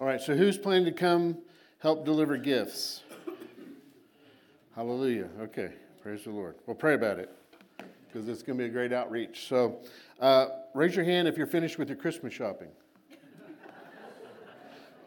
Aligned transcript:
All 0.00 0.06
right, 0.06 0.20
so 0.20 0.36
who's 0.36 0.56
planning 0.56 0.84
to 0.84 0.92
come 0.92 1.38
help 1.80 2.04
deliver 2.04 2.36
gifts? 2.36 3.02
Hallelujah. 4.76 5.28
Okay, 5.40 5.72
praise 6.00 6.22
the 6.22 6.30
Lord. 6.30 6.54
We'll 6.66 6.76
pray 6.76 6.94
about 6.94 7.18
it 7.18 7.30
because 8.06 8.28
it's 8.28 8.44
going 8.44 8.56
to 8.56 8.62
be 8.62 8.70
a 8.70 8.72
great 8.72 8.92
outreach. 8.92 9.48
So 9.48 9.80
uh, 10.20 10.50
raise 10.72 10.94
your 10.94 11.04
hand 11.04 11.26
if 11.26 11.36
you're 11.36 11.48
finished 11.48 11.80
with 11.80 11.88
your 11.88 11.96
Christmas 11.96 12.32
shopping. 12.32 12.68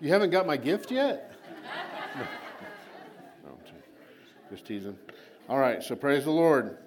You 0.02 0.10
haven't 0.10 0.32
got 0.32 0.46
my 0.46 0.58
gift 0.58 0.92
yet? 0.92 1.32
No, 3.46 3.52
no 3.52 3.58
just 4.50 4.66
teasing. 4.66 4.98
All 5.48 5.58
right, 5.58 5.82
so 5.82 5.96
praise 5.96 6.26
the 6.26 6.32
Lord. 6.32 6.78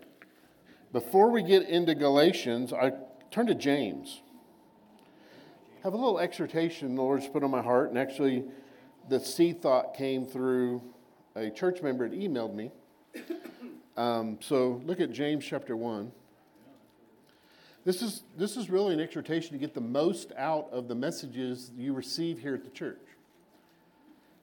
Before 0.93 1.31
we 1.31 1.43
get 1.43 1.67
into 1.67 1.95
Galatians, 1.95 2.75
I 2.75 2.93
turn 3.31 3.47
to 3.47 3.55
James 3.55 4.21
have 5.85 5.93
a 5.93 5.97
little 5.99 6.19
exhortation 6.19 6.95
the 6.95 7.03
Lord's 7.03 7.29
put 7.29 7.45
on 7.45 7.51
my 7.51 7.61
heart, 7.61 7.91
and 7.91 7.99
actually, 7.99 8.45
the 9.11 9.21
seed 9.21 9.61
thought 9.61 9.95
came 9.95 10.27
through 10.27 10.83
a 11.37 11.51
church 11.51 11.83
member 11.83 12.09
that 12.09 12.19
emailed 12.19 12.55
me. 12.55 12.73
Um, 13.97 14.39
so 14.41 14.81
look 14.87 14.99
at 14.99 15.13
James 15.13 15.45
chapter 15.45 15.77
1. 15.77 16.11
This 17.85 18.01
is, 18.01 18.23
this 18.37 18.57
is 18.57 18.71
really 18.71 18.95
an 18.95 19.01
exhortation 19.01 19.53
to 19.53 19.59
get 19.59 19.75
the 19.75 19.81
most 19.81 20.33
out 20.39 20.69
of 20.73 20.89
the 20.89 20.95
messages 20.95 21.71
you 21.77 21.93
receive 21.93 22.39
here 22.39 22.55
at 22.55 22.65
the 22.65 22.71
church. 22.71 22.99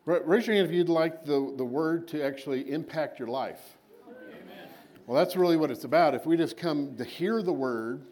Raise 0.06 0.46
your 0.46 0.56
hand 0.56 0.68
if 0.68 0.74
you'd 0.74 0.90
like 0.90 1.26
the, 1.26 1.54
the 1.58 1.66
word 1.66 2.08
to 2.10 2.24
actually 2.24 2.72
impact 2.72 3.18
your 3.18 3.28
life. 3.28 3.60
Amen. 4.08 4.70
Well, 5.08 5.18
that's 5.18 5.36
really 5.36 5.58
what 5.58 5.72
it's 5.72 5.86
about. 5.86 6.14
If 6.14 6.26
we 6.26 6.38
just 6.38 6.56
come 6.56 6.96
to 6.98 7.04
hear 7.04 7.42
the 7.42 7.52
word, 7.52 8.04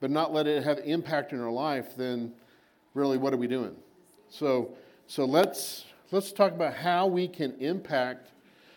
but 0.00 0.10
not 0.10 0.32
let 0.32 0.48
it 0.48 0.64
have 0.64 0.80
impact 0.84 1.32
in 1.32 1.40
our 1.40 1.52
life, 1.52 1.96
then 1.96 2.32
really 2.94 3.18
what 3.18 3.32
are 3.32 3.36
we 3.36 3.46
doing? 3.46 3.74
So, 4.30 4.74
so 5.06 5.24
let's, 5.24 5.84
let's 6.10 6.32
talk 6.32 6.52
about 6.52 6.74
how 6.74 7.06
we 7.06 7.28
can 7.28 7.54
impact, 7.60 8.30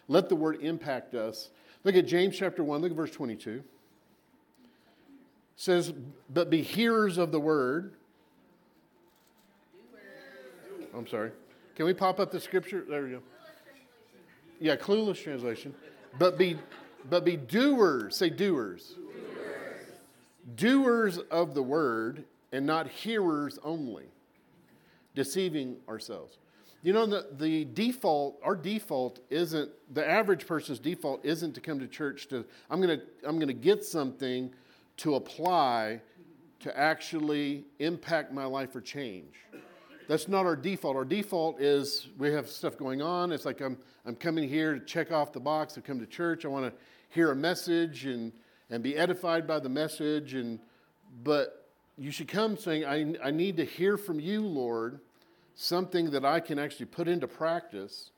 let 0.08 0.30
the 0.30 0.36
word 0.36 0.60
impact 0.62 1.14
us. 1.14 1.50
Look 1.84 1.96
at 1.96 2.08
James 2.08 2.38
chapter 2.38 2.64
1, 2.64 2.82
look 2.82 2.92
at 2.92 2.98
verse 2.98 3.12
22. 3.12 3.52
It 3.52 3.64
says, 5.56 5.94
But 6.30 6.50
be 6.50 6.62
hearers 6.62 7.18
of 7.18 7.32
the 7.32 7.40
word. 7.40 7.94
I'm 10.94 11.08
sorry. 11.08 11.32
Can 11.76 11.86
we 11.86 11.94
pop 11.94 12.20
up 12.20 12.32
the 12.32 12.40
scripture? 12.40 12.86
There 12.88 13.04
we 13.04 13.12
go. 13.12 13.22
Yeah, 14.60 14.76
clueless 14.76 15.22
translation. 15.22 15.74
But 16.20 16.38
be 16.38 16.58
but 17.10 17.26
be 17.26 17.38
doers. 17.38 18.16
Say 18.16 18.30
doers. 18.30 18.96
Doers, 20.56 21.18
doers 21.18 21.18
of 21.32 21.56
the 21.56 21.64
word 21.64 22.26
and 22.52 22.66
not 22.66 22.88
hearers 22.88 23.60
only, 23.64 24.06
deceiving 25.16 25.78
ourselves. 25.88 26.38
You 26.84 26.94
know, 26.94 27.06
the, 27.06 27.28
the 27.38 27.66
default, 27.66 28.40
our 28.44 28.56
default 28.56 29.20
isn't, 29.30 29.70
the 29.94 30.08
average 30.08 30.48
person's 30.48 30.80
default 30.80 31.24
isn't 31.24 31.54
to 31.54 31.62
come 31.62 31.80
to 31.80 31.88
church 31.88 32.28
to, 32.30 32.44
I'm 32.70 32.82
going 32.82 33.00
to 33.00 33.06
I'm 33.28 33.36
going 33.36 33.48
to 33.48 33.54
get 33.54 33.84
something 33.84 34.52
to 34.98 35.16
apply 35.16 36.02
to 36.62 36.78
actually 36.78 37.66
impact 37.80 38.32
my 38.32 38.46
life 38.46 38.76
or 38.76 38.82
change. 38.82 39.36
That's 40.08 40.28
not 40.28 40.46
our 40.46 40.56
default. 40.56 40.96
Our 40.96 41.06
default 41.06 41.62
is 41.62 42.10
we 42.18 42.32
have 42.34 42.50
stuff 42.50 42.78
going 42.78 43.02
on. 43.02 43.32
It's 43.32 43.46
like 43.46 43.62
I'm, 43.62 43.78
I'm 44.06 44.16
coming 44.16 44.50
here 44.50 44.74
to 44.74 44.80
check 44.84 45.12
off 45.12 45.32
the 45.32 45.40
box. 45.40 45.78
I 45.78 45.82
come 45.82 46.00
to 46.00 46.08
church. 46.08 46.46
I 46.46 46.48
want 46.48 46.66
to 46.66 46.74
hear 47.10 47.32
a 47.32 47.36
message 47.36 48.06
and, 48.06 48.32
and 48.70 48.82
be 48.82 48.98
edified 48.98 49.48
by 49.48 49.60
the 49.60 49.70
message. 49.70 50.34
And, 50.34 50.60
but 51.24 51.61
you 51.98 52.12
should 52.12 52.28
come 52.28 52.58
saying, 52.58 52.86
I, 52.86 53.28
I 53.28 53.32
need 53.32 53.58
to 53.58 53.66
hear 53.66 53.98
from 53.98 54.20
you, 54.20 54.42
Lord, 54.42 55.00
something 55.56 56.12
that 56.12 56.26
I 56.26 56.40
can 56.40 56.58
actually 56.58 56.88
put 56.88 57.08
into 57.08 57.28
practice 57.28 58.12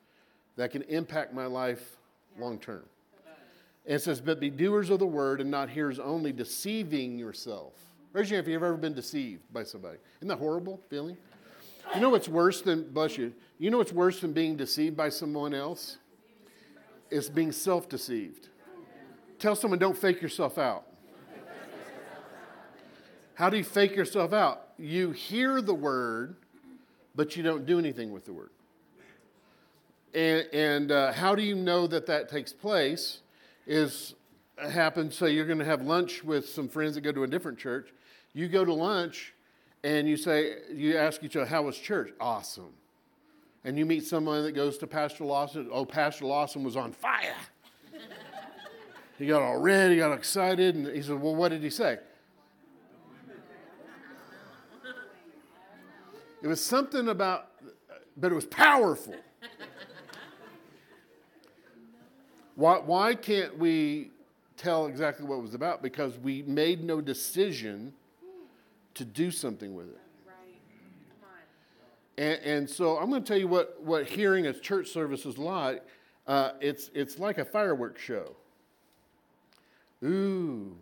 that 0.56 0.72
can 0.72 0.84
impact 0.84 1.34
my 1.34 1.46
life 1.46 1.98
long 2.40 2.60
term. 2.60 2.84
And 3.86 3.96
it 3.96 4.02
says, 4.02 4.22
But 4.22 4.40
be 4.40 4.50
doers 4.50 4.90
of 4.90 5.00
the 5.00 5.06
word 5.06 5.42
and 5.42 5.52
not 5.52 5.70
hearers 5.70 6.00
only, 6.00 6.32
deceiving 6.32 7.18
yourself. 7.18 7.74
Raise 8.14 8.30
your 8.30 8.38
hand 8.38 8.48
if 8.48 8.52
you've 8.52 8.64
ever 8.64 8.78
been 8.78 8.94
deceived 8.94 9.42
by 9.52 9.64
somebody. 9.64 9.98
Isn't 10.20 10.28
that 10.28 10.38
horrible 10.38 10.80
feeling? 10.90 11.18
You 11.94 12.00
know 12.00 12.10
what's 12.10 12.30
worse 12.30 12.62
than, 12.62 12.90
bless 12.92 13.18
you, 13.18 13.34
you 13.60 13.70
know 13.70 13.78
what's 13.78 13.92
worse 13.92 14.22
than 14.22 14.32
being 14.32 14.56
deceived 14.56 14.96
by 14.96 15.10
someone 15.10 15.54
else? 15.54 15.98
It's 17.12 17.30
being 17.30 17.52
self 17.52 17.90
deceived. 17.90 18.50
Tell 19.40 19.56
someone, 19.56 19.80
don't 19.80 19.98
fake 19.98 20.22
yourself 20.22 20.58
out. 20.58 20.86
How 23.36 23.50
do 23.50 23.58
you 23.58 23.64
fake 23.64 23.96
yourself 23.96 24.34
out? 24.34 24.68
You 24.78 25.12
hear 25.12 25.62
the 25.62 25.74
word, 25.74 26.36
but 27.16 27.36
you 27.36 27.44
don't 27.44 27.66
do 27.66 27.80
anything 27.80 28.12
with 28.12 28.26
the 28.26 28.34
word. 28.34 28.50
And, 30.14 30.48
and 30.54 30.92
uh, 30.92 31.14
how 31.14 31.34
do 31.34 31.42
you 31.42 31.56
know 31.56 31.88
that 31.88 32.06
that 32.06 32.30
takes 32.30 32.54
place? 32.54 33.20
Is 33.66 34.14
happens. 34.58 35.16
So 35.16 35.26
you're 35.26 35.46
going 35.46 35.60
to 35.60 35.66
have 35.66 35.82
lunch 35.82 36.24
with 36.24 36.48
some 36.48 36.68
friends 36.68 36.96
that 36.96 37.02
go 37.02 37.12
to 37.12 37.24
a 37.24 37.28
different 37.28 37.58
church. 37.58 37.90
You 38.34 38.48
go 38.48 38.66
to 38.66 38.74
lunch, 38.74 39.34
and 39.84 40.08
you 40.08 40.18
say, 40.18 40.56
you 40.74 40.98
ask 40.98 41.24
each 41.24 41.36
other, 41.36 41.46
"How 41.46 41.64
was 41.64 41.78
church?" 41.78 42.12
Awesome. 42.20 42.74
And 43.64 43.78
you 43.78 43.86
meet 43.86 44.06
someone 44.06 44.44
that 44.44 44.52
goes 44.52 44.78
to 44.80 44.88
Pastor 44.88 45.24
Lawson. 45.24 45.70
Oh, 45.72 45.86
Pastor 45.86 46.26
Lawson 46.26 46.64
was 46.64 46.76
on 46.76 46.92
fire. 46.92 47.36
he 49.18 49.26
got 49.26 49.42
all 49.42 49.58
red. 49.58 49.92
He 49.92 49.98
got 49.98 50.12
excited, 50.12 50.76
and 50.76 50.88
he 50.88 51.02
said, 51.02 51.22
"Well, 51.22 51.36
what 51.36 51.50
did 51.50 51.64
he 51.64 51.70
say?" 51.70 52.00
It 56.44 56.48
was 56.48 56.62
something 56.62 57.08
about, 57.08 57.48
but 58.18 58.30
it 58.30 58.36
was 58.36 58.46
powerful. 58.46 59.16
why, 62.56 62.80
why 62.80 63.16
can't 63.16 63.58
we 63.58 64.12
tell 64.58 64.88
exactly 64.88 65.26
what 65.26 65.38
it 65.38 65.42
was 65.42 65.54
about? 65.54 65.82
Because 65.82 66.18
we 66.20 66.42
made 66.44 66.84
no 66.84 67.00
decision 67.00 67.94
to 68.96 69.06
do 69.06 69.32
something 69.32 69.74
with 69.74 69.88
it. 69.88 70.00
And, 72.16 72.40
and, 72.44 72.70
so 72.70 72.98
I'm 72.98 73.10
going 73.10 73.24
to 73.24 73.28
tell 73.28 73.40
you 73.40 73.48
what, 73.48 73.82
what 73.82 74.06
hearing 74.06 74.46
a 74.46 74.54
church 74.54 74.90
service 74.90 75.26
is 75.26 75.40
like. 75.40 75.82
Uh, 76.28 76.52
it's, 76.60 76.92
it's 76.94 77.18
like 77.18 77.40
a 77.40 77.46
fireworks 77.46 78.02
show. 78.02 78.36
Ooh, 80.04 80.76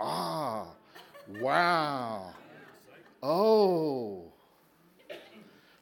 ah, 0.00 0.66
wow, 1.40 2.34
oh, 3.22 4.29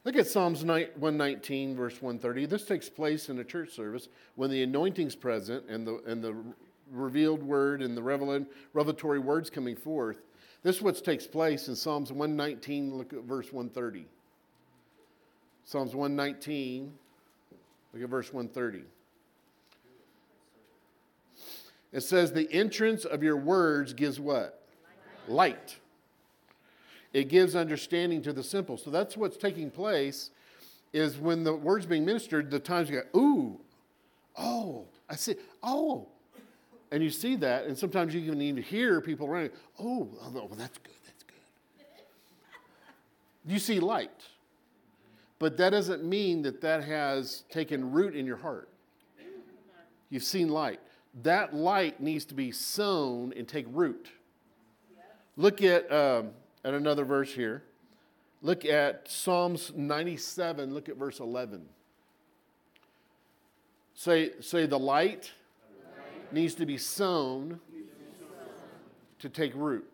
Look 0.05 0.15
at 0.15 0.27
Psalms 0.27 0.63
119, 0.63 1.75
verse 1.75 2.01
130. 2.01 2.45
This 2.45 2.65
takes 2.65 2.87
place 2.89 3.29
in 3.29 3.39
a 3.39 3.43
church 3.43 3.71
service 3.71 4.07
when 4.35 4.49
the 4.49 4.63
anointing's 4.63 5.15
present 5.15 5.65
and 5.67 5.85
the, 5.85 6.01
and 6.07 6.23
the 6.23 6.35
revealed 6.91 7.43
word 7.43 7.81
and 7.81 7.95
the 7.97 8.47
revelatory 8.73 9.19
words 9.19 9.49
coming 9.49 9.75
forth. 9.75 10.21
This 10.63 10.77
is 10.77 10.81
what 10.81 11.03
takes 11.03 11.27
place 11.27 11.67
in 11.67 11.75
Psalms 11.75 12.11
119, 12.11 12.97
look 12.97 13.13
at 13.13 13.23
verse 13.23 13.51
130. 13.51 14.05
Psalms 15.65 15.93
119, 15.95 16.93
look 17.93 18.03
at 18.03 18.09
verse 18.09 18.33
130. 18.33 18.85
It 21.91 22.01
says, 22.01 22.31
The 22.31 22.51
entrance 22.51 23.05
of 23.05 23.23
your 23.23 23.37
words 23.37 23.93
gives 23.93 24.19
what? 24.19 24.63
Light. 25.27 25.77
It 27.13 27.29
gives 27.29 27.55
understanding 27.55 28.21
to 28.23 28.33
the 28.33 28.43
simple. 28.43 28.77
So 28.77 28.89
that's 28.89 29.17
what's 29.17 29.37
taking 29.37 29.71
place 29.71 30.31
is 30.93 31.17
when 31.17 31.43
the 31.43 31.55
word's 31.55 31.85
being 31.85 32.05
ministered, 32.05 32.51
the 32.51 32.59
times 32.59 32.89
you 32.89 33.01
go, 33.01 33.19
ooh, 33.19 33.59
oh, 34.37 34.85
I 35.09 35.15
see, 35.15 35.35
oh. 35.63 36.07
And 36.91 37.03
you 37.03 37.09
see 37.09 37.35
that, 37.37 37.65
and 37.65 37.77
sometimes 37.77 38.15
you 38.15 38.21
even 38.21 38.39
need 38.39 38.57
hear 38.57 38.99
people 39.01 39.27
running, 39.27 39.51
oh, 39.79 40.09
oh, 40.21 40.31
well, 40.31 40.47
that's 40.57 40.77
good, 40.79 40.93
that's 41.05 41.23
good. 41.23 41.35
You 43.45 43.59
see 43.59 43.79
light. 43.79 44.09
But 45.37 45.55
that 45.57 45.69
doesn't 45.69 46.03
mean 46.03 46.41
that 46.41 46.61
that 46.61 46.83
has 46.83 47.43
taken 47.49 47.91
root 47.91 48.15
in 48.15 48.25
your 48.25 48.37
heart. 48.37 48.69
You've 50.09 50.23
seen 50.23 50.49
light. 50.49 50.79
That 51.23 51.53
light 51.53 52.01
needs 52.01 52.25
to 52.25 52.33
be 52.33 52.51
sown 52.51 53.33
and 53.37 53.47
take 53.47 53.65
root. 53.69 54.09
Look 55.37 55.61
at 55.61 55.91
um, 55.91 56.31
at 56.63 56.73
another 56.73 57.05
verse 57.05 57.33
here. 57.33 57.63
Look 58.41 58.65
at 58.65 59.09
Psalms 59.09 59.73
97, 59.75 60.73
look 60.73 60.87
at 60.87 60.95
verse 60.95 61.19
11. 61.19 61.65
Say, 63.93 64.31
say 64.39 64.65
the 64.65 64.79
light, 64.79 65.31
needs 66.31 66.55
to 66.55 66.65
be 66.65 66.77
sown 66.77 67.59
to 69.19 69.29
take 69.29 69.53
root. 69.55 69.85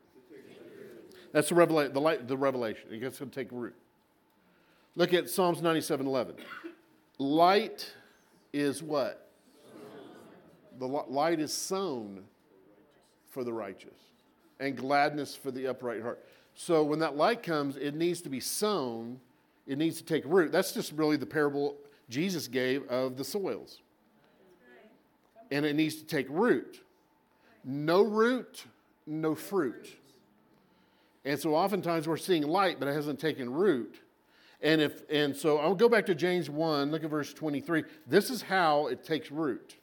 That's 1.32 1.50
the, 1.50 1.56
revela- 1.56 1.92
the, 1.92 2.00
light, 2.00 2.28
the 2.28 2.38
revelation. 2.38 2.88
It 2.92 3.00
gets 3.00 3.18
to 3.18 3.26
take 3.26 3.52
root. 3.52 3.74
Look 4.96 5.14
at 5.14 5.30
Psalms 5.30 5.62
97 5.62 6.06
11. 6.06 6.36
Light 7.18 7.94
is 8.54 8.82
what? 8.82 9.30
The 10.78 10.86
light 10.86 11.40
is 11.40 11.54
sown 11.54 12.24
for 13.32 13.44
the 13.44 13.52
righteous, 13.52 13.96
and 14.60 14.78
gladness 14.78 15.36
for 15.36 15.52
the 15.52 15.68
upright 15.68 16.02
heart. 16.02 16.24
So 16.56 16.84
when 16.84 17.00
that 17.00 17.16
light 17.16 17.44
comes, 17.44 17.76
it 17.76 17.96
needs 17.96 18.22
to 18.22 18.30
be 18.30 18.40
sown 18.40 19.20
it 19.68 19.78
needs 19.78 19.98
to 19.98 20.04
take 20.04 20.24
root. 20.26 20.52
That's 20.52 20.72
just 20.72 20.92
really 20.92 21.18
the 21.18 21.26
parable 21.26 21.76
Jesus 22.10 22.48
gave 22.48 22.88
of 22.88 23.18
the 23.18 23.24
soils. 23.24 23.80
And 25.52 25.66
it 25.66 25.76
needs 25.76 25.96
to 25.96 26.06
take 26.06 26.28
root. 26.30 26.82
No 27.64 28.04
root, 28.04 28.66
no 29.08 29.34
fruit. 29.36 29.88
And 31.24 31.40
so 31.40 31.56
oftentimes 31.56 32.08
we're 32.08 32.18
seeing 32.18 32.44
light, 32.44 32.80
but 32.80 32.88
it 32.88 32.94
hasn't 32.94 33.20
taken 33.20 33.52
root. 33.52 34.00
And 34.62 34.82
if 34.82 35.02
and 35.10 35.36
so 35.36 35.58
I'll 35.58 35.76
go 35.76 35.90
back 35.90 36.06
to 36.08 36.16
James 36.16 36.50
1, 36.50 36.92
look 36.92 37.04
at 37.04 37.10
verse 37.10 37.34
23. 37.34 37.84
This 38.08 38.30
is 38.30 38.44
how 38.44 38.88
it 38.88 39.04
takes 39.04 39.32
root. 39.32 39.76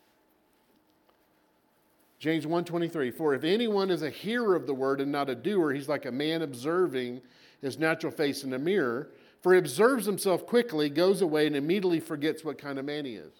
James 2.23 2.47
1:23 2.47 3.13
For 3.13 3.35
if 3.35 3.43
anyone 3.43 3.91
is 3.91 4.03
a 4.03 4.09
hearer 4.09 4.55
of 4.55 4.69
the 4.69 4.75
word 4.75 5.01
and 5.01 5.11
not 5.11 5.29
a 5.29 5.35
doer 5.35 5.73
he's 5.73 5.89
like 5.89 6.07
a 6.07 6.13
man 6.13 6.43
observing 6.43 7.21
his 7.61 7.81
natural 7.81 8.13
face 8.13 8.45
in 8.45 8.53
a 8.53 8.59
mirror 8.61 9.11
for 9.41 9.53
he 9.53 9.59
observes 9.59 10.07
himself 10.07 10.47
quickly 10.47 10.89
goes 10.89 11.21
away 11.21 11.49
and 11.49 11.57
immediately 11.57 11.99
forgets 11.99 12.45
what 12.45 12.59
kind 12.59 12.79
of 12.79 12.85
man 12.85 13.05
he 13.05 13.17
is. 13.17 13.33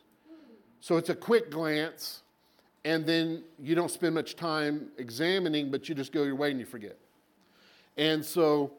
So 0.81 0.97
it's 0.97 1.11
a 1.11 1.15
quick 1.15 1.49
glance 1.49 2.23
and 2.85 3.07
then 3.07 3.45
you 3.61 3.77
don't 3.77 3.89
spend 3.89 4.17
much 4.17 4.35
time 4.35 4.89
examining 4.99 5.71
but 5.71 5.89
you 5.89 5.95
just 5.95 6.11
go 6.11 6.25
your 6.25 6.35
way 6.35 6.51
and 6.51 6.59
you 6.59 6.67
forget. 6.67 6.99
And 7.97 8.25
so 8.25 8.73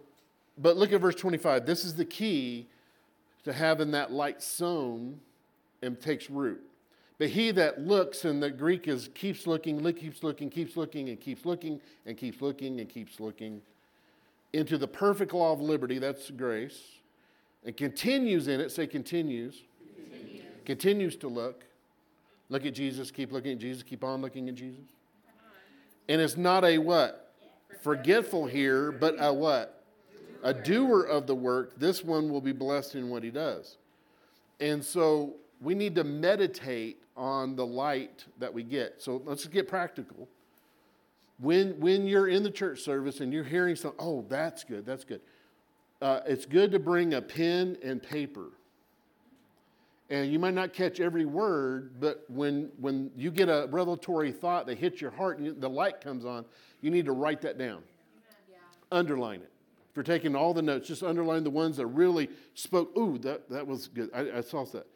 but 0.58 0.76
look 0.76 0.92
at 0.92 1.00
verse 1.00 1.16
25. 1.16 1.66
This 1.66 1.86
is 1.86 1.96
the 1.96 2.04
key 2.04 2.68
to 3.46 3.54
having 3.54 3.92
that 3.92 4.12
light 4.12 4.44
sown 4.44 5.22
and 5.82 5.98
takes 5.98 6.30
root. 6.30 6.62
But 7.20 7.30
he 7.30 7.52
that 7.52 7.82
looks, 7.82 8.26
and 8.26 8.42
the 8.42 8.50
Greek 8.50 8.88
is 8.88 9.10
keeps 9.14 9.46
looking, 9.46 9.80
keeps 9.94 10.24
looking, 10.24 10.50
keeps 10.50 10.76
looking, 10.76 11.10
and 11.10 11.20
keeps 11.20 11.46
looking, 11.46 11.80
and 12.06 12.18
keeps 12.18 12.42
looking, 12.42 12.80
and 12.80 12.90
keeps 12.90 13.20
looking 13.20 13.62
into 14.54 14.78
the 14.78 14.88
perfect 14.88 15.34
law 15.34 15.52
of 15.52 15.60
liberty, 15.60 15.98
that's 15.98 16.30
grace, 16.30 16.80
and 17.66 17.76
continues 17.76 18.48
in 18.48 18.60
it, 18.60 18.72
say 18.72 18.86
continues, 18.86 19.64
continues, 19.96 20.44
continues 20.66 21.16
to 21.18 21.28
look. 21.28 21.66
Look 22.50 22.66
at 22.66 22.74
Jesus, 22.74 23.10
keep 23.10 23.32
looking 23.32 23.54
at 23.54 23.58
Jesus, 23.58 23.82
keep 23.82 24.04
on 24.04 24.22
looking 24.22 24.48
at 24.48 24.56
Jesus. 24.56 24.86
And 26.08 26.22
it's 26.22 26.38
not 26.38 26.64
a 26.64 26.78
what? 26.78 27.34
Forgetful 27.82 28.46
here, 28.46 28.92
but 28.92 29.16
a 29.18 29.34
what? 29.34 29.84
A 30.44 30.54
doer 30.54 31.04
of 31.04 31.26
the 31.26 31.36
work. 31.36 31.80
This 31.80 32.04
one 32.04 32.30
will 32.30 32.42
be 32.42 32.52
blessed 32.52 32.96
in 32.96 33.10
what 33.10 33.24
he 33.24 33.32
does. 33.32 33.78
And 34.60 34.84
so 34.84 35.36
we 35.64 35.74
need 35.74 35.96
to 35.96 36.04
meditate 36.04 37.02
on 37.16 37.56
the 37.56 37.66
light 37.66 38.26
that 38.40 38.54
we 38.54 38.64
get. 38.64 39.02
So 39.02 39.22
let's 39.26 39.46
get 39.48 39.68
practical. 39.68 40.28
When, 41.40 41.80
when 41.80 42.06
you're 42.06 42.28
in 42.28 42.44
the 42.44 42.52
church 42.52 42.82
service 42.82 43.20
and 43.20 43.34
you're 43.34 43.44
hearing 43.44 43.76
something, 43.76 44.00
oh, 44.00 44.26
that's 44.30 44.64
good, 44.64 44.86
that's 44.86 45.04
good. 45.04 45.22
Uh, 46.02 46.20
it's 46.28 46.46
good 46.46 46.72
to 46.72 46.80
bring 46.80 47.14
a 47.14 47.22
pen 47.22 47.78
and 47.84 48.02
paper. 48.02 48.48
And 50.10 50.32
you 50.32 50.38
might 50.38 50.54
not 50.54 50.74
catch 50.74 51.00
every 51.00 51.26
word, 51.26 51.92
but 52.00 52.26
when, 52.28 52.70
when 52.80 53.10
you 53.16 53.32
get 53.32 53.50
a 53.50 53.68
revelatory 53.72 54.32
thought 54.32 54.68
that 54.68 54.78
hits 54.78 55.02
your 55.02 55.12
heart 55.12 55.38
and 55.38 55.48
you, 55.48 55.54
the 55.54 55.70
light 55.70 56.02
comes 56.02 56.26
on, 56.26 56.46
you 56.82 56.92
need 56.92 57.06
to 57.06 57.14
write 57.14 57.42
that 57.42 57.58
down. 57.58 57.82
Yeah. 58.50 58.58
Underline 58.92 59.42
it. 59.42 59.50
If 59.90 59.96
you're 59.96 60.04
taking 60.04 60.36
all 60.36 60.54
the 60.54 60.62
notes, 60.62 60.88
just 60.88 61.04
underline 61.04 61.44
the 61.44 61.50
ones 61.50 61.78
that 61.78 61.88
really 61.88 62.30
spoke. 62.54 62.96
Ooh, 62.98 63.18
that, 63.20 63.50
that 63.50 63.66
was 63.66 63.88
good. 63.88 64.10
I, 64.14 64.38
I 64.38 64.42
saw 64.42 64.66
that 64.66 64.88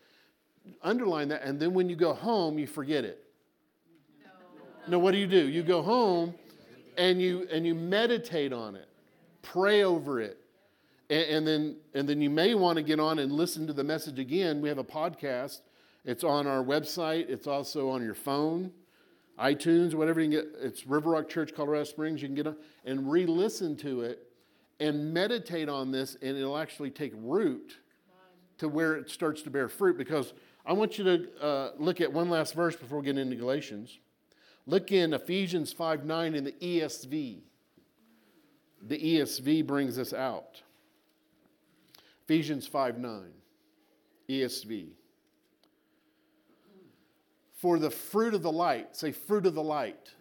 underline 0.82 1.30
that, 1.30 1.44
and 1.44 1.60
then 1.60 1.74
when 1.74 1.90
you 1.90 1.96
go 1.96 2.14
home, 2.14 2.58
you 2.58 2.68
forget 2.68 3.04
it. 3.04 3.24
No. 4.88 5.00
what 5.00 5.12
do 5.12 5.18
you 5.18 5.28
do? 5.28 5.50
You 5.50 5.64
go 5.64 5.82
home 5.82 6.34
and 6.98 7.22
you 7.22 7.48
and 7.52 7.66
you 7.66 7.76
meditate 7.76 8.54
on 8.54 8.76
it, 8.76 8.88
pray 9.42 9.84
over 9.84 10.22
it, 10.22 10.40
and, 11.10 11.24
and 11.24 11.48
then 11.48 11.76
and 11.94 12.08
then 12.08 12.22
you 12.22 12.30
may 12.30 12.56
want 12.56 12.78
to 12.78 12.84
get 12.84 13.00
on 13.00 13.20
and 13.20 13.32
listen 13.32 13.68
to 13.68 13.74
the 13.74 13.84
message 13.84 14.18
again. 14.18 14.62
We 14.62 14.70
have 14.70 14.78
a 14.78 14.84
podcast. 14.84 15.62
It's 16.06 16.24
on 16.24 16.48
our 16.48 16.64
website. 16.64 17.30
It's 17.30 17.48
also 17.48 17.90
on 17.90 18.02
your 18.02 18.14
phone, 18.14 18.72
iTunes, 19.38 19.94
whatever 19.94 20.22
you 20.22 20.30
can 20.30 20.40
get. 20.40 20.62
It's 20.62 20.88
River 20.88 21.12
Rock 21.12 21.28
Church, 21.28 21.54
Colorado 21.54 21.84
Springs. 21.84 22.22
You 22.22 22.30
can 22.30 22.36
get 22.36 22.48
on 22.48 22.56
and 22.86 23.12
re-listen 23.12 23.76
to 23.78 24.02
it 24.02 24.28
and 24.80 25.14
meditate 25.14 25.68
on 25.68 25.92
this, 25.92 26.16
and 26.22 26.38
it'll 26.38 26.58
actually 26.58 26.92
take 26.92 27.12
root 27.16 27.78
to 28.58 28.68
where 28.68 28.96
it 28.96 29.10
starts 29.10 29.42
to 29.44 29.50
bear 29.50 29.70
fruit 29.70 29.98
because 29.98 30.34
I 30.68 30.74
want 30.74 30.98
you 30.98 31.06
to 31.06 31.42
uh, 31.42 31.72
look 31.78 32.02
at 32.02 32.12
one 32.12 32.30
last 32.30 32.54
verse 32.54 32.76
before 32.76 33.00
we 33.00 33.06
get 33.06 33.18
into 33.18 33.38
Galatians. 33.38 34.00
Look 34.66 34.92
in 34.92 35.14
Ephesians 35.14 35.72
5 35.72 36.04
9 36.04 36.36
in 36.36 36.44
the 36.44 36.52
ESV. 36.52 37.40
The 38.86 39.00
ESV 39.00 39.66
brings 39.66 39.96
this 39.96 40.14
out. 40.14 40.62
Ephesians 42.26 42.68
5 42.68 43.00
9, 43.00 43.24
ESV. 44.30 44.90
For 47.54 47.80
the 47.80 47.90
fruit 47.90 48.34
of 48.34 48.44
the 48.44 48.52
light, 48.52 48.98
say, 48.98 49.14
fruit 49.14 49.46
of 49.46 49.56
the 49.56 49.64
light, 49.64 50.14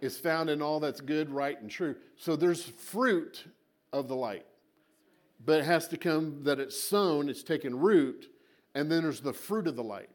is 0.00 0.18
found 0.18 0.50
in 0.50 0.60
all 0.60 0.80
that's 0.80 1.00
good, 1.00 1.30
right, 1.30 1.60
and 1.60 1.70
true. 1.70 1.94
So 2.16 2.34
there's 2.34 2.64
fruit 2.64 3.44
of 3.92 4.08
the 4.08 4.16
light. 4.16 4.46
But 5.44 5.60
it 5.60 5.66
has 5.66 5.86
to 5.88 5.96
come 5.96 6.42
that 6.44 6.58
it's 6.58 6.78
sown, 6.78 7.28
it's 7.28 7.42
taken 7.44 7.78
root, 7.78 8.29
and 8.74 8.90
then 8.90 9.02
there's 9.02 9.20
the 9.20 9.32
fruit 9.32 9.66
of 9.66 9.76
the 9.76 9.82
light. 9.82 10.10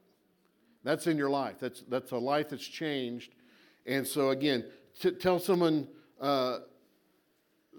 That's 0.83 1.07
in 1.07 1.17
your 1.17 1.29
life. 1.29 1.55
That's, 1.59 1.83
that's 1.89 2.11
a 2.11 2.17
life 2.17 2.49
that's 2.49 2.65
changed. 2.65 3.33
And 3.85 4.07
so, 4.07 4.29
again, 4.29 4.65
t- 4.99 5.11
tell 5.11 5.39
someone, 5.39 5.87
uh, 6.21 6.59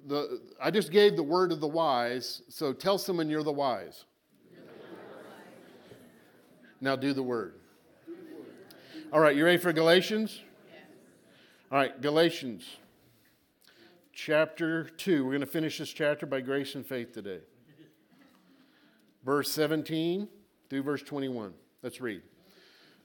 the, 0.06 0.40
I 0.60 0.70
just 0.70 0.90
gave 0.90 1.16
the 1.16 1.22
word 1.22 1.52
of 1.52 1.60
the 1.60 1.68
wise, 1.68 2.42
so 2.48 2.72
tell 2.72 2.98
someone 2.98 3.30
you're 3.30 3.42
the 3.44 3.52
wise. 3.52 4.04
now 6.80 6.96
do 6.96 7.12
the 7.12 7.22
word. 7.22 7.54
All 9.12 9.20
right, 9.20 9.36
you 9.36 9.44
ready 9.44 9.58
for 9.58 9.72
Galatians? 9.72 10.40
All 11.70 11.78
right, 11.78 12.00
Galatians 12.00 12.66
chapter 14.12 14.84
2. 14.84 15.24
We're 15.24 15.30
going 15.30 15.40
to 15.40 15.46
finish 15.46 15.78
this 15.78 15.92
chapter 15.92 16.26
by 16.26 16.40
grace 16.40 16.74
and 16.74 16.84
faith 16.84 17.12
today. 17.12 17.40
Verse 19.24 19.50
17 19.52 20.28
through 20.68 20.82
verse 20.82 21.02
21. 21.02 21.52
Let's 21.82 22.00
read. 22.00 22.22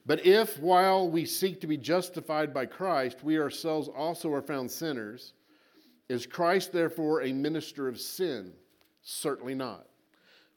But 0.04 0.26
if, 0.26 0.58
while 0.58 1.08
we 1.08 1.24
seek 1.24 1.60
to 1.60 1.66
be 1.66 1.76
justified 1.76 2.52
by 2.52 2.66
Christ, 2.66 3.22
we 3.22 3.38
ourselves 3.38 3.88
also 3.88 4.32
are 4.32 4.42
found 4.42 4.70
sinners, 4.70 5.32
is 6.08 6.26
Christ 6.26 6.72
therefore 6.72 7.22
a 7.22 7.32
minister 7.32 7.88
of 7.88 8.00
sin? 8.00 8.52
Certainly 9.02 9.54
not. 9.54 9.86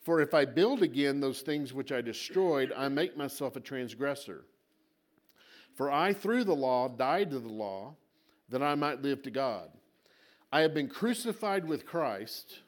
For 0.02 0.22
if 0.22 0.34
I 0.34 0.46
build 0.46 0.84
again 0.84 1.20
those 1.20 1.42
things 1.42 1.74
which 1.74 1.92
I 1.92 2.02
destroyed, 2.02 2.74
I 2.76 2.90
make 2.90 3.18
myself 3.18 3.56
a 3.56 3.60
transgressor. 3.60 4.46
For 5.76 5.92
I, 5.92 6.14
through 6.14 6.46
the 6.46 6.56
law, 6.56 6.88
died 6.88 7.32
to 7.32 7.40
the 7.40 7.50
law, 7.50 7.96
that 8.50 8.64
I 8.64 8.76
might 8.76 9.02
live 9.02 9.24
to 9.24 9.32
God. 9.32 9.70
I 10.52 10.62
have 10.62 10.74
been 10.74 10.88
crucified 10.88 11.68
with 11.68 11.86
Christ. 11.86 12.60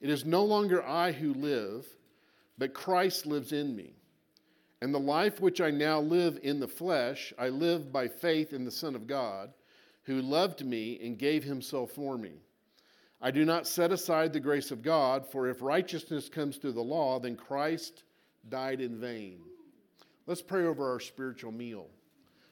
It 0.00 0.10
is 0.10 0.24
no 0.24 0.44
longer 0.44 0.84
I 0.84 1.12
who 1.12 1.34
live 1.34 1.86
but 2.58 2.74
Christ 2.74 3.26
lives 3.26 3.52
in 3.52 3.74
me. 3.74 3.94
And 4.82 4.92
the 4.92 5.00
life 5.00 5.40
which 5.40 5.60
I 5.60 5.70
now 5.70 6.00
live 6.00 6.38
in 6.42 6.60
the 6.60 6.68
flesh, 6.68 7.32
I 7.38 7.48
live 7.48 7.92
by 7.92 8.08
faith 8.08 8.52
in 8.52 8.64
the 8.64 8.70
Son 8.70 8.94
of 8.94 9.06
God, 9.06 9.52
who 10.04 10.20
loved 10.20 10.64
me 10.64 11.00
and 11.02 11.18
gave 11.18 11.42
himself 11.44 11.92
for 11.92 12.16
me. 12.18 12.34
I 13.20 13.30
do 13.30 13.44
not 13.44 13.66
set 13.66 13.92
aside 13.92 14.32
the 14.32 14.40
grace 14.40 14.70
of 14.70 14.82
God, 14.82 15.26
for 15.26 15.48
if 15.48 15.62
righteousness 15.62 16.28
comes 16.28 16.58
through 16.58 16.72
the 16.72 16.82
law, 16.82 17.18
then 17.18 17.36
Christ 17.36 18.04
died 18.48 18.80
in 18.80 19.00
vain. 19.00 19.40
Let's 20.26 20.42
pray 20.42 20.64
over 20.64 20.90
our 20.92 21.00
spiritual 21.00 21.52
meal. 21.52 21.88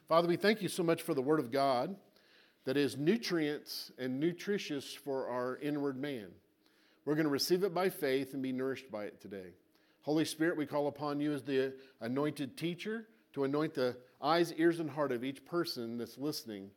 Father, 0.07 0.27
we 0.27 0.37
thank 0.37 0.61
you 0.61 0.67
so 0.67 0.83
much 0.83 1.03
for 1.03 1.13
the 1.13 1.21
Word 1.21 1.39
of 1.39 1.51
God 1.51 1.95
that 2.65 2.77
is 2.77 2.97
nutrients 2.97 3.91
and 3.99 4.19
nutritious 4.19 4.93
for 4.93 5.27
our 5.29 5.57
inward 5.57 5.97
man. 5.97 6.27
We're 7.05 7.15
going 7.15 7.25
to 7.25 7.31
receive 7.31 7.63
it 7.63 7.73
by 7.73 7.89
faith 7.89 8.33
and 8.33 8.41
be 8.41 8.51
nourished 8.51 8.89
by 8.91 9.05
it 9.05 9.21
today. 9.21 9.53
Holy 10.05 10.23
Spirit, 10.23 10.55
we 10.55 10.67
call 10.67 10.85
upon 10.85 11.19
you 11.19 11.33
as 11.33 11.41
the 11.41 11.73
anointed 11.99 12.55
teacher 12.55 13.07
to 13.33 13.43
anoint 13.43 13.73
the 13.73 13.97
eyes, 14.21 14.53
ears, 14.53 14.79
and 14.79 14.87
heart 14.87 15.11
of 15.11 15.23
each 15.23 15.43
person 15.43 15.97
that's 15.97 16.19
listening. 16.19 16.69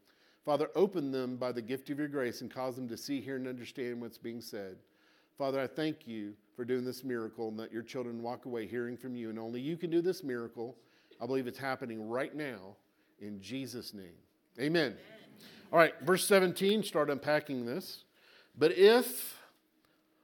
Father, 0.47 0.71
open 0.75 1.13
them 1.13 1.37
by 1.37 1.53
the 1.53 1.61
gift 1.61 1.91
of 1.91 1.99
your 1.99 2.09
grace 2.09 2.41
and 2.41 2.51
cause 2.51 2.75
them 2.75 2.89
to 2.89 2.97
see, 2.97 3.21
hear, 3.21 3.37
and 3.37 3.47
understand 3.47 4.01
what's 4.01 4.17
being 4.17 4.41
said. 4.41 4.79
Father, 5.37 5.61
I 5.61 5.67
thank 5.67 6.07
you 6.07 6.33
for 6.57 6.65
doing 6.65 6.87
this 6.87 7.05
miracle 7.05 7.49
and 7.49 7.59
that 7.59 7.71
your 7.71 7.83
children 7.83 8.23
walk 8.23 8.47
away 8.47 8.67
hearing 8.67 8.97
from 8.97 9.15
you. 9.15 9.29
And 9.29 9.39
only 9.39 9.61
you 9.61 9.77
can 9.77 9.91
do 9.91 10.01
this 10.01 10.25
miracle. 10.25 10.75
I 11.21 11.27
believe 11.27 11.47
it's 11.47 11.59
happening 11.59 12.09
right 12.09 12.35
now 12.35 12.77
in 13.21 13.43
Jesus' 13.43 13.93
name. 13.93 14.17
Amen. 14.59 14.87
Amen. 14.87 14.97
All 15.71 15.79
right, 15.79 15.93
verse 16.01 16.27
17, 16.27 16.83
start 16.83 17.11
unpacking 17.11 17.67
this. 17.67 18.05
But 18.57 18.73
if 18.73 19.38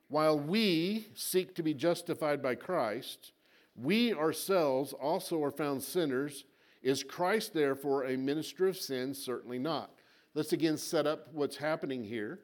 while 0.09 0.39
we 0.39 1.09
seek 1.15 1.55
to 1.55 1.63
be 1.63 1.75
justified 1.75 2.43
by 2.43 2.55
Christ, 2.55 3.33
we 3.77 4.15
ourselves 4.15 4.93
also 4.93 5.43
are 5.43 5.51
found 5.51 5.83
sinners. 5.83 6.45
Is 6.83 7.03
Christ 7.03 7.55
therefore 7.55 8.05
a 8.05 8.17
minister 8.17 8.69
of 8.69 8.77
sin? 8.77 9.15
Certainly 9.15 9.59
not. 9.59 9.91
Let's 10.35 10.53
again 10.53 10.77
set 10.77 11.07
up 11.07 11.29
what's 11.33 11.57
happening 11.57 12.05
here. 12.05 12.41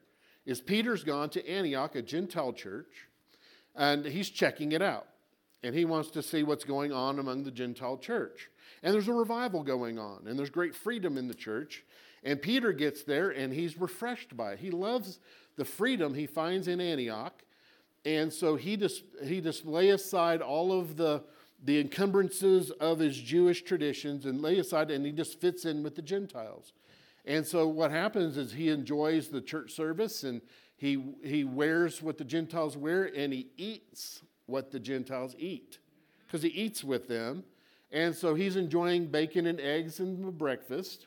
Is 0.47 0.61
Peter's 0.61 1.05
gone 1.05 1.29
to 1.31 1.49
Antioch, 1.49 1.95
a 1.95 2.03
Gentile 2.03 2.53
church, 2.53 3.09
and 3.77 4.05
he's 4.05 4.31
checking 4.31 4.73
it 4.73 4.83
out. 4.83 5.07
And 5.63 5.75
he 5.75 5.85
wants 5.85 6.11
to 6.13 6.23
see 6.23 6.43
what's 6.43 6.65
going 6.65 6.91
on 6.91 7.19
among 7.19 7.45
the 7.45 7.51
Gentile 7.51 7.99
church. 7.99 8.49
And 8.83 8.95
there's 8.95 9.09
a 9.09 9.13
revival 9.13 9.63
going 9.63 9.99
on, 9.99 10.27
and 10.27 10.39
there's 10.39 10.51
great 10.51 10.75
freedom 10.75 11.19
in 11.19 11.29
the 11.29 11.35
church. 11.35 11.85
And 12.23 12.41
Peter 12.41 12.73
gets 12.73 13.03
there 13.03 13.31
and 13.31 13.53
he's 13.53 13.79
refreshed 13.79 14.37
by 14.37 14.53
it. 14.53 14.59
He 14.59 14.71
loves 14.71 15.21
the 15.57 15.65
freedom 15.65 16.15
he 16.15 16.27
finds 16.27 16.69
in 16.69 16.81
Antioch. 16.81 17.43
And 18.05 18.33
so 18.33 18.57
he 18.57 18.77
just 18.77 19.05
he 19.25 19.41
just 19.41 19.67
lay 19.67 19.91
aside 19.91 20.41
all 20.41 20.73
of 20.73 20.97
the 20.97 21.23
the 21.63 21.79
encumbrances 21.79 22.71
of 22.73 22.99
his 22.99 23.19
Jewish 23.19 23.63
traditions 23.63 24.25
and 24.25 24.41
lay 24.41 24.59
aside 24.59 24.91
and 24.91 25.05
he 25.05 25.13
just 25.13 25.41
fits 25.41 25.65
in 25.65 25.83
with 25.83 25.95
the 25.95 26.03
Gentiles. 26.03 26.73
And 27.27 27.47
so 27.47 27.69
what 27.69 27.91
happens 27.91 28.39
is 28.39 28.53
he 28.53 28.71
enjoys 28.71 29.29
the 29.29 29.43
church 29.43 29.73
service 29.73 30.25
and 30.25 30.41
he 30.77 31.15
he 31.23 31.45
wears 31.45 32.01
what 32.01 32.17
the 32.17 32.25
Gentiles 32.25 32.77
wear 32.77 33.05
and 33.15 33.33
he 33.33 33.49
eats 33.59 34.23
what 34.47 34.71
the 34.71 34.81
Gentiles 34.81 35.35
eat 35.39 35.79
because 36.27 36.43
he 36.43 36.49
eats 36.49 36.83
with 36.83 37.09
them. 37.09 37.45
And 37.93 38.15
so 38.15 38.35
he's 38.35 38.57
enjoying 38.57 39.07
bacon 39.07 39.47
and 39.47 39.61
eggs 39.61 40.01
in 40.01 40.25
the 40.25 40.31
breakfast 40.31 41.07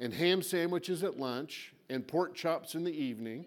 and 0.00 0.12
ham 0.12 0.42
sandwiches 0.42 1.02
at 1.04 1.18
lunch 1.18 1.72
and 1.88 2.06
pork 2.06 2.34
chops 2.34 2.74
in 2.74 2.84
the 2.84 2.92
evening. 2.92 3.46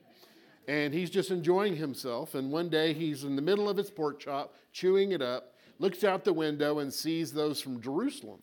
And 0.67 0.93
he's 0.93 1.09
just 1.09 1.31
enjoying 1.31 1.75
himself. 1.75 2.35
And 2.35 2.51
one 2.51 2.69
day 2.69 2.93
he's 2.93 3.23
in 3.23 3.35
the 3.35 3.41
middle 3.41 3.69
of 3.69 3.77
his 3.77 3.89
pork 3.89 4.19
chop, 4.19 4.55
chewing 4.71 5.11
it 5.11 5.21
up, 5.21 5.53
looks 5.79 6.03
out 6.03 6.23
the 6.23 6.33
window 6.33 6.79
and 6.79 6.93
sees 6.93 7.31
those 7.31 7.61
from 7.61 7.81
Jerusalem. 7.81 8.39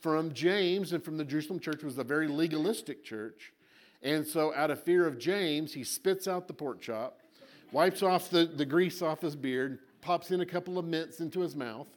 From 0.00 0.32
James 0.32 0.92
and 0.92 1.04
from 1.04 1.16
the 1.16 1.24
Jerusalem 1.24 1.60
church 1.60 1.82
was 1.82 1.98
a 1.98 2.04
very 2.04 2.26
legalistic 2.26 3.04
church. 3.04 3.52
And 4.02 4.26
so, 4.26 4.54
out 4.54 4.70
of 4.70 4.82
fear 4.82 5.06
of 5.06 5.18
James, 5.18 5.74
he 5.74 5.84
spits 5.84 6.26
out 6.26 6.48
the 6.48 6.54
pork 6.54 6.80
chop, 6.80 7.20
wipes 7.70 8.02
off 8.02 8.30
the, 8.30 8.46
the 8.46 8.64
grease 8.64 9.02
off 9.02 9.20
his 9.20 9.36
beard, 9.36 9.78
pops 10.00 10.30
in 10.30 10.40
a 10.40 10.46
couple 10.46 10.78
of 10.78 10.86
mints 10.86 11.20
into 11.20 11.40
his 11.40 11.54
mouth, 11.54 11.88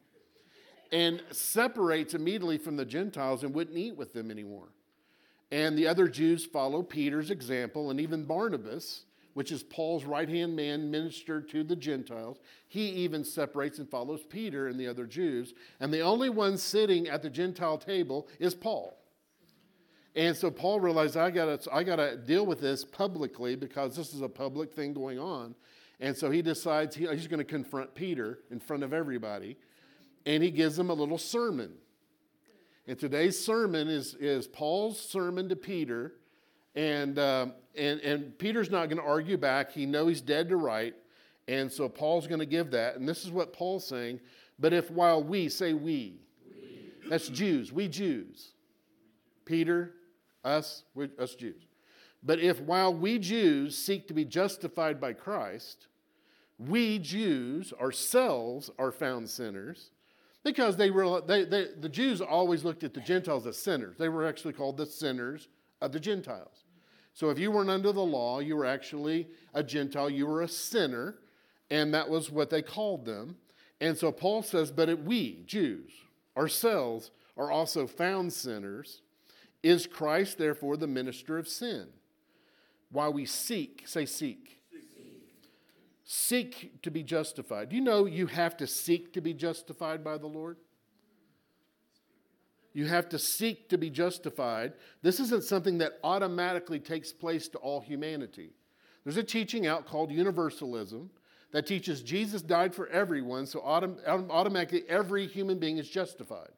and 0.91 1.23
separates 1.31 2.13
immediately 2.13 2.57
from 2.57 2.75
the 2.75 2.83
Gentiles 2.83 3.43
and 3.43 3.53
wouldn't 3.53 3.77
eat 3.77 3.95
with 3.95 4.13
them 4.13 4.29
anymore. 4.29 4.67
And 5.49 5.77
the 5.77 5.87
other 5.87 6.07
Jews 6.07 6.45
follow 6.45 6.83
Peter's 6.83 7.31
example, 7.31 7.89
and 7.89 8.01
even 8.01 8.25
Barnabas 8.25 9.05
which 9.33 9.51
is 9.51 9.63
Paul's 9.63 10.05
right 10.05 10.29
hand 10.29 10.55
man, 10.55 10.91
ministered 10.91 11.49
to 11.49 11.63
the 11.63 11.75
Gentiles. 11.75 12.39
He 12.67 12.89
even 12.89 13.23
separates 13.23 13.79
and 13.79 13.89
follows 13.89 14.23
Peter 14.23 14.67
and 14.67 14.79
the 14.79 14.87
other 14.87 15.05
Jews. 15.05 15.53
And 15.79 15.93
the 15.93 16.01
only 16.01 16.29
one 16.29 16.57
sitting 16.57 17.07
at 17.07 17.21
the 17.21 17.29
Gentile 17.29 17.77
table 17.77 18.27
is 18.39 18.53
Paul. 18.53 18.97
And 20.15 20.35
so 20.35 20.51
Paul 20.51 20.79
realized 20.79 21.17
I 21.17 21.31
got 21.31 21.67
I 21.71 21.83
got 21.83 21.95
to 21.95 22.17
deal 22.17 22.45
with 22.45 22.61
this 22.61 22.85
publicly 22.85 23.55
because 23.55 23.95
this 23.95 24.13
is 24.13 24.21
a 24.21 24.29
public 24.29 24.71
thing 24.71 24.93
going 24.93 25.17
on. 25.17 25.55
And 25.99 26.15
so 26.15 26.29
he 26.29 26.41
decides 26.41 26.95
he, 26.95 27.07
he's 27.07 27.27
going 27.27 27.39
to 27.39 27.43
confront 27.43 27.95
Peter 27.95 28.39
in 28.51 28.59
front 28.59 28.83
of 28.83 28.93
everybody. 28.93 29.57
And 30.25 30.43
he 30.43 30.51
gives 30.51 30.77
him 30.77 30.89
a 30.89 30.93
little 30.93 31.17
sermon. 31.17 31.73
And 32.87 32.99
today's 32.99 33.43
sermon 33.43 33.87
is, 33.87 34.13
is 34.15 34.45
Paul's 34.45 34.99
sermon 34.99 35.49
to 35.49 35.55
Peter 35.55 36.13
and, 36.75 37.17
um, 37.17 37.53
and, 37.75 37.99
and 38.01 38.37
Peter's 38.37 38.69
not 38.69 38.89
going 38.89 39.01
to 39.01 39.07
argue 39.07 39.37
back. 39.37 39.71
He 39.71 39.85
knows 39.85 40.09
he's 40.09 40.21
dead 40.21 40.49
to 40.49 40.55
right. 40.55 40.95
And 41.47 41.71
so 41.71 41.89
Paul's 41.89 42.27
going 42.27 42.39
to 42.39 42.45
give 42.45 42.71
that. 42.71 42.95
And 42.95 43.07
this 43.07 43.25
is 43.25 43.31
what 43.31 43.53
Paul's 43.53 43.85
saying. 43.85 44.19
But 44.59 44.73
if 44.73 44.89
while 44.91 45.23
we, 45.23 45.49
say 45.49 45.73
we, 45.73 46.19
we. 46.45 47.09
that's 47.09 47.27
Jews, 47.27 47.71
we 47.71 47.87
Jews, 47.87 48.51
Peter, 49.45 49.93
us, 50.43 50.83
we, 50.93 51.09
us 51.19 51.35
Jews. 51.35 51.65
But 52.23 52.39
if 52.39 52.61
while 52.61 52.93
we 52.93 53.19
Jews 53.19 53.77
seek 53.77 54.07
to 54.07 54.13
be 54.13 54.23
justified 54.23 55.01
by 55.01 55.13
Christ, 55.13 55.87
we 56.57 56.99
Jews 56.99 57.73
ourselves 57.81 58.69
are 58.79 58.91
found 58.91 59.29
sinners, 59.29 59.89
because 60.43 60.77
they 60.77 60.91
were, 60.91 61.21
they, 61.21 61.45
they, 61.45 61.67
the 61.79 61.89
Jews 61.89 62.21
always 62.21 62.63
looked 62.63 62.83
at 62.83 62.93
the 62.93 63.01
Gentiles 63.01 63.47
as 63.47 63.57
sinners. 63.57 63.97
They 63.97 64.09
were 64.09 64.25
actually 64.25 64.53
called 64.53 64.77
the 64.77 64.85
sinners 64.85 65.47
of 65.81 65.91
the 65.91 65.99
Gentiles. 65.99 66.62
So 67.13 67.29
if 67.29 67.37
you 67.37 67.51
weren't 67.51 67.69
under 67.69 67.91
the 67.91 68.01
law, 68.01 68.39
you 68.39 68.55
were 68.55 68.65
actually 68.65 69.27
a 69.53 69.63
Gentile, 69.63 70.09
you 70.09 70.25
were 70.25 70.41
a 70.41 70.47
sinner, 70.47 71.15
and 71.69 71.93
that 71.93 72.09
was 72.09 72.31
what 72.31 72.49
they 72.49 72.61
called 72.61 73.05
them. 73.05 73.37
And 73.79 73.97
so 73.97 74.11
Paul 74.11 74.41
says, 74.41 74.71
But 74.71 74.99
we, 75.03 75.43
Jews, 75.45 75.91
ourselves, 76.35 77.11
are 77.37 77.51
also 77.51 77.87
found 77.87 78.33
sinners. 78.33 79.01
Is 79.61 79.87
Christ 79.87 80.37
therefore 80.37 80.75
the 80.75 80.87
minister 80.87 81.37
of 81.37 81.47
sin? 81.47 81.87
While 82.89 83.13
we 83.13 83.25
seek, 83.25 83.83
say 83.85 84.05
seek. 84.05 84.59
Seek 86.03 86.81
to 86.81 86.91
be 86.91 87.01
justified. 87.01 87.69
Do 87.69 87.75
you 87.75 87.81
know 87.81 88.05
you 88.05 88.27
have 88.27 88.57
to 88.57 88.67
seek 88.67 89.13
to 89.13 89.21
be 89.21 89.33
justified 89.33 90.03
by 90.03 90.17
the 90.17 90.27
Lord? 90.27 90.57
You 92.73 92.87
have 92.87 93.07
to 93.09 93.19
seek 93.19 93.69
to 93.69 93.77
be 93.77 93.89
justified. 93.89 94.73
This 95.01 95.19
isn't 95.19 95.43
something 95.43 95.77
that 95.77 95.99
automatically 96.03 96.79
takes 96.79 97.11
place 97.11 97.47
to 97.49 97.57
all 97.59 97.81
humanity. 97.81 98.51
There's 99.03 99.17
a 99.17 99.23
teaching 99.23 99.67
out 99.67 99.85
called 99.85 100.11
universalism 100.11 101.11
that 101.51 101.67
teaches 101.67 102.01
Jesus 102.01 102.41
died 102.41 102.73
for 102.73 102.87
everyone, 102.87 103.45
so 103.45 103.59
autom- 103.59 103.99
automatically 104.07 104.83
every 104.89 105.27
human 105.27 105.59
being 105.59 105.77
is 105.77 105.87
justified 105.87 106.49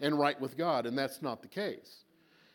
and 0.00 0.18
right 0.18 0.40
with 0.40 0.56
God, 0.56 0.86
and 0.86 0.96
that's 0.96 1.20
not 1.20 1.42
the 1.42 1.48
case. 1.48 2.04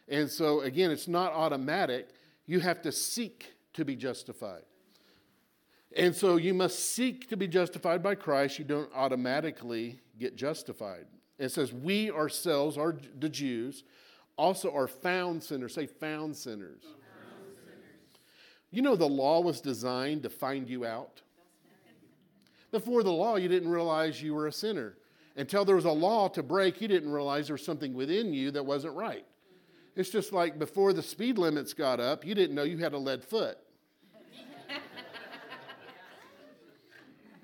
And 0.07 0.29
so, 0.29 0.61
again, 0.61 0.89
it's 0.89 1.07
not 1.07 1.31
automatic. 1.33 2.09
You 2.47 2.59
have 2.59 2.81
to 2.83 2.91
seek 2.91 3.53
to 3.73 3.85
be 3.85 3.95
justified. 3.95 4.63
And 5.95 6.15
so 6.15 6.35
you 6.37 6.53
must 6.53 6.93
seek 6.93 7.29
to 7.29 7.37
be 7.37 7.47
justified 7.47 8.03
by 8.03 8.15
Christ. 8.15 8.59
You 8.59 8.65
don't 8.65 8.89
automatically 8.93 10.01
get 10.19 10.35
justified. 10.35 11.05
It 11.37 11.49
says, 11.49 11.73
We 11.73 12.11
ourselves, 12.11 12.77
are 12.77 12.95
the 13.19 13.29
Jews, 13.29 13.83
also 14.37 14.73
are 14.73 14.87
found 14.87 15.43
sinners. 15.43 15.73
Say, 15.73 15.85
found 15.85 16.35
sinners. 16.35 16.83
Found 16.83 16.95
sinners. 17.63 17.83
You 18.71 18.81
know, 18.81 18.95
the 18.95 19.07
law 19.07 19.41
was 19.41 19.61
designed 19.61 20.23
to 20.23 20.29
find 20.29 20.69
you 20.69 20.85
out. 20.85 21.21
Before 22.71 23.03
the 23.03 23.11
law, 23.11 23.37
you 23.37 23.47
didn't 23.47 23.69
realize 23.69 24.21
you 24.21 24.33
were 24.33 24.47
a 24.47 24.51
sinner. 24.51 24.97
Until 25.37 25.65
there 25.65 25.75
was 25.75 25.85
a 25.85 25.91
law 25.91 26.27
to 26.29 26.43
break, 26.43 26.81
you 26.81 26.87
didn't 26.87 27.11
realize 27.11 27.47
there 27.47 27.53
was 27.53 27.63
something 27.63 27.93
within 27.93 28.33
you 28.33 28.51
that 28.51 28.65
wasn't 28.65 28.95
right. 28.95 29.25
It's 29.95 30.09
just 30.09 30.33
like 30.33 30.59
before 30.59 30.91
the 30.91 31.01
speed 31.01 31.37
limits 31.37 31.73
got 31.73 32.01
up, 32.01 32.25
you 32.25 32.35
didn't 32.35 32.55
know 32.55 32.63
you 32.63 32.77
had 32.77 32.93
a 32.93 32.97
lead 32.97 33.23
foot. 33.23 33.57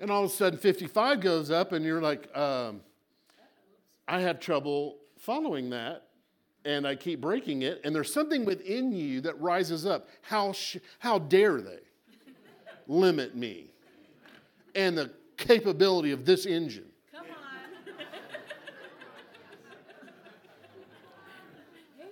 and 0.00 0.10
all 0.10 0.24
of 0.24 0.30
a 0.30 0.34
sudden, 0.34 0.58
55 0.58 1.20
goes 1.20 1.50
up, 1.50 1.72
and 1.72 1.82
you're 1.84 2.02
like, 2.02 2.34
um, 2.36 2.80
I 4.12 4.20
have 4.20 4.40
trouble 4.40 4.98
following 5.16 5.70
that 5.70 6.08
and 6.66 6.86
I 6.86 6.94
keep 6.96 7.22
breaking 7.22 7.62
it, 7.62 7.80
and 7.82 7.94
there's 7.94 8.12
something 8.12 8.44
within 8.44 8.92
you 8.92 9.22
that 9.22 9.40
rises 9.40 9.86
up. 9.86 10.06
How, 10.20 10.52
sh- 10.52 10.76
how 10.98 11.18
dare 11.18 11.62
they 11.62 11.80
limit 12.86 13.34
me 13.34 13.70
and 14.74 14.98
the 14.98 15.10
capability 15.38 16.10
of 16.10 16.26
this 16.26 16.44
engine? 16.44 16.90
Come 17.10 17.24
on. 22.00 22.06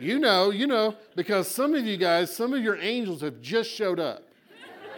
you 0.00 0.18
know, 0.18 0.50
you 0.50 0.66
know, 0.66 0.96
because 1.14 1.48
some 1.48 1.74
of 1.76 1.86
you 1.86 1.96
guys, 1.96 2.34
some 2.34 2.52
of 2.52 2.60
your 2.60 2.76
angels 2.76 3.20
have 3.20 3.40
just 3.40 3.70
showed 3.70 4.00
up 4.00 4.24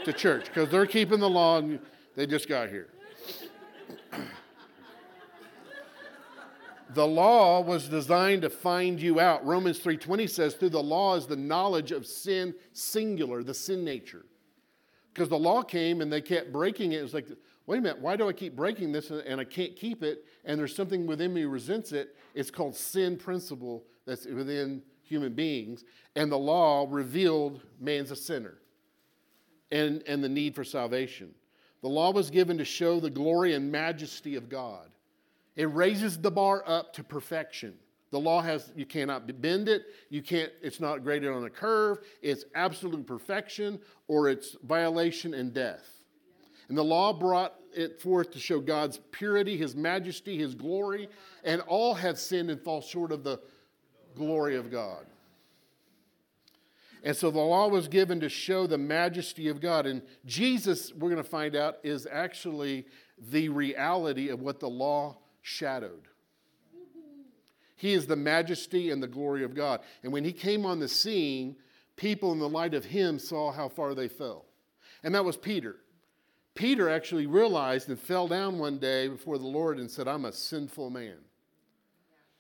to 0.07 0.15
church 0.15 0.47
because 0.47 0.71
they're 0.71 0.87
keeping 0.87 1.21
the 1.21 1.29
law 1.29 1.59
and 1.59 1.79
they 2.17 2.27
just 2.27 2.49
got 2.49 2.71
here. 2.71 2.89
The 6.95 7.07
law 7.07 7.61
was 7.61 7.89
designed 7.89 8.43
to 8.43 8.51
find 8.51 9.01
you 9.01 9.21
out. 9.21 9.45
Romans 9.45 9.79
3:20 9.79 10.27
says 10.27 10.55
through 10.55 10.71
the 10.71 10.83
law 10.83 11.17
is 11.17 11.27
the 11.27 11.37
knowledge 11.37 11.93
of 11.93 12.07
sin 12.07 12.55
singular, 12.73 13.43
the 13.43 13.55
sin 13.55 13.85
nature. 13.85 14.25
Because 15.13 15.29
the 15.29 15.39
law 15.39 15.63
came 15.63 16.01
and 16.01 16.13
they 16.13 16.21
kept 16.21 16.53
breaking 16.53 16.93
it. 16.93 17.03
It's 17.03 17.13
like, 17.13 17.27
wait 17.67 17.79
a 17.79 17.81
minute, 17.81 18.01
why 18.01 18.17
do 18.17 18.29
I 18.29 18.33
keep 18.33 18.55
breaking 18.55 18.93
this 18.93 19.11
and 19.11 19.41
I 19.41 19.45
can't 19.45 19.75
keep 19.77 20.03
it? 20.03 20.25
And 20.45 20.59
there's 20.59 20.75
something 20.75 21.07
within 21.07 21.35
me 21.35 21.45
resents 21.45 21.93
it. 21.93 22.17
It's 22.35 22.51
called 22.51 22.77
sin 22.77 23.17
principle 23.17 23.85
that's 24.07 24.27
within 24.27 24.83
human 25.03 25.35
beings. 25.35 25.85
And 26.17 26.31
the 26.31 26.39
law 26.39 26.87
revealed 26.89 27.63
man's 27.81 28.11
a 28.11 28.17
sinner 28.17 28.59
and, 29.71 30.03
and 30.07 30.23
the 30.23 30.29
need 30.29 30.55
for 30.55 30.65
salvation. 30.65 31.35
The 31.83 31.89
law 31.89 32.13
was 32.13 32.31
given 32.31 32.59
to 32.59 32.65
show 32.65 33.01
the 33.01 33.11
glory 33.11 33.55
and 33.55 33.71
majesty 33.71 34.35
of 34.37 34.49
God. 34.49 34.89
It 35.59 35.75
raises 35.75 36.17
the 36.17 36.31
bar 36.31 36.63
up 36.67 36.95
to 36.95 37.03
perfection. 37.03 37.75
The 38.13 38.21
law 38.21 38.41
has, 38.41 38.73
you 38.77 38.87
cannot 38.87 39.27
bend 39.43 39.69
it, 39.69 39.83
you 40.09 40.23
can't, 40.23 40.51
it's 40.63 40.81
not 40.81 41.03
graded 41.03 41.31
on 41.31 41.45
a 41.45 41.51
curve, 41.51 41.99
it's 42.23 42.45
absolute 42.55 43.07
perfection 43.07 43.81
or 44.07 44.29
it's 44.29 44.57
violation 44.63 45.35
and 45.35 45.53
death. 45.53 45.85
And 46.69 46.79
the 46.79 46.85
law 46.85 47.13
brought 47.13 47.55
it 47.75 48.01
forth 48.01 48.31
to 48.31 48.39
show 48.39 48.61
God's 48.61 49.01
purity, 49.11 49.57
His 49.57 49.75
majesty, 49.75 50.39
His 50.39 50.55
glory, 50.55 51.09
and 51.43 51.61
all 51.63 51.93
have 51.93 52.21
sinned 52.21 52.51
and 52.51 52.63
fall 52.63 52.81
short 52.81 53.11
of 53.11 53.25
the 53.25 53.41
glory 54.15 54.57
of 54.57 54.71
God. 54.71 55.07
And 57.03 57.17
so 57.17 57.31
the 57.33 57.41
law 57.41 57.69
was 57.69 57.89
given 57.89 58.21
to 58.21 58.29
show 58.29 58.67
the 58.69 58.79
majesty 58.79 59.49
of 59.49 59.61
God. 59.61 59.87
And 59.87 60.03
Jesus, 60.25 60.93
we're 60.95 61.11
going 61.11 61.23
to 61.23 61.29
find 61.29 61.57
out, 61.57 61.79
is 61.83 62.07
actually 62.11 62.87
the 63.31 63.49
reality 63.49 64.29
of 64.29 64.41
what 64.41 64.61
the 64.61 64.69
law 64.69 65.17
shadowed. 65.43 66.09
He 67.77 67.93
is 67.93 68.07
the 68.07 68.17
majesty 68.17 68.91
and 68.91 69.03
the 69.03 69.07
glory 69.07 69.45
of 69.45 69.55
God. 69.55 69.81
And 70.03 70.13
when 70.13 70.25
he 70.25 70.33
came 70.33 70.67
on 70.67 70.81
the 70.81 70.89
scene, 70.89 71.57
people 71.97 72.33
in 72.33 72.41
the 72.41 72.49
light 72.49 72.75
of 72.75 72.85
him 72.85 73.19
saw 73.19 73.53
how 73.53 73.69
far 73.69 73.95
they 73.95 74.09
fell. 74.09 74.47
And 75.05 75.15
that 75.15 75.25
was 75.25 75.37
Peter. 75.37 75.77
Peter 76.57 76.91
actually 76.91 77.27
realized 77.27 77.89
and 77.89 77.99
fell 77.99 78.27
down 78.27 78.59
one 78.59 78.79
day 78.79 79.07
before 79.07 79.39
the 79.39 79.47
Lord 79.47 79.79
and 79.79 79.89
said, 79.89 80.09
I'm 80.09 80.25
a 80.25 80.33
sinful 80.33 80.91
man. 80.91 81.19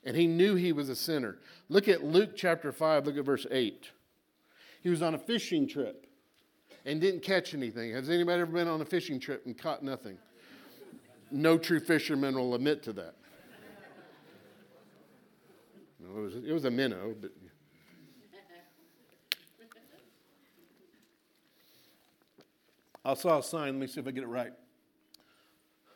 And 0.02 0.16
he 0.16 0.26
knew 0.26 0.56
he 0.56 0.72
was 0.72 0.88
a 0.88 0.96
sinner. 0.96 1.38
Look 1.68 1.86
at 1.86 2.02
Luke 2.02 2.30
chapter 2.34 2.72
5, 2.72 3.06
look 3.06 3.16
at 3.16 3.24
verse 3.24 3.46
8. 3.48 3.90
He 4.80 4.88
was 4.88 5.02
on 5.02 5.14
a 5.14 5.18
fishing 5.18 5.68
trip 5.68 6.06
and 6.84 7.00
didn't 7.00 7.22
catch 7.22 7.54
anything. 7.54 7.92
Has 7.92 8.10
anybody 8.10 8.42
ever 8.42 8.50
been 8.50 8.66
on 8.66 8.80
a 8.80 8.84
fishing 8.84 9.20
trip 9.20 9.46
and 9.46 9.56
caught 9.56 9.84
nothing? 9.84 10.18
No 11.30 11.58
true 11.58 11.80
fisherman 11.80 12.34
will 12.34 12.54
admit 12.54 12.82
to 12.84 12.92
that. 12.94 13.14
it, 16.02 16.14
was, 16.14 16.34
it 16.36 16.52
was 16.52 16.64
a 16.64 16.70
minnow, 16.70 17.14
but 17.20 17.30
I 23.04 23.14
saw 23.14 23.38
a 23.38 23.42
sign. 23.42 23.74
Let 23.74 23.74
me 23.80 23.86
see 23.86 24.00
if 24.00 24.06
I 24.06 24.10
get 24.10 24.22
it 24.22 24.28
right. 24.28 24.52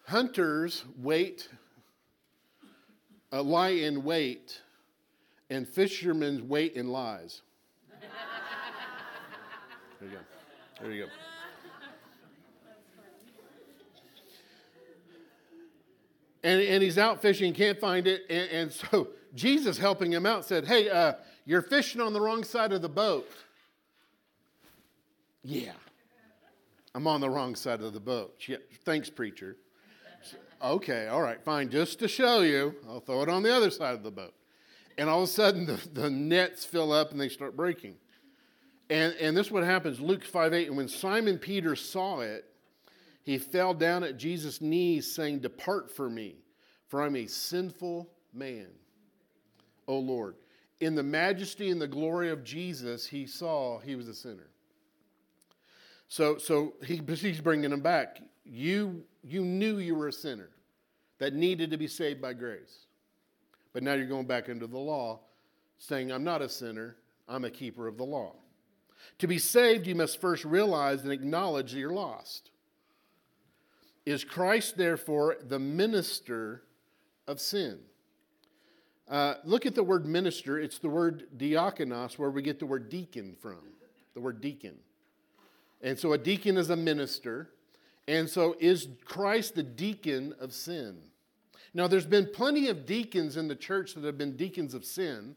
Hunters 0.07 0.85
wait, 0.99 1.49
uh, 3.33 3.43
lie 3.43 3.71
in 3.71 4.03
wait, 4.03 4.61
and 5.51 5.69
fishermen 5.69 6.49
wait 6.49 6.75
in 6.75 6.89
lies. 6.89 7.43
There 10.01 10.09
you 10.09 10.17
go. 10.17 10.21
There 10.81 10.93
you 10.93 11.05
go. 11.05 11.32
And, 16.45 16.61
and 16.61 16.83
he's 16.83 16.99
out 16.99 17.23
fishing, 17.23 17.53
can't 17.55 17.79
find 17.79 18.07
it. 18.07 18.23
And, 18.29 18.51
and 18.51 18.73
so 18.73 19.09
Jesus, 19.35 19.79
helping 19.79 20.13
him 20.13 20.27
out, 20.27 20.45
said, 20.45 20.67
Hey, 20.67 20.89
uh, 20.89 21.15
you're 21.45 21.63
fishing 21.63 22.01
on 22.01 22.13
the 22.13 22.21
wrong 22.21 22.45
side 22.45 22.73
of 22.73 22.83
the 22.83 22.89
boat. 22.89 23.29
Yeah. 25.43 25.73
I'm 26.95 27.07
on 27.07 27.21
the 27.21 27.31
wrong 27.31 27.55
side 27.55 27.81
of 27.81 27.93
the 27.95 28.01
boat. 28.01 28.35
Yeah, 28.47 28.59
thanks, 28.85 29.09
preacher. 29.09 29.57
Okay, 30.63 31.09
all 31.09 31.23
right, 31.23 31.43
fine. 31.43 31.71
Just 31.71 31.99
to 32.01 32.09
show 32.09 32.43
you, 32.43 32.75
I'll 32.89 33.01
throw 33.01 33.23
it 33.23 33.29
on 33.29 33.43
the 33.43 33.53
other 33.53 33.71
side 33.71 33.95
of 33.95 34.03
the 34.03 34.11
boat. 34.11 34.35
And 34.99 35.09
all 35.09 35.23
of 35.23 35.29
a 35.29 35.33
sudden, 35.33 35.67
the, 35.67 35.81
the 35.93 36.11
nets 36.11 36.65
fill 36.65 36.93
up 36.93 37.11
and 37.11 37.21
they 37.21 37.29
start 37.29 37.57
breaking. 37.57 37.97
And, 38.91 39.15
and 39.15 39.37
this 39.37 39.47
is 39.47 39.53
what 39.53 39.65
happens 39.65 40.01
Luke 40.01 40.23
5 40.23 40.53
8. 40.53 40.69
And 40.69 40.77
when 40.77 40.87
Simon 40.87 41.39
Peter 41.39 41.75
saw 41.75 42.21
it, 42.21 42.45
he 43.23 43.39
fell 43.39 43.73
down 43.75 44.03
at 44.03 44.17
Jesus' 44.17 44.61
knees, 44.61 45.11
saying, 45.11 45.41
Depart 45.41 45.91
from 45.91 46.15
me, 46.15 46.37
for 46.89 47.03
I'm 47.03 47.17
a 47.17 47.27
sinful 47.27 48.09
man, 48.33 48.69
O 49.87 49.99
Lord. 49.99 50.37
In 50.81 50.95
the 50.97 51.03
majesty 51.03 51.71
and 51.71 51.81
the 51.81 51.87
glory 51.87 52.31
of 52.31 52.43
Jesus, 52.43 53.07
he 53.07 53.27
saw 53.27 53.79
he 53.79 53.95
was 53.95 54.09
a 54.09 54.15
sinner. 54.15 54.49
So, 56.09 56.37
so 56.37 56.75
he, 56.85 57.01
he's 57.07 57.41
bringing 57.41 57.73
him 57.73 57.81
back. 57.81 58.21
You, 58.45 59.05
you 59.23 59.43
knew 59.43 59.79
you 59.79 59.95
were 59.95 60.09
a 60.09 60.13
sinner 60.13 60.51
that 61.19 61.35
needed 61.35 61.71
to 61.71 61.77
be 61.77 61.87
saved 61.87 62.21
by 62.21 62.33
grace. 62.33 62.87
But 63.73 63.83
now 63.83 63.95
you're 63.95 64.07
going 64.07 64.27
back 64.27 64.49
into 64.49 64.67
the 64.67 64.79
law, 64.79 65.21
saying, 65.79 66.11
I'm 66.11 66.25
not 66.25 66.43
a 66.43 66.49
sinner, 66.49 66.97
I'm 67.29 67.45
a 67.45 67.51
keeper 67.51 67.87
of 67.87 67.97
the 67.97 68.05
law. 68.05 68.35
To 69.21 69.27
be 69.27 69.39
saved, 69.39 69.87
you 69.87 69.95
must 69.95 70.21
first 70.21 70.45
realize 70.45 71.03
and 71.03 71.13
acknowledge 71.13 71.73
that 71.73 71.79
you're 71.79 71.93
lost. 71.93 72.51
Is 74.05 74.25
Christ, 74.25 74.77
therefore, 74.77 75.37
the 75.47 75.59
minister 75.59 76.63
of 77.27 77.41
sin? 77.41 77.79
Uh, 79.09 79.35
look 79.45 79.67
at 79.67 79.75
the 79.75 79.83
word 79.83 80.07
minister. 80.07 80.59
It's 80.59 80.79
the 80.79 80.89
word 80.89 81.27
diakonos, 81.37 82.19
where 82.19 82.31
we 82.31 82.43
get 82.43 82.59
the 82.59 82.67
word 82.67 82.89
deacon 82.89 83.37
from. 83.41 83.61
The 84.15 84.21
word 84.21 84.41
deacon. 84.41 84.77
And 85.81 85.99
so 85.99 86.13
a 86.13 86.19
deacon 86.19 86.57
is 86.57 86.71
a 86.71 86.77
minister. 86.77 87.51
And 88.09 88.29
so 88.29 88.57
is 88.59 88.89
Christ 89.05 89.55
the 89.55 89.63
deacon 89.63 90.35
of 90.41 90.53
sin? 90.53 90.99
Now, 91.75 91.89
there's 91.89 92.07
been 92.07 92.29
plenty 92.33 92.69
of 92.69 92.85
deacons 92.85 93.37
in 93.37 93.49
the 93.49 93.57
church 93.57 93.95
that 93.95 94.05
have 94.05 94.19
been 94.19 94.37
deacons 94.37 94.75
of 94.75 94.85
sin 94.85 95.37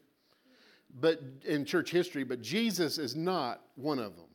but 1.00 1.20
in 1.44 1.64
church 1.64 1.90
history, 1.90 2.24
but 2.24 2.40
Jesus 2.40 2.98
is 2.98 3.14
not 3.14 3.60
one 3.74 3.98
of 3.98 4.16
them. 4.16 4.26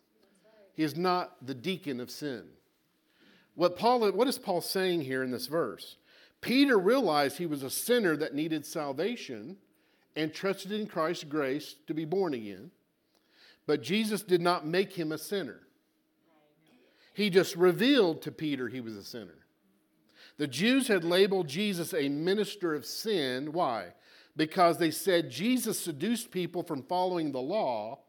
He 0.73 0.83
is 0.83 0.95
not 0.95 1.45
the 1.45 1.53
deacon 1.53 1.99
of 1.99 2.11
sin. 2.11 2.43
What, 3.55 3.77
Paul, 3.77 4.11
what 4.11 4.27
is 4.27 4.37
Paul 4.37 4.61
saying 4.61 5.01
here 5.01 5.23
in 5.23 5.31
this 5.31 5.47
verse? 5.47 5.97
Peter 6.39 6.77
realized 6.77 7.37
he 7.37 7.45
was 7.45 7.63
a 7.63 7.69
sinner 7.69 8.15
that 8.17 8.33
needed 8.33 8.65
salvation 8.65 9.57
and 10.15 10.33
trusted 10.33 10.71
in 10.71 10.87
Christ's 10.87 11.25
grace 11.25 11.75
to 11.87 11.93
be 11.93 12.05
born 12.05 12.33
again. 12.33 12.71
But 13.67 13.83
Jesus 13.83 14.23
did 14.23 14.41
not 14.41 14.65
make 14.65 14.93
him 14.93 15.11
a 15.11 15.17
sinner. 15.17 15.59
He 17.13 17.29
just 17.29 17.55
revealed 17.55 18.21
to 18.23 18.31
Peter 18.31 18.67
he 18.67 18.81
was 18.81 18.95
a 18.95 19.03
sinner. 19.03 19.37
The 20.37 20.47
Jews 20.47 20.87
had 20.87 21.03
labeled 21.03 21.47
Jesus 21.47 21.93
a 21.93 22.09
minister 22.09 22.73
of 22.73 22.85
sin. 22.85 23.51
Why? 23.51 23.93
because 24.35 24.77
they 24.77 24.91
said 24.91 25.29
Jesus 25.29 25.79
seduced 25.79 26.31
people 26.31 26.63
from 26.63 26.83
following 26.83 27.31
the 27.31 27.41
law, 27.41 27.99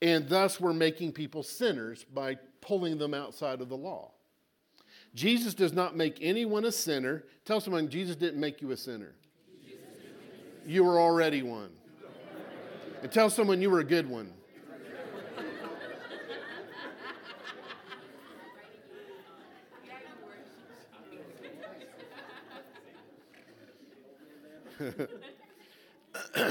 and 0.00 0.28
thus 0.28 0.60
were 0.60 0.72
making 0.72 1.12
people 1.12 1.42
sinners 1.42 2.04
by 2.04 2.38
pulling 2.60 2.98
them 2.98 3.14
outside 3.14 3.60
of 3.60 3.68
the 3.68 3.76
law. 3.76 4.12
Jesus 5.14 5.54
does 5.54 5.72
not 5.72 5.96
make 5.96 6.18
anyone 6.20 6.64
a 6.64 6.72
sinner. 6.72 7.24
Tell 7.44 7.60
someone, 7.60 7.88
Jesus 7.88 8.16
didn't 8.16 8.40
make 8.40 8.62
you 8.62 8.70
a 8.70 8.76
sinner. 8.76 9.14
You 10.66 10.84
were 10.84 11.00
already 11.00 11.42
one. 11.42 11.70
And 13.02 13.10
tell 13.10 13.30
someone 13.30 13.60
you 13.60 13.70
were 13.70 13.80
a 13.80 13.84
good 13.84 14.08
one. 14.08 14.32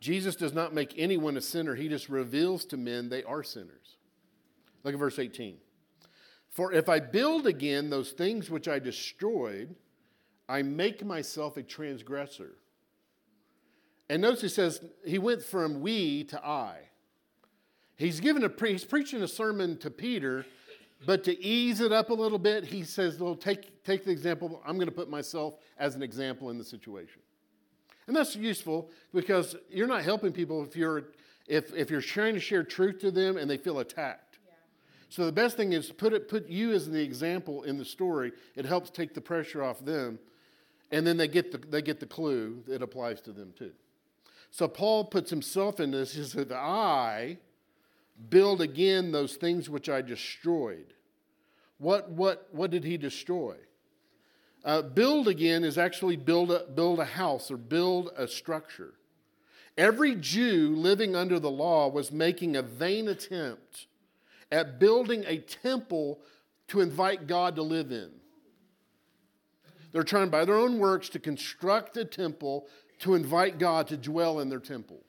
Jesus 0.00 0.34
does 0.34 0.52
not 0.52 0.74
make 0.74 0.94
anyone 0.96 1.36
a 1.36 1.40
sinner, 1.40 1.74
he 1.74 1.88
just 1.88 2.08
reveals 2.08 2.64
to 2.66 2.76
men 2.76 3.08
they 3.08 3.22
are 3.22 3.42
sinners. 3.42 3.96
Look 4.82 4.94
at 4.94 4.98
verse 4.98 5.18
18. 5.18 5.58
For 6.50 6.72
if 6.72 6.88
I 6.88 6.98
build 6.98 7.46
again 7.46 7.90
those 7.90 8.10
things 8.10 8.50
which 8.50 8.68
I 8.68 8.78
destroyed, 8.78 9.74
I 10.48 10.62
make 10.62 11.04
myself 11.04 11.56
a 11.56 11.62
transgressor. 11.62 12.56
And 14.08 14.20
notice 14.22 14.42
he 14.42 14.48
says 14.48 14.80
he 15.04 15.18
went 15.18 15.42
from 15.42 15.80
we 15.80 16.24
to 16.24 16.44
I. 16.44 16.78
He's 17.94 18.18
given 18.18 18.42
a 18.42 18.48
pre- 18.48 18.72
he's 18.72 18.84
preaching 18.84 19.22
a 19.22 19.28
sermon 19.28 19.78
to 19.78 19.90
Peter, 19.90 20.44
but 21.06 21.22
to 21.24 21.40
ease 21.40 21.80
it 21.80 21.92
up 21.92 22.10
a 22.10 22.14
little 22.14 22.38
bit, 22.38 22.64
he 22.64 22.82
says, 22.82 23.20
"Well, 23.20 23.36
take 23.36 23.84
take 23.84 24.04
the 24.04 24.10
example. 24.10 24.60
I'm 24.66 24.76
going 24.76 24.88
to 24.88 24.94
put 24.94 25.08
myself 25.08 25.54
as 25.78 25.94
an 25.94 26.02
example 26.02 26.50
in 26.50 26.58
the 26.58 26.64
situation." 26.64 27.22
And 28.08 28.16
that's 28.16 28.34
useful 28.34 28.90
because 29.14 29.54
you're 29.70 29.86
not 29.86 30.02
helping 30.02 30.32
people 30.32 30.64
if 30.64 30.74
you're, 30.74 31.10
if, 31.46 31.72
if 31.72 31.90
you're 31.90 32.00
trying 32.00 32.34
to 32.34 32.40
share 32.40 32.64
truth 32.64 32.98
to 33.02 33.12
them 33.12 33.36
and 33.36 33.48
they 33.48 33.56
feel 33.56 33.78
attacked. 33.78 34.29
So 35.10 35.26
the 35.26 35.32
best 35.32 35.56
thing 35.56 35.72
is 35.72 35.90
put, 35.90 36.12
it, 36.12 36.28
put 36.28 36.48
you 36.48 36.72
as 36.72 36.88
the 36.88 37.02
example 37.02 37.64
in 37.64 37.76
the 37.76 37.84
story. 37.84 38.32
It 38.54 38.64
helps 38.64 38.90
take 38.90 39.12
the 39.12 39.20
pressure 39.20 39.62
off 39.62 39.84
them. 39.84 40.20
And 40.92 41.04
then 41.04 41.16
they 41.16 41.28
get 41.28 41.50
the, 41.50 41.58
they 41.58 41.82
get 41.82 41.98
the 41.98 42.06
clue 42.06 42.62
that 42.68 42.80
applies 42.80 43.20
to 43.22 43.32
them 43.32 43.52
too. 43.58 43.72
So 44.52 44.68
Paul 44.68 45.04
puts 45.04 45.28
himself 45.28 45.80
in 45.80 45.90
this. 45.90 46.14
He 46.14 46.22
says, 46.22 46.50
I 46.52 47.38
build 48.28 48.60
again 48.60 49.10
those 49.10 49.34
things 49.34 49.68
which 49.68 49.88
I 49.88 50.00
destroyed. 50.00 50.94
What, 51.78 52.10
what, 52.10 52.48
what 52.52 52.70
did 52.70 52.84
he 52.84 52.96
destroy? 52.96 53.56
Uh, 54.64 54.82
build 54.82 55.26
again 55.26 55.64
is 55.64 55.76
actually 55.78 56.16
build 56.16 56.52
a, 56.52 56.66
build 56.74 57.00
a 57.00 57.04
house 57.04 57.50
or 57.50 57.56
build 57.56 58.10
a 58.16 58.28
structure. 58.28 58.94
Every 59.76 60.14
Jew 60.14 60.74
living 60.76 61.16
under 61.16 61.40
the 61.40 61.50
law 61.50 61.88
was 61.88 62.12
making 62.12 62.54
a 62.54 62.62
vain 62.62 63.08
attempt 63.08 63.86
at 64.50 64.78
building 64.78 65.24
a 65.26 65.38
temple 65.38 66.20
to 66.68 66.80
invite 66.80 67.26
God 67.26 67.56
to 67.56 67.62
live 67.62 67.90
in. 67.90 68.10
They're 69.92 70.02
trying 70.02 70.30
by 70.30 70.44
their 70.44 70.56
own 70.56 70.78
works 70.78 71.08
to 71.10 71.18
construct 71.18 71.96
a 71.96 72.04
temple 72.04 72.66
to 73.00 73.14
invite 73.14 73.58
God 73.58 73.88
to 73.88 73.96
dwell 73.96 74.40
in 74.40 74.48
their 74.48 74.60
temple. 74.60 75.02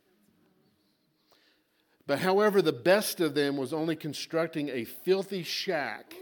But 2.08 2.20
however, 2.20 2.62
the 2.62 2.74
best 2.74 3.22
of 3.22 3.36
them 3.36 3.58
was 3.58 3.74
only 3.74 3.96
constructing 3.96 4.70
a 4.70 4.86
filthy 4.86 5.44
shack 5.44 6.16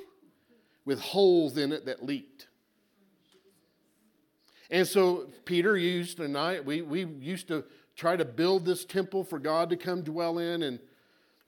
with 0.86 1.00
holes 1.00 1.58
in 1.58 1.72
it 1.72 1.86
that 1.86 2.04
leaked. 2.04 2.48
And 4.70 4.88
so 4.88 5.30
Peter 5.46 5.78
used 5.78 6.20
and 6.20 6.38
I, 6.38 6.60
we, 6.60 6.82
we 6.82 7.06
used 7.06 7.48
to 7.48 7.64
try 7.96 8.16
to 8.16 8.26
build 8.26 8.66
this 8.66 8.86
temple 8.86 9.24
for 9.24 9.40
God 9.40 9.70
to 9.70 9.78
come 9.78 10.04
dwell 10.04 10.38
in, 10.38 10.64
and 10.64 10.80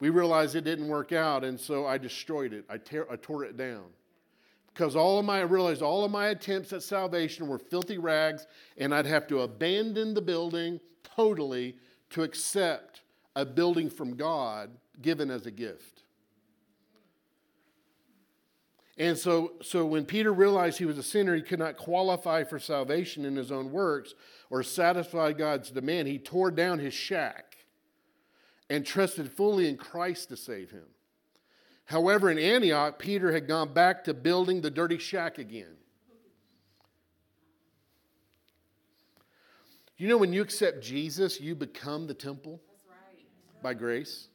we 0.02 0.10
realized 0.10 0.56
it 0.56 0.64
didn't 0.64 0.88
work 0.88 1.12
out, 1.12 1.44
and 1.44 1.60
so 1.60 1.86
I 1.86 2.00
destroyed 2.00 2.54
it. 2.54 2.66
I, 2.68 2.78
tear, 2.78 3.10
I 3.10 3.18
tore 3.18 3.46
it 3.46 3.56
down. 3.56 3.86
Because 4.74 4.96
all 4.96 5.20
of 5.20 5.26
my, 5.26 5.40
I 5.40 5.44
realized 5.44 5.84
all 5.84 6.04
of 6.04 6.10
my 6.10 6.30
attempts 6.30 6.74
at 6.74 6.82
salvation 6.82 7.48
were 7.48 7.60
filthy 7.60 8.00
rags, 8.00 8.48
and 8.80 8.96
I'd 8.96 9.06
have 9.06 9.28
to 9.28 9.42
abandon 9.42 10.16
the 10.16 10.22
building 10.22 10.80
totally 11.16 11.76
to 12.10 12.24
accept 12.24 13.02
a 13.36 13.46
building 13.46 13.92
from 13.92 14.16
God 14.16 14.72
given 15.04 15.30
as 15.30 15.46
a 15.46 15.52
gift. 15.52 16.02
And 18.98 19.16
so, 19.16 19.54
so 19.62 19.86
when 19.86 20.06
Peter 20.06 20.34
realized 20.34 20.80
he 20.80 20.86
was 20.86 20.98
a 20.98 21.04
sinner, 21.04 21.36
he 21.36 21.44
could 21.44 21.60
not 21.60 21.78
qualify 21.78 22.44
for 22.44 22.58
salvation 22.58 23.24
in 23.24 23.36
his 23.36 23.52
own 23.52 23.72
works 23.72 24.16
or 24.50 24.64
satisfy 24.64 25.32
God's 25.32 25.70
demand. 25.70 26.08
He 26.08 26.18
tore 26.18 26.50
down 26.50 26.80
his 26.80 26.94
shack 26.96 27.51
and 28.72 28.86
trusted 28.86 29.30
fully 29.30 29.68
in 29.68 29.76
Christ 29.76 30.30
to 30.30 30.38
save 30.38 30.72
him. 30.72 30.86
However, 31.84 32.32
in 32.32 32.40
Antioch, 32.40 32.98
Peter 32.98 33.34
had 33.34 33.46
gone 33.46 33.74
back 33.74 34.06
to 34.06 34.14
building 34.14 34.62
the 34.62 34.72
dirty 34.72 34.98
shack 34.98 35.38
again. 35.38 35.76
You 39.98 40.08
know, 40.08 40.16
when 40.16 40.32
you 40.32 40.42
accept 40.42 40.82
Jesus, 40.82 41.42
you 41.42 41.54
become 41.54 42.08
the 42.08 42.14
temple 42.14 42.62
by 43.62 43.74
grace. 43.74 44.30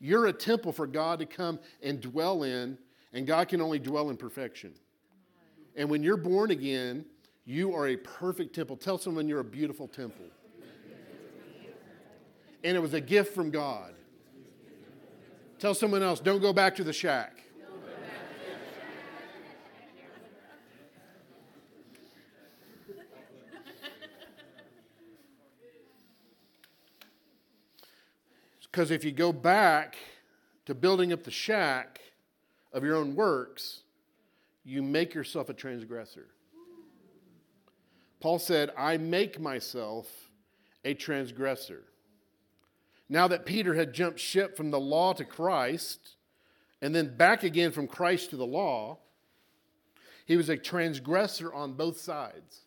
You're 0.00 0.26
a 0.26 0.32
temple 0.32 0.72
for 0.72 0.88
God 0.88 1.20
to 1.20 1.26
come 1.26 1.60
and 1.80 2.00
dwell 2.00 2.42
in, 2.42 2.78
and 3.12 3.28
God 3.28 3.48
can 3.48 3.60
only 3.60 3.78
dwell 3.78 4.10
in 4.10 4.16
perfection. 4.16 4.74
And 5.76 5.88
when 5.88 6.02
you're 6.02 6.16
born 6.16 6.50
again, 6.50 7.04
you 7.44 7.76
are 7.76 7.86
a 7.86 7.96
perfect 7.96 8.56
temple. 8.56 8.76
Tell 8.76 8.98
someone 8.98 9.28
you're 9.28 9.38
a 9.38 9.44
beautiful 9.44 9.86
temple. 9.86 10.24
And 12.64 12.76
it 12.76 12.80
was 12.80 12.94
a 12.94 13.00
gift 13.00 13.34
from 13.34 13.50
God. 13.50 13.94
Tell 15.58 15.74
someone 15.74 16.02
else, 16.02 16.20
don't 16.20 16.40
go 16.40 16.52
back 16.52 16.76
to 16.76 16.84
the 16.84 16.92
shack. 16.92 17.42
Because 28.70 28.92
if 28.92 29.02
you 29.02 29.10
go 29.10 29.32
back 29.32 29.96
to 30.66 30.74
building 30.74 31.12
up 31.12 31.24
the 31.24 31.30
shack 31.32 32.00
of 32.72 32.84
your 32.84 32.94
own 32.94 33.16
works, 33.16 33.80
you 34.64 34.82
make 34.82 35.14
yourself 35.14 35.48
a 35.48 35.54
transgressor. 35.54 36.26
Paul 38.20 38.38
said, 38.38 38.70
I 38.76 38.96
make 38.98 39.40
myself 39.40 40.06
a 40.84 40.94
transgressor. 40.94 41.84
Now 43.08 43.28
that 43.28 43.46
Peter 43.46 43.74
had 43.74 43.92
jumped 43.92 44.20
ship 44.20 44.56
from 44.56 44.70
the 44.70 44.80
law 44.80 45.12
to 45.14 45.24
Christ 45.24 46.16
and 46.82 46.94
then 46.94 47.16
back 47.16 47.42
again 47.42 47.72
from 47.72 47.86
Christ 47.86 48.30
to 48.30 48.36
the 48.36 48.46
law, 48.46 48.98
he 50.26 50.36
was 50.36 50.48
a 50.48 50.56
transgressor 50.56 51.52
on 51.52 51.72
both 51.72 51.98
sides. 51.98 52.60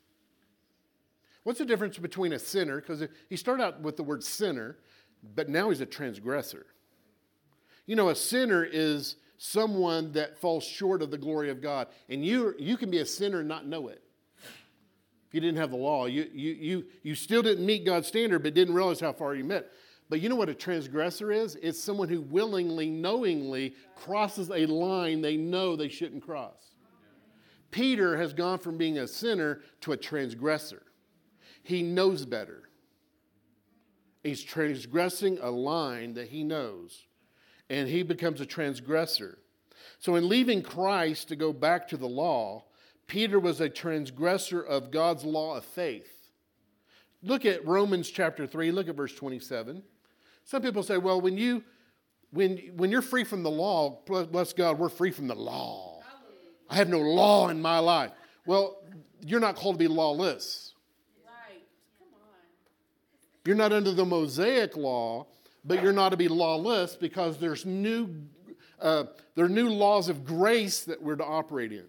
What's 1.44 1.60
the 1.60 1.66
difference 1.66 1.98
between 1.98 2.34
a 2.34 2.40
sinner? 2.40 2.82
Because 2.82 3.04
he 3.30 3.36
started 3.36 3.64
out 3.64 3.82
with 3.82 3.98
the 3.98 4.04
word 4.04 4.24
sinner, 4.24 4.78
but 5.36 5.50
now 5.50 5.70
he's 5.70 5.82
a 5.82 5.86
transgressor. 5.86 6.66
You 7.86 7.96
know, 7.96 8.10
a 8.10 8.16
sinner 8.16 8.64
is 8.64 9.16
someone 9.38 10.12
that 10.12 10.38
falls 10.38 10.64
short 10.64 11.02
of 11.02 11.10
the 11.10 11.18
glory 11.18 11.50
of 11.50 11.62
God. 11.62 11.88
And 12.10 12.24
you, 12.24 12.54
you 12.60 12.78
can 12.78 12.92
be 12.92 13.00
a 13.00 13.06
sinner 13.06 13.40
and 13.40 13.48
not 13.48 13.66
know 13.66 13.88
it. 13.88 14.02
If 15.28 15.36
you 15.36 15.42
didn't 15.42 15.58
have 15.58 15.72
the 15.72 15.78
law, 15.78 16.06
you, 16.06 16.30
you, 16.34 16.52
you, 16.52 16.86
you 17.04 17.16
still 17.16 17.42
didn't 17.42 17.66
meet 17.66 17.86
God's 17.86 18.08
standard, 18.08 18.44
but 18.44 18.54
didn't 18.54 18.76
realize 18.76 19.00
how 19.00 19.14
far 19.14 19.34
you 19.34 19.44
met. 19.44 19.72
But 20.12 20.20
you 20.20 20.28
know 20.28 20.36
what 20.36 20.50
a 20.50 20.54
transgressor 20.54 21.32
is? 21.32 21.56
It's 21.62 21.82
someone 21.82 22.10
who 22.10 22.20
willingly, 22.20 22.90
knowingly 22.90 23.76
crosses 23.96 24.52
a 24.52 24.66
line 24.66 25.22
they 25.22 25.38
know 25.38 25.78
they 25.78 25.88
shouldn't 25.88 26.22
cross. 26.22 26.74
Peter 27.72 28.18
has 28.18 28.34
gone 28.34 28.60
from 28.60 28.78
being 28.78 28.98
a 28.98 29.08
sinner 29.08 29.62
to 29.80 29.94
a 29.94 29.98
transgressor. 29.98 30.84
He 31.64 31.82
knows 31.82 32.26
better. 32.26 32.64
He's 34.22 34.44
transgressing 34.44 35.40
a 35.42 35.50
line 35.50 36.16
that 36.16 36.28
he 36.28 36.44
knows, 36.44 37.06
and 37.70 37.88
he 37.88 38.04
becomes 38.04 38.42
a 38.42 38.46
transgressor. 38.46 39.38
So, 40.00 40.16
in 40.18 40.28
leaving 40.28 40.62
Christ 40.62 41.30
to 41.30 41.38
go 41.38 41.54
back 41.54 41.88
to 41.88 41.96
the 41.96 42.10
law, 42.10 42.66
Peter 43.08 43.40
was 43.40 43.62
a 43.62 43.70
transgressor 43.70 44.62
of 44.62 44.92
God's 44.92 45.24
law 45.24 45.56
of 45.56 45.64
faith. 45.64 46.12
Look 47.24 47.46
at 47.46 47.66
Romans 47.66 48.10
chapter 48.10 48.46
3, 48.46 48.74
look 48.74 48.90
at 48.90 48.98
verse 48.98 49.16
27. 49.16 49.84
Some 50.44 50.62
people 50.62 50.84
say, 50.84 50.98
well, 50.98 51.22
when, 51.22 51.38
you, 51.38 51.64
when, 52.32 52.58
when 52.76 52.92
you're 52.92 53.02
free 53.02 53.24
from 53.24 53.44
the 53.44 53.52
law, 53.52 54.00
bless 54.06 54.54
God, 54.54 54.80
we're 54.80 54.90
free 54.90 55.12
from 55.12 55.28
the 55.28 55.36
law. 55.36 56.02
I 56.70 56.76
have 56.76 56.90
no 56.90 57.00
law 57.00 57.50
in 57.50 57.62
my 57.62 57.80
life. 57.80 58.12
Well, 58.46 58.78
you're 59.26 59.40
not 59.40 59.56
called 59.56 59.76
to 59.76 59.80
be 59.80 59.88
lawless. 59.88 60.74
You're 63.46 63.56
not 63.56 63.74
under 63.74 63.92
the 63.92 64.06
Mosaic 64.06 64.78
law, 64.78 65.28
but 65.66 65.82
you're 65.82 65.94
not 65.94 66.10
to 66.10 66.18
be 66.18 66.28
lawless 66.28 66.96
because 66.96 67.38
there's 67.38 67.66
new, 67.66 68.10
uh, 68.80 69.06
there 69.36 69.46
are 69.46 69.50
new 69.50 69.70
laws 69.70 70.10
of 70.10 70.26
grace 70.26 70.84
that 70.84 71.02
we're 71.02 71.16
to 71.16 71.26
operate 71.26 71.72
in. 71.72 71.86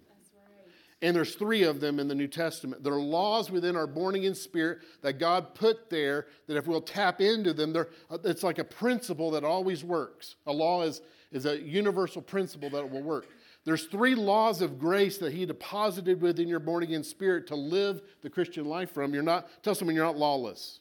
And 1.02 1.16
there's 1.16 1.34
three 1.34 1.64
of 1.64 1.80
them 1.80 1.98
in 1.98 2.06
the 2.06 2.14
New 2.14 2.28
Testament. 2.28 2.84
There 2.84 2.94
are 2.94 3.00
laws 3.00 3.50
within 3.50 3.74
our 3.74 3.88
born 3.88 4.14
again 4.14 4.36
spirit 4.36 4.78
that 5.02 5.18
God 5.18 5.52
put 5.52 5.90
there 5.90 6.28
that 6.46 6.56
if 6.56 6.68
we'll 6.68 6.80
tap 6.80 7.20
into 7.20 7.52
them, 7.52 7.74
uh, 7.76 8.18
it's 8.22 8.44
like 8.44 8.58
a 8.58 8.64
principle 8.64 9.32
that 9.32 9.42
always 9.42 9.82
works. 9.82 10.36
A 10.46 10.52
law 10.52 10.82
is, 10.82 11.02
is 11.32 11.44
a 11.44 11.60
universal 11.60 12.22
principle 12.22 12.70
that 12.70 12.88
will 12.88 13.02
work. 13.02 13.26
There's 13.64 13.86
three 13.86 14.14
laws 14.14 14.62
of 14.62 14.78
grace 14.78 15.18
that 15.18 15.32
He 15.32 15.44
deposited 15.44 16.22
within 16.22 16.46
your 16.46 16.60
born 16.60 16.84
again 16.84 17.02
spirit 17.02 17.48
to 17.48 17.56
live 17.56 18.00
the 18.22 18.30
Christian 18.30 18.64
life 18.64 18.92
from. 18.92 19.12
You're 19.12 19.24
not, 19.24 19.48
tell 19.64 19.74
someone 19.74 19.96
you're 19.96 20.04
not 20.04 20.16
lawless. 20.16 20.78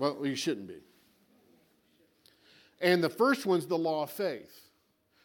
Well, 0.00 0.18
you 0.26 0.34
shouldn't 0.34 0.66
be. 0.66 0.78
And 2.80 3.04
the 3.04 3.10
first 3.10 3.46
one's 3.46 3.66
the 3.66 3.78
law 3.78 4.04
of 4.04 4.10
faith. 4.10 4.68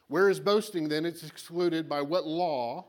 Where 0.08 0.30
is 0.30 0.40
boasting 0.40 0.88
then? 0.90 1.06
It's 1.06 1.24
excluded 1.24 1.90
by 1.90 2.02
what 2.02 2.28
law? 2.28 2.86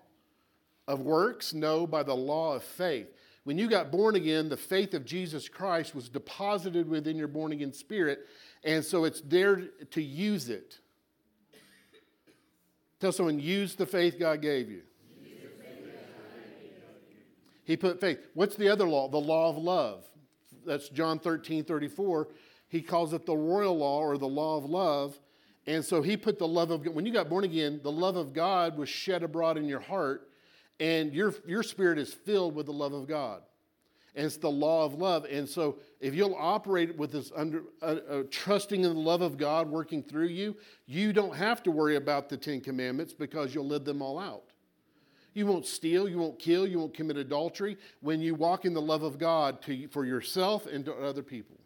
Of 0.89 1.01
works? 1.01 1.53
No, 1.53 1.87
by 1.87 2.03
the 2.03 2.15
law 2.15 2.55
of 2.55 2.63
faith. 2.63 3.09
When 3.45 3.59
you 3.59 3.69
got 3.69 3.93
born 3.93 4.17
again, 4.17 4.49
the 4.49 4.57
faith 4.57 4.95
of 4.95 5.05
Jesus 5.05 5.49
Christ 5.49 5.95
was 5.95 6.09
deposited 6.09 6.89
within 6.89 7.17
your 7.17 7.29
born 7.29 7.53
again 7.53 7.73
spirit, 7.73 8.27
and 8.65 8.85
so 8.85 9.05
it's 9.05 9.21
there 9.21 9.63
to 9.91 10.03
use 10.03 10.49
it. 10.49 10.79
Tell 13.01 13.13
someone, 13.13 13.39
use 13.39 13.75
the 13.75 13.87
faith 13.87 14.19
God 14.19 14.43
gave 14.43 14.71
you. 14.71 14.83
He 17.65 17.77
put 17.77 18.01
faith. 18.01 18.19
What's 18.35 18.57
the 18.57 18.69
other 18.69 18.89
law? 18.89 19.09
The 19.09 19.19
law 19.19 19.51
of 19.51 19.59
love 19.59 20.05
that's 20.67 20.89
John 20.89 21.19
13, 21.19 21.65
34. 21.65 22.29
He 22.69 22.83
calls 22.83 23.13
it 23.15 23.25
the 23.25 23.37
royal 23.37 23.79
law 23.79 24.01
or 24.01 24.19
the 24.19 24.27
law 24.27 24.59
of 24.59 24.65
love. 24.65 25.19
And 25.67 25.85
so 25.85 26.03
he 26.03 26.17
put 26.17 26.39
the 26.39 26.49
love 26.49 26.71
of 26.71 26.83
God, 26.83 26.95
when 26.95 27.07
you 27.07 27.13
got 27.13 27.29
born 27.29 27.45
again, 27.45 27.81
the 27.83 27.93
love 27.93 28.17
of 28.17 28.33
God 28.33 28.77
was 28.77 28.89
shed 28.89 29.23
abroad 29.23 29.57
in 29.57 29.65
your 29.65 29.81
heart, 29.81 30.29
and 30.79 31.13
your, 31.13 31.35
your 31.47 31.63
spirit 31.63 31.99
is 31.99 32.13
filled 32.13 32.55
with 32.55 32.67
the 32.67 32.73
love 32.73 32.93
of 32.93 33.07
God. 33.07 33.43
And 34.15 34.25
it's 34.25 34.39
the 34.39 34.51
law 34.51 34.85
of 34.85 34.95
love. 34.95 35.27
And 35.27 35.47
so 35.47 35.77
if 36.01 36.15
you'll 36.15 36.37
operate 36.39 36.97
with 36.97 37.13
this 37.13 37.31
under, 37.37 37.65
uh, 37.83 37.97
uh, 38.09 38.23
trusting 38.31 38.83
in 38.83 38.95
the 38.95 39.01
love 39.01 39.21
of 39.21 39.37
God 39.37 39.69
working 39.69 40.03
through 40.03 40.29
you, 40.29 40.57
you 40.87 41.13
don't 41.13 41.35
have 41.35 41.63
to 41.65 41.71
worry 41.71 41.97
about 41.97 42.31
the 42.31 42.37
Ten 42.39 42.63
Commandments 42.63 43.13
because 43.13 43.55
you'll 43.55 43.67
live 43.67 43.85
them 43.85 44.01
all 44.01 44.19
out. 44.19 44.45
You 45.35 45.47
won't 45.47 45.67
steal, 45.67 46.09
you 46.09 46.17
won't 46.17 46.39
kill, 46.39 46.67
you 46.67 46.79
won't 46.79 46.95
commit 46.95 47.19
adultery 47.19 47.77
when 48.01 48.23
you 48.23 48.35
walk 48.35 48.65
in 48.65 48.73
the 48.73 48.81
love 48.81 49.03
of 49.03 49.19
God 49.19 49.61
to, 49.63 49.87
for 49.89 50.07
yourself 50.07 50.67
and 50.67 50.83
to 50.87 50.95
other 50.95 51.23
people. 51.23 51.59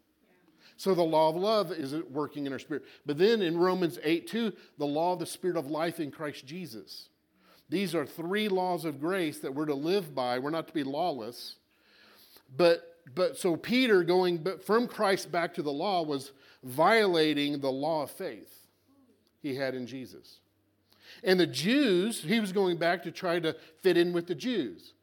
So 0.75 0.93
the 0.93 1.03
law 1.03 1.29
of 1.29 1.37
love 1.37 1.71
is 1.71 1.95
working 2.09 2.45
in 2.47 2.51
our 2.51 2.59
spirit. 2.59 2.83
But 3.05 3.17
then 3.17 3.41
in 3.41 3.57
Romans 3.57 3.97
8 4.03 4.27
2, 4.27 4.51
the 4.77 4.85
law 4.85 5.13
of 5.13 5.19
the 5.19 5.25
spirit 5.25 5.55
of 5.55 5.67
life 5.67 6.01
in 6.01 6.11
Christ 6.11 6.45
Jesus. 6.45 7.07
These 7.71 7.95
are 7.95 8.05
three 8.05 8.49
laws 8.49 8.83
of 8.83 8.99
grace 8.99 9.39
that 9.39 9.55
we're 9.55 9.65
to 9.65 9.73
live 9.73 10.13
by. 10.13 10.39
We're 10.39 10.49
not 10.49 10.67
to 10.67 10.73
be 10.73 10.83
lawless. 10.83 11.55
But 12.55 12.85
but 13.15 13.37
so 13.37 13.55
Peter 13.55 14.03
going 14.03 14.45
from 14.63 14.87
Christ 14.87 15.31
back 15.31 15.53
to 15.55 15.63
the 15.63 15.71
law 15.71 16.03
was 16.03 16.33
violating 16.63 17.59
the 17.59 17.71
law 17.71 18.03
of 18.03 18.11
faith 18.11 18.67
he 19.41 19.55
had 19.55 19.73
in 19.73 19.87
Jesus. 19.87 20.39
And 21.23 21.39
the 21.39 21.47
Jews, 21.47 22.21
he 22.21 22.39
was 22.39 22.51
going 22.51 22.77
back 22.77 23.03
to 23.03 23.11
try 23.11 23.39
to 23.39 23.55
fit 23.81 23.97
in 23.97 24.13
with 24.13 24.27
the 24.27 24.35
Jews. 24.35 24.93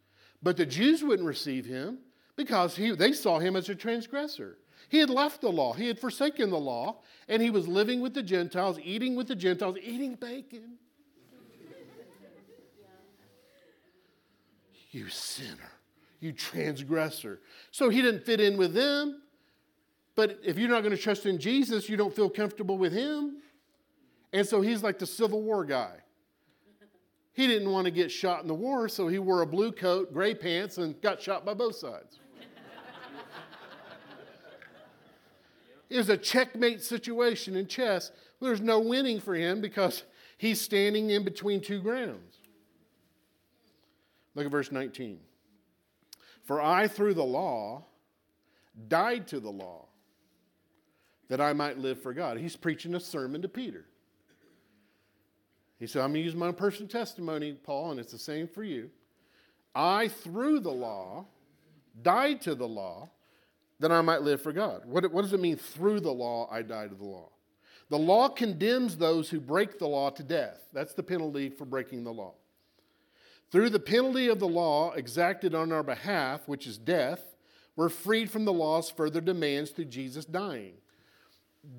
But 0.42 0.56
the 0.56 0.66
Jews 0.66 1.02
wouldn't 1.02 1.26
receive 1.26 1.64
him 1.64 1.98
because 2.36 2.76
he, 2.76 2.92
they 2.92 3.12
saw 3.12 3.38
him 3.38 3.56
as 3.56 3.68
a 3.68 3.74
transgressor. 3.74 4.58
He 4.90 4.98
had 4.98 5.10
left 5.10 5.40
the 5.40 5.50
law, 5.50 5.72
he 5.72 5.88
had 5.88 5.98
forsaken 5.98 6.50
the 6.50 6.58
law, 6.58 6.98
and 7.28 7.42
he 7.42 7.50
was 7.50 7.66
living 7.66 8.00
with 8.00 8.14
the 8.14 8.22
Gentiles, 8.22 8.78
eating 8.82 9.16
with 9.16 9.26
the 9.26 9.34
Gentiles, 9.34 9.76
eating 9.82 10.14
bacon. 10.14 10.78
You 14.98 15.08
sinner, 15.08 15.70
you 16.20 16.32
transgressor. 16.32 17.40
So 17.70 17.88
he 17.88 18.02
didn't 18.02 18.24
fit 18.24 18.40
in 18.40 18.56
with 18.56 18.74
them. 18.74 19.22
But 20.16 20.40
if 20.42 20.58
you're 20.58 20.68
not 20.68 20.82
going 20.82 20.94
to 20.94 21.00
trust 21.00 21.26
in 21.26 21.38
Jesus, 21.38 21.88
you 21.88 21.96
don't 21.96 22.14
feel 22.14 22.28
comfortable 22.28 22.76
with 22.76 22.92
him. 22.92 23.36
And 24.32 24.46
so 24.46 24.60
he's 24.60 24.82
like 24.82 24.98
the 24.98 25.06
Civil 25.06 25.42
War 25.42 25.64
guy. 25.64 25.94
He 27.32 27.46
didn't 27.46 27.70
want 27.70 27.84
to 27.84 27.92
get 27.92 28.10
shot 28.10 28.42
in 28.42 28.48
the 28.48 28.54
war, 28.54 28.88
so 28.88 29.06
he 29.06 29.20
wore 29.20 29.42
a 29.42 29.46
blue 29.46 29.70
coat, 29.70 30.12
gray 30.12 30.34
pants, 30.34 30.78
and 30.78 31.00
got 31.00 31.22
shot 31.22 31.46
by 31.46 31.54
both 31.54 31.76
sides. 31.76 32.18
it 35.88 35.96
was 35.96 36.08
a 36.08 36.16
checkmate 36.16 36.82
situation 36.82 37.54
in 37.54 37.68
chess. 37.68 38.10
There's 38.40 38.60
no 38.60 38.80
winning 38.80 39.20
for 39.20 39.36
him 39.36 39.60
because 39.60 40.02
he's 40.36 40.60
standing 40.60 41.10
in 41.10 41.24
between 41.24 41.60
two 41.60 41.80
grounds. 41.80 42.27
Look 44.38 44.46
at 44.46 44.52
verse 44.52 44.70
19. 44.70 45.18
For 46.44 46.62
I, 46.62 46.86
through 46.86 47.14
the 47.14 47.24
law, 47.24 47.86
died 48.86 49.26
to 49.28 49.40
the 49.40 49.50
law 49.50 49.86
that 51.28 51.40
I 51.40 51.52
might 51.54 51.78
live 51.78 52.00
for 52.00 52.14
God. 52.14 52.38
He's 52.38 52.54
preaching 52.54 52.94
a 52.94 53.00
sermon 53.00 53.42
to 53.42 53.48
Peter. 53.48 53.84
He 55.80 55.88
said, 55.88 56.02
I'm 56.02 56.12
going 56.12 56.22
to 56.22 56.24
use 56.24 56.36
my 56.36 56.52
personal 56.52 56.88
testimony, 56.88 57.52
Paul, 57.52 57.90
and 57.90 57.98
it's 57.98 58.12
the 58.12 58.18
same 58.18 58.46
for 58.46 58.62
you. 58.62 58.90
I, 59.74 60.06
through 60.06 60.60
the 60.60 60.70
law, 60.70 61.26
died 62.00 62.40
to 62.42 62.54
the 62.54 62.68
law 62.68 63.10
that 63.80 63.90
I 63.90 64.02
might 64.02 64.22
live 64.22 64.40
for 64.40 64.52
God. 64.52 64.82
What, 64.84 65.10
what 65.10 65.22
does 65.22 65.32
it 65.32 65.40
mean, 65.40 65.56
through 65.56 65.98
the 65.98 66.14
law, 66.14 66.48
I 66.48 66.62
died 66.62 66.90
to 66.90 66.96
the 66.96 67.04
law? 67.04 67.30
The 67.90 67.98
law 67.98 68.28
condemns 68.28 68.98
those 68.98 69.30
who 69.30 69.40
break 69.40 69.80
the 69.80 69.88
law 69.88 70.10
to 70.10 70.22
death. 70.22 70.60
That's 70.72 70.94
the 70.94 71.02
penalty 71.02 71.48
for 71.48 71.64
breaking 71.64 72.04
the 72.04 72.12
law. 72.12 72.34
Through 73.50 73.70
the 73.70 73.80
penalty 73.80 74.28
of 74.28 74.38
the 74.38 74.48
law 74.48 74.92
exacted 74.92 75.54
on 75.54 75.72
our 75.72 75.82
behalf, 75.82 76.46
which 76.46 76.66
is 76.66 76.76
death, 76.76 77.20
we're 77.76 77.88
freed 77.88 78.30
from 78.30 78.44
the 78.44 78.52
law's 78.52 78.90
further 78.90 79.20
demands 79.20 79.70
through 79.70 79.86
Jesus 79.86 80.24
dying. 80.24 80.74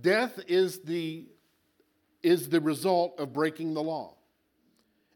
Death 0.01 0.39
is 0.47 0.79
the, 0.79 1.27
is 2.23 2.49
the 2.49 2.61
result 2.61 3.19
of 3.19 3.33
breaking 3.33 3.73
the 3.73 3.83
law. 3.83 4.15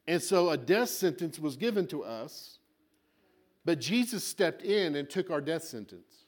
And 0.07 0.21
so 0.21 0.49
a 0.49 0.57
death 0.57 0.89
sentence 0.89 1.39
was 1.39 1.55
given 1.55 1.87
to 1.87 2.03
us, 2.03 2.59
but 3.65 3.79
Jesus 3.79 4.23
stepped 4.23 4.61
in 4.61 4.95
and 4.95 5.09
took 5.09 5.31
our 5.31 5.41
death 5.41 5.63
sentence. 5.63 6.25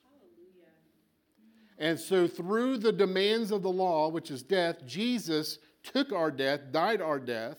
And 1.78 2.00
so, 2.00 2.26
through 2.26 2.78
the 2.78 2.94
demands 2.94 3.52
of 3.52 3.62
the 3.62 3.72
law, 3.72 4.08
which 4.08 4.32
is 4.32 4.42
death, 4.42 4.86
Jesus 4.86 5.60
took 5.84 6.14
our 6.14 6.32
death, 6.32 6.72
died 6.72 7.02
our 7.02 7.20
death, 7.20 7.58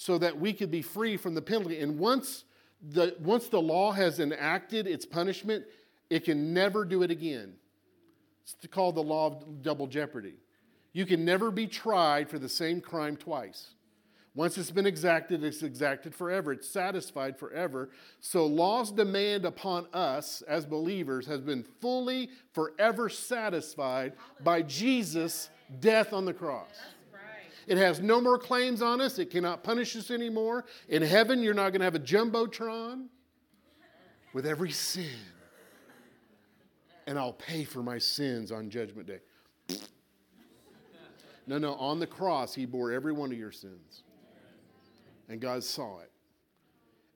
so 0.00 0.16
that 0.16 0.38
we 0.38 0.52
could 0.52 0.70
be 0.70 0.80
free 0.80 1.16
from 1.16 1.34
the 1.34 1.42
penalty. 1.42 1.80
And 1.80 1.98
once 1.98 2.44
the, 2.80 3.16
once 3.20 3.48
the 3.48 3.60
law 3.60 3.90
has 3.90 4.20
enacted 4.20 4.86
its 4.86 5.04
punishment, 5.04 5.64
it 6.08 6.24
can 6.24 6.54
never 6.54 6.84
do 6.84 7.02
it 7.02 7.10
again. 7.10 7.54
It's 8.44 8.72
called 8.72 8.94
the 8.94 9.02
law 9.02 9.26
of 9.26 9.60
double 9.60 9.88
jeopardy. 9.88 10.34
You 10.92 11.04
can 11.04 11.24
never 11.24 11.50
be 11.50 11.66
tried 11.66 12.30
for 12.30 12.38
the 12.38 12.48
same 12.48 12.80
crime 12.80 13.16
twice. 13.16 13.70
Once 14.36 14.56
it's 14.56 14.70
been 14.70 14.86
exacted, 14.86 15.42
it's 15.42 15.64
exacted 15.64 16.14
forever. 16.14 16.52
It's 16.52 16.68
satisfied 16.68 17.36
forever. 17.36 17.90
So, 18.20 18.46
law's 18.46 18.92
demand 18.92 19.44
upon 19.44 19.88
us 19.92 20.42
as 20.42 20.64
believers 20.64 21.26
has 21.26 21.40
been 21.40 21.64
fully, 21.80 22.30
forever 22.52 23.08
satisfied 23.08 24.12
by 24.44 24.62
Jesus' 24.62 25.50
death 25.80 26.12
on 26.12 26.24
the 26.24 26.32
cross. 26.32 26.70
It 27.68 27.78
has 27.78 28.00
no 28.00 28.20
more 28.20 28.38
claims 28.38 28.82
on 28.82 29.00
us. 29.00 29.18
It 29.18 29.30
cannot 29.30 29.62
punish 29.62 29.94
us 29.94 30.10
anymore. 30.10 30.64
In 30.88 31.02
heaven, 31.02 31.42
you're 31.42 31.54
not 31.54 31.70
going 31.70 31.80
to 31.80 31.84
have 31.84 31.94
a 31.94 32.00
jumbotron 32.00 33.06
with 34.32 34.46
every 34.46 34.70
sin 34.70 35.16
and 37.08 37.18
I'll 37.18 37.32
pay 37.32 37.64
for 37.64 37.82
my 37.82 37.96
sins 37.96 38.52
on 38.52 38.68
Judgment 38.68 39.08
Day. 39.08 39.78
No, 41.46 41.56
no, 41.56 41.72
on 41.76 41.98
the 41.98 42.06
cross, 42.06 42.54
He 42.54 42.66
bore 42.66 42.92
every 42.92 43.14
one 43.14 43.32
of 43.32 43.38
your 43.38 43.50
sins. 43.50 44.02
And 45.30 45.40
God 45.40 45.64
saw 45.64 46.00
it. 46.00 46.12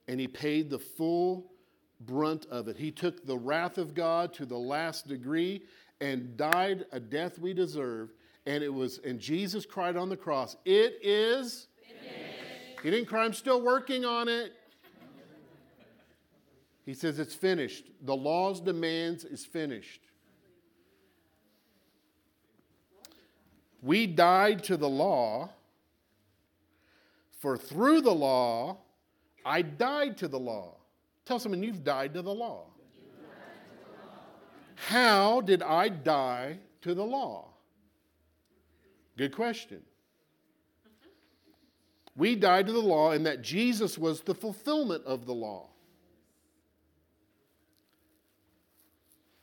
And 0.07 0.19
He 0.19 0.27
paid 0.27 0.71
the 0.71 0.79
full 0.79 1.51
brunt 1.99 2.47
of 2.47 2.67
it. 2.67 2.75
He 2.75 2.89
took 2.89 3.23
the 3.27 3.37
wrath 3.37 3.77
of 3.77 3.93
God 3.93 4.33
to 4.33 4.47
the 4.47 4.57
last 4.57 5.07
degree 5.07 5.61
and 6.01 6.35
died 6.35 6.85
a 6.91 6.99
death 6.99 7.37
we 7.37 7.53
deserved. 7.53 8.13
And 8.45 8.63
it 8.63 8.73
was, 8.73 8.99
and 9.05 9.19
Jesus 9.19 9.65
cried 9.65 9.95
on 9.95 10.09
the 10.09 10.17
cross, 10.17 10.57
It 10.65 10.99
is. 11.01 11.67
Finished. 11.81 12.81
He 12.83 12.91
didn't 12.91 13.07
cry, 13.07 13.23
I'm 13.23 13.33
still 13.33 13.61
working 13.61 14.03
on 14.05 14.27
it. 14.27 14.53
He 16.85 16.93
says 16.93 17.17
it's 17.17 17.33
finished. 17.33 17.85
The 18.01 18.15
law's 18.15 18.59
demands 18.59 19.23
is 19.23 19.45
finished. 19.45 20.01
We 23.81 24.07
died 24.07 24.63
to 24.65 24.77
the 24.77 24.87
law, 24.87 25.49
for 27.39 27.57
through 27.57 28.01
the 28.01 28.13
law, 28.13 28.77
I 29.45 29.61
died 29.61 30.17
to 30.17 30.27
the 30.27 30.39
law. 30.39 30.75
Tell 31.25 31.39
someone 31.39 31.63
you've 31.63 31.83
died 31.83 32.13
to 32.13 32.21
the 32.21 32.33
law. 32.33 32.67
How 34.75 35.41
did 35.41 35.61
I 35.61 35.89
die 35.89 36.59
to 36.81 36.93
the 36.93 37.03
law? 37.03 37.52
Good 39.17 39.35
question. 39.35 39.81
We 42.15 42.35
died 42.35 42.67
to 42.67 42.73
the 42.73 42.79
law 42.79 43.11
in 43.11 43.23
that 43.23 43.41
Jesus 43.41 43.97
was 43.97 44.21
the 44.21 44.35
fulfillment 44.35 45.03
of 45.05 45.25
the 45.25 45.33
law. 45.33 45.69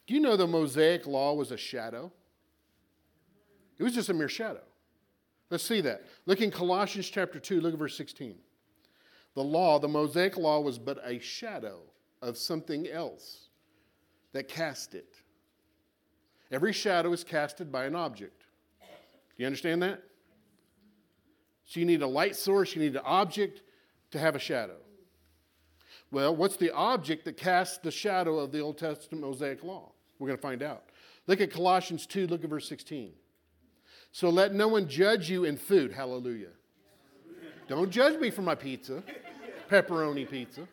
Do 0.07 0.15
you 0.15 0.21
know 0.21 0.37
the 0.37 0.47
Mosaic 0.47 1.07
law 1.07 1.35
was 1.35 1.53
a 1.53 1.57
shadow? 1.57 2.13
It 3.79 3.83
was 3.83 3.95
just 3.95 4.09
a 4.09 4.15
mere 4.15 4.29
shadow. 4.29 4.63
Let's 5.51 5.65
see 5.65 5.81
that. 5.81 6.05
Look 6.27 6.41
in 6.41 6.51
Colossians 6.51 7.09
chapter 7.09 7.41
2, 7.41 7.61
look 7.61 7.73
at 7.73 7.79
verse 7.79 7.97
16. 7.97 8.37
The 9.35 9.43
law, 9.43 9.79
the 9.79 9.89
Mosaic 9.89 10.37
law, 10.37 10.61
was 10.61 10.79
but 10.79 10.99
a 11.05 11.19
shadow 11.19 11.81
of 12.23 12.37
something 12.37 12.89
else 12.89 13.49
that 14.33 14.49
cast 14.49 14.95
it. 14.95 15.17
Every 16.53 16.73
shadow 16.73 17.13
is 17.13 17.25
casted 17.25 17.71
by 17.71 17.85
an 17.85 17.95
object. 17.95 18.40
You 19.41 19.47
understand 19.47 19.83
that? 19.83 20.03
So 21.65 21.81
you 21.81 21.87
need 21.87 22.03
a 22.03 22.07
light 22.07 22.37
source, 22.37 22.75
you 22.75 22.83
need 22.83 22.95
an 22.95 23.01
object 23.07 23.63
to 24.11 24.19
have 24.19 24.37
a 24.37 24.39
shadow. 24.39 24.77
Well, 26.11 26.37
what's 26.37 26.57
the 26.57 26.73
object 26.73 27.25
that 27.25 27.39
casts 27.39 27.79
the 27.79 27.91
shadow 27.91 28.39
of 28.39 28.53
the 28.53 28.61
Old 28.61 28.77
Testament 28.77 29.25
Mosaic 29.25 29.65
law? 29.65 29.93
We're 30.19 30.27
going 30.27 30.37
to 30.37 30.43
find 30.43 30.63
out. 30.63 30.85
Look 31.27 31.41
at 31.41 31.51
Colossians 31.51 32.05
2, 32.05 32.27
look 32.27 32.45
at 32.45 32.51
verse 32.51 32.69
16. 32.69 33.13
So 34.13 34.29
let 34.29 34.53
no 34.53 34.69
one 34.69 34.87
judge 34.87 35.31
you 35.31 35.47
in 35.47 35.57
food. 35.57 35.91
Hallelujah. 35.91 36.53
Don't 37.67 37.89
judge 37.89 38.21
me 38.21 38.29
for 38.29 38.43
my 38.43 38.55
pizza, 38.55 39.03
pepperoni 39.71 40.29
pizza. 40.29 40.69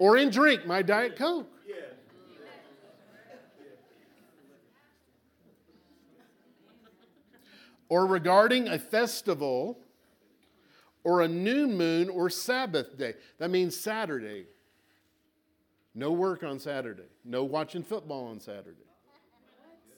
Or 0.00 0.16
in 0.16 0.30
drink, 0.30 0.66
my 0.66 0.82
Diet 0.82 1.14
Coke. 1.14 1.46
Or 7.92 8.06
regarding 8.06 8.68
a 8.68 8.78
festival 8.78 9.78
or 11.04 11.20
a 11.20 11.28
new 11.28 11.66
moon 11.66 12.08
or 12.08 12.30
Sabbath 12.30 12.96
day. 12.96 13.12
That 13.36 13.50
means 13.50 13.78
Saturday. 13.78 14.46
No 15.94 16.10
work 16.12 16.42
on 16.42 16.58
Saturday. 16.58 17.10
No 17.22 17.44
watching 17.44 17.82
football 17.82 18.28
on 18.28 18.40
Saturday. 18.40 18.86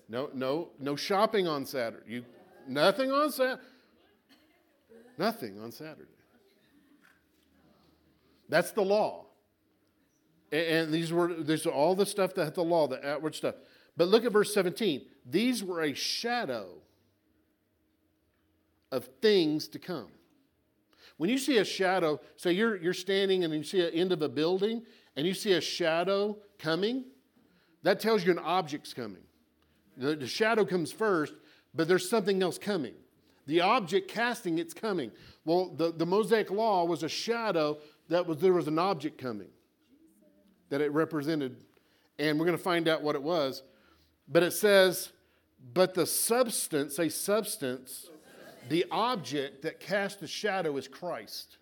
No, 0.09 0.28
no, 0.35 0.70
no 0.80 0.96
shopping 0.96 1.46
on 1.46 1.66
Saturday. 1.66 2.02
You, 2.09 2.24
nothing 2.66 3.12
on 3.12 3.30
Saturday. 3.30 3.62
Nothing 5.16 5.61
on 5.62 5.70
Saturday. 5.70 6.11
That's 8.48 8.72
the 8.72 8.83
law. 8.83 9.26
And, 10.50 10.92
these 10.92 11.12
were 11.12 11.33
there's 11.33 11.64
all 11.64 11.94
the 11.94 12.07
stuff 12.07 12.35
that 12.35 12.57
the 12.57 12.64
law, 12.64 12.88
the 12.88 13.09
outward 13.09 13.37
stuff. 13.37 13.54
But 13.96 14.09
look 14.09 14.24
at 14.24 14.33
verse 14.33 14.52
17. 14.52 15.02
These 15.24 15.62
were 15.62 15.80
a 15.80 15.94
shadow 15.94 16.80
of 18.94 19.09
things 19.20 19.66
to 19.68 19.78
come. 19.78 20.09
When 21.16 21.28
you 21.28 21.38
see 21.38 21.59
a 21.59 21.64
shadow, 21.64 22.20
say 22.37 22.52
you're, 22.52 22.76
you're 22.76 22.94
standing 22.94 23.44
and 23.44 23.52
you 23.52 23.62
see 23.62 23.80
an 23.80 23.92
end 23.92 24.12
of 24.12 24.22
a 24.22 24.28
building 24.28 24.83
and 25.16 25.26
you 25.26 25.35
see 25.35 25.52
a 25.52 25.61
shadow 25.61 26.38
coming, 26.59 27.04
that 27.83 28.00
tells 28.00 28.24
you 28.24 28.33
an 28.33 28.38
object's 28.38 28.94
coming. 28.94 29.22
The, 29.96 30.16
the 30.16 30.26
shadow 30.26 30.64
comes 30.64 30.92
first, 30.92 31.35
but 31.74 31.88
there's 31.88 32.09
something 32.09 32.42
else 32.42 32.57
coming. 32.57 32.94
The 33.46 33.61
object 33.61 34.09
casting, 34.09 34.59
it's 34.59 34.74
coming. 34.74 35.11
Well, 35.44 35.74
the, 35.76 35.92
the 35.92 36.07
Mosaic 36.07 36.50
law 36.50 36.85
was 36.85 37.02
a 37.02 37.09
shadow 37.09 37.78
that 38.09 38.26
was 38.26 38.38
there 38.38 38.52
was 38.52 38.68
an 38.68 38.78
object 38.78 39.18
coming 39.18 39.50
that 40.70 40.80
it 40.80 40.92
represented. 40.92 41.57
And 42.18 42.38
we're 42.38 42.46
going 42.46 42.57
to 42.57 42.62
find 42.62 42.88
out 42.88 43.02
what 43.02 43.16
it 43.16 43.22
was. 43.22 43.62
But 44.28 44.42
it 44.42 44.52
says, 44.52 45.12
but 45.72 45.94
the 45.94 46.07
substance, 46.07 46.98
a 46.98 47.09
substance, 47.09 48.09
the 48.68 48.85
object 48.90 49.62
that 49.62 49.81
casts 49.81 50.20
the 50.20 50.27
shadow 50.27 50.77
is 50.77 50.88
Christ. 50.88 51.59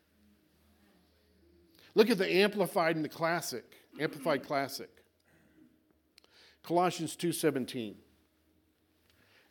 Look 1.94 2.10
at 2.10 2.18
the 2.18 2.30
Amplified 2.30 2.96
and 2.96 3.04
the 3.04 3.08
Classic, 3.08 3.64
Amplified 4.00 4.46
Classic. 4.46 4.90
Colossians 6.62 7.16
2:17. 7.16 7.96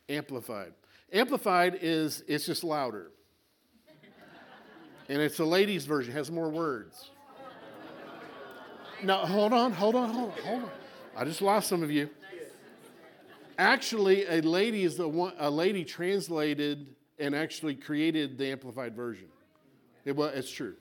Amplified. 0.08 0.74
Amplified 1.12 1.78
is 1.80 2.24
it's 2.26 2.46
just 2.46 2.64
louder. 2.64 3.12
and 5.08 5.20
it's 5.20 5.38
a 5.38 5.44
ladies' 5.44 5.84
version, 5.84 6.12
has 6.14 6.30
more 6.30 6.48
words. 6.48 7.10
Now, 9.02 9.26
hold 9.26 9.52
on, 9.52 9.72
hold 9.72 9.94
on, 9.94 10.10
hold 10.10 10.30
on, 10.30 10.42
hold 10.44 10.62
on. 10.62 10.70
I 11.16 11.24
just 11.24 11.42
lost 11.42 11.68
some 11.68 11.82
of 11.82 11.90
you. 11.90 12.08
Actually, 13.58 14.24
a 14.26 14.40
lady 14.40 14.84
is 14.84 14.96
the 14.96 15.08
one, 15.08 15.34
a 15.38 15.50
lady 15.50 15.84
translated 15.84 16.94
and 17.18 17.34
actually 17.34 17.74
created 17.74 18.38
the 18.38 18.46
amplified 18.48 18.94
version. 18.94 19.28
It, 20.04 20.16
was, 20.16 20.32
it's 20.34 20.50
true. 20.50 20.74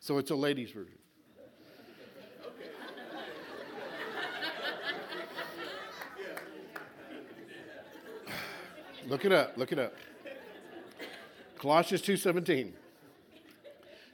So 0.00 0.18
it's 0.18 0.30
a 0.30 0.34
ladies' 0.34 0.70
version. 0.70 0.98
Look 9.08 9.24
it 9.24 9.32
up. 9.32 9.56
Look 9.56 9.72
it 9.72 9.78
up. 9.78 9.94
Colossians 11.58 12.02
2:17. 12.02 12.72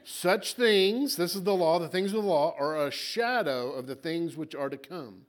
Such 0.05 0.55
things, 0.55 1.17
this 1.17 1.35
is 1.35 1.43
the 1.43 1.55
law, 1.55 1.79
the 1.79 1.89
things 1.89 2.13
of 2.13 2.23
the 2.23 2.29
law 2.29 2.55
are 2.59 2.87
a 2.87 2.91
shadow 2.91 3.73
of 3.73 3.87
the 3.87 3.95
things 3.95 4.37
which 4.37 4.55
are 4.55 4.69
to 4.69 4.77
come. 4.77 5.27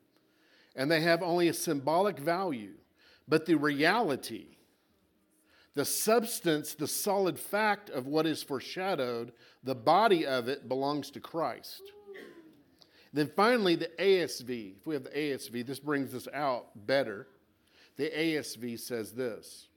And 0.75 0.89
they 0.89 1.01
have 1.01 1.21
only 1.21 1.47
a 1.47 1.53
symbolic 1.53 2.17
value, 2.17 2.73
but 3.27 3.45
the 3.45 3.55
reality, 3.55 4.57
the 5.73 5.85
substance, 5.85 6.73
the 6.73 6.87
solid 6.87 7.39
fact 7.39 7.89
of 7.89 8.07
what 8.07 8.25
is 8.25 8.43
foreshadowed, 8.43 9.31
the 9.63 9.75
body 9.75 10.25
of 10.25 10.47
it 10.47 10.67
belongs 10.67 11.09
to 11.11 11.19
Christ. 11.19 11.81
Then 13.13 13.29
finally, 13.35 13.75
the 13.75 13.91
ASV. 13.99 14.77
If 14.77 14.87
we 14.87 14.95
have 14.95 15.03
the 15.03 15.09
ASV, 15.09 15.65
this 15.65 15.79
brings 15.79 16.13
us 16.13 16.27
out 16.33 16.67
better. 16.87 17.27
The 17.97 18.09
ASV 18.09 18.79
says 18.79 19.13
this 19.13 19.67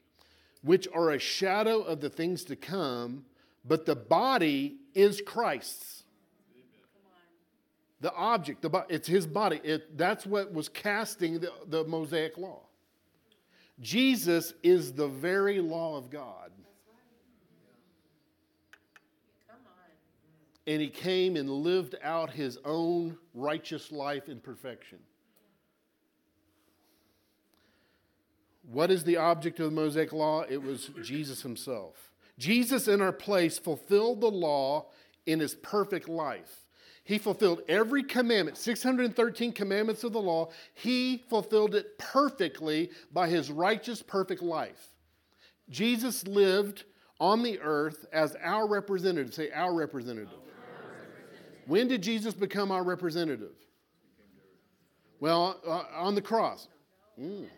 which 0.63 0.89
are 0.95 1.11
a 1.11 1.19
shadow 1.19 1.83
of 1.83 2.01
the 2.01 2.09
things 2.09 2.43
to 2.43 2.57
come, 2.57 3.23
but 3.67 3.85
the 3.85 3.95
body 3.95 4.79
is 4.95 5.21
Christ's. 5.21 6.05
The 8.01 8.13
object, 8.15 8.63
the, 8.63 8.87
it's 8.89 9.07
his 9.07 9.27
body. 9.27 9.61
It, 9.63 9.97
that's 9.97 10.27
what 10.27 10.53
was 10.53 10.69
casting 10.69 11.41
the, 11.41 11.53
the 11.67 11.85
Mosaic 11.85 12.39
law. 12.39 12.63
Jesus 13.81 14.55
is 14.63 14.93
the 14.93 15.09
very 15.09 15.61
law 15.61 15.97
of 15.97 16.11
God. 16.11 16.51
And 20.67 20.81
he 20.81 20.89
came 20.89 21.37
and 21.37 21.51
lived 21.51 21.95
out 22.03 22.31
his 22.31 22.59
own 22.65 23.19
righteous 23.35 23.93
life 23.93 24.29
in 24.29 24.41
perfection. 24.41 24.99
What 28.71 28.91
is 28.91 29.05
the 29.05 29.19
object 29.19 29.61
of 29.61 29.67
the 29.67 29.77
Mosaic 29.77 30.13
Law? 30.13 30.43
It 30.49 30.63
was 30.63 30.91
Jesus 31.03 31.43
himself. 31.43 32.11
Jesus, 32.39 32.89
in 32.89 33.03
our 33.03 33.13
place, 33.13 33.59
fulfilled 33.59 34.23
the 34.23 34.31
law 34.31 34.87
in 35.27 35.41
his 35.41 35.55
perfect 35.55 36.09
life. 36.09 36.64
He 37.05 37.19
fulfilled 37.19 37.61
every 37.69 38.03
commandment, 38.03 38.57
613 38.57 39.53
commandments 39.53 40.05
of 40.05 40.15
the 40.15 40.21
law. 40.21 40.49
He 40.73 41.23
fulfilled 41.29 41.75
it 41.75 41.99
perfectly 41.99 42.91
by 43.13 43.29
his 43.29 43.51
righteous, 43.51 44.03
perfect 44.03 44.43
life. 44.43 44.89
Jesus 45.69 46.27
lived 46.27 46.85
on 47.21 47.43
the 47.43 47.61
earth 47.61 48.07
as 48.13 48.37
our 48.43 48.67
representative. 48.67 49.35
Say, 49.35 49.51
our 49.51 49.75
representative. 49.75 50.29
Our 50.33 50.93
representative. 50.93 51.63
When 51.67 51.89
did 51.89 52.03
Jesus 52.03 52.33
become 52.33 52.71
our 52.71 52.83
representative? 52.83 53.53
Well, 55.21 55.61
uh, 55.67 55.85
on 55.95 56.15
the 56.15 56.23
cross. 56.23 56.69
Mm. 57.21 57.49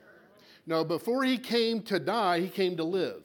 No, 0.66 0.84
before 0.84 1.22
he 1.22 1.38
came 1.38 1.82
to 1.82 2.00
die, 2.00 2.40
he 2.40 2.48
came 2.48 2.76
to 2.76 2.84
live. 2.84 3.24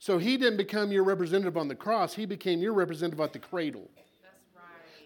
So 0.00 0.18
he 0.18 0.36
didn't 0.36 0.58
become 0.58 0.90
your 0.90 1.04
representative 1.04 1.56
on 1.56 1.68
the 1.68 1.76
cross, 1.76 2.12
he 2.12 2.26
became 2.26 2.60
your 2.60 2.74
representative 2.74 3.20
at 3.20 3.32
the 3.32 3.38
cradle. 3.38 3.88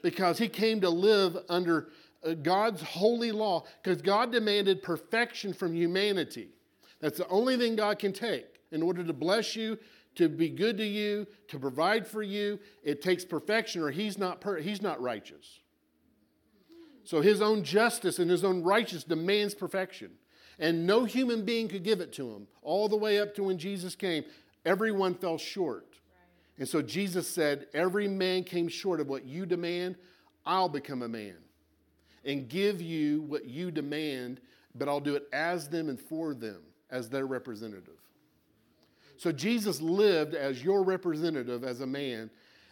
Because 0.02 0.38
he 0.38 0.48
came 0.48 0.80
to 0.80 0.90
live 0.90 1.36
under 1.48 1.88
uh, 2.24 2.34
God's 2.34 2.82
holy 2.82 3.32
law, 3.32 3.64
because 3.82 4.02
God 4.02 4.32
demanded 4.32 4.82
perfection 4.82 5.52
from 5.52 5.74
humanity. 5.74 6.48
That's 7.00 7.18
the 7.18 7.28
only 7.28 7.56
thing 7.56 7.76
God 7.76 7.98
can 7.98 8.12
take 8.12 8.46
in 8.72 8.82
order 8.82 9.04
to 9.04 9.12
bless 9.12 9.54
you, 9.54 9.78
to 10.16 10.28
be 10.28 10.48
good 10.48 10.76
to 10.78 10.84
you, 10.84 11.26
to 11.48 11.58
provide 11.58 12.06
for 12.06 12.22
you. 12.22 12.58
It 12.82 13.02
takes 13.02 13.24
perfection, 13.24 13.82
or 13.82 13.90
he's 13.90 14.18
not, 14.18 14.40
per- 14.40 14.58
he's 14.58 14.82
not 14.82 15.00
righteous. 15.00 15.60
So 17.04 17.20
his 17.20 17.40
own 17.40 17.62
justice 17.62 18.18
and 18.18 18.30
his 18.30 18.44
own 18.44 18.62
righteousness 18.62 19.04
demands 19.04 19.54
perfection 19.54 20.10
and 20.58 20.86
no 20.86 21.04
human 21.04 21.44
being 21.44 21.68
could 21.68 21.84
give 21.84 22.00
it 22.00 22.12
to 22.14 22.30
him. 22.30 22.46
All 22.62 22.88
the 22.88 22.96
way 22.96 23.20
up 23.20 23.34
to 23.36 23.44
when 23.44 23.58
Jesus 23.58 23.94
came, 23.94 24.24
everyone 24.64 25.14
fell 25.14 25.38
short. 25.38 25.97
And 26.58 26.68
so 26.68 26.82
Jesus 26.82 27.28
said, 27.28 27.66
Every 27.72 28.08
man 28.08 28.44
came 28.44 28.68
short 28.68 29.00
of 29.00 29.08
what 29.08 29.24
you 29.24 29.46
demand, 29.46 29.96
I'll 30.44 30.68
become 30.68 31.02
a 31.02 31.08
man 31.08 31.36
and 32.24 32.48
give 32.48 32.82
you 32.82 33.22
what 33.22 33.46
you 33.46 33.70
demand, 33.70 34.40
but 34.74 34.88
I'll 34.88 35.00
do 35.00 35.14
it 35.14 35.28
as 35.32 35.68
them 35.68 35.88
and 35.88 36.00
for 36.00 36.34
them, 36.34 36.60
as 36.90 37.08
their 37.08 37.26
representative. 37.26 37.94
So 39.16 39.32
Jesus 39.32 39.80
lived 39.80 40.34
as 40.34 40.62
your 40.62 40.82
representative 40.84 41.64
as 41.64 41.80
a 41.80 41.86
man. 41.86 42.30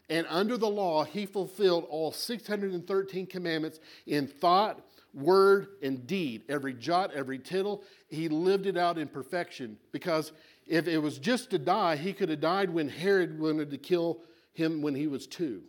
And 0.08 0.26
under 0.30 0.56
the 0.56 0.68
law, 0.68 1.04
he 1.04 1.26
fulfilled 1.26 1.86
all 1.90 2.12
613 2.12 3.26
commandments 3.26 3.80
in 4.06 4.28
thought, 4.28 4.80
word, 5.12 5.68
and 5.82 6.06
deed. 6.06 6.42
Every 6.48 6.72
jot, 6.74 7.12
every 7.12 7.38
tittle, 7.38 7.82
he 8.08 8.28
lived 8.28 8.66
it 8.66 8.76
out 8.76 8.98
in 8.98 9.08
perfection. 9.08 9.76
Because 9.90 10.32
if 10.66 10.88
it 10.88 10.98
was 10.98 11.18
just 11.18 11.50
to 11.50 11.58
die, 11.58 11.96
he 11.96 12.12
could 12.12 12.28
have 12.28 12.40
died 12.40 12.70
when 12.70 12.88
Herod 12.88 13.38
wanted 13.38 13.70
to 13.70 13.78
kill 13.78 14.20
him 14.52 14.82
when 14.82 14.94
he 14.94 15.06
was 15.06 15.26
two. 15.26 15.62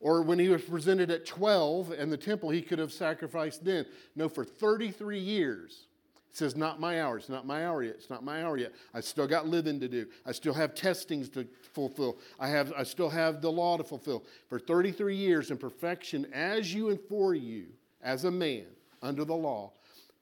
Or 0.00 0.22
when 0.22 0.38
he 0.38 0.48
was 0.48 0.62
presented 0.62 1.10
at 1.10 1.26
12 1.26 1.92
in 1.92 2.08
the 2.10 2.16
temple, 2.16 2.50
he 2.50 2.62
could 2.62 2.78
have 2.78 2.92
sacrificed 2.92 3.64
then. 3.64 3.84
No, 4.14 4.28
for 4.28 4.44
33 4.44 5.18
years. 5.18 5.86
It 6.30 6.36
says, 6.36 6.54
Not 6.54 6.78
my 6.78 7.02
hour. 7.02 7.18
It's 7.18 7.28
not 7.28 7.46
my 7.46 7.66
hour 7.66 7.82
yet. 7.82 7.96
It's 7.96 8.10
not 8.10 8.22
my 8.22 8.44
hour 8.44 8.56
yet. 8.56 8.72
I 8.94 9.00
still 9.00 9.26
got 9.26 9.48
living 9.48 9.80
to 9.80 9.88
do. 9.88 10.06
I 10.24 10.30
still 10.30 10.54
have 10.54 10.74
testings 10.74 11.28
to 11.30 11.48
fulfill. 11.72 12.18
I, 12.38 12.48
have, 12.48 12.72
I 12.76 12.84
still 12.84 13.08
have 13.08 13.40
the 13.40 13.50
law 13.50 13.76
to 13.76 13.82
fulfill. 13.82 14.24
For 14.48 14.60
33 14.60 15.16
years 15.16 15.50
in 15.50 15.56
perfection, 15.56 16.28
as 16.32 16.72
you 16.72 16.90
and 16.90 17.00
for 17.08 17.34
you, 17.34 17.66
as 18.00 18.24
a 18.24 18.30
man 18.30 18.66
under 19.02 19.24
the 19.24 19.34
law, 19.34 19.72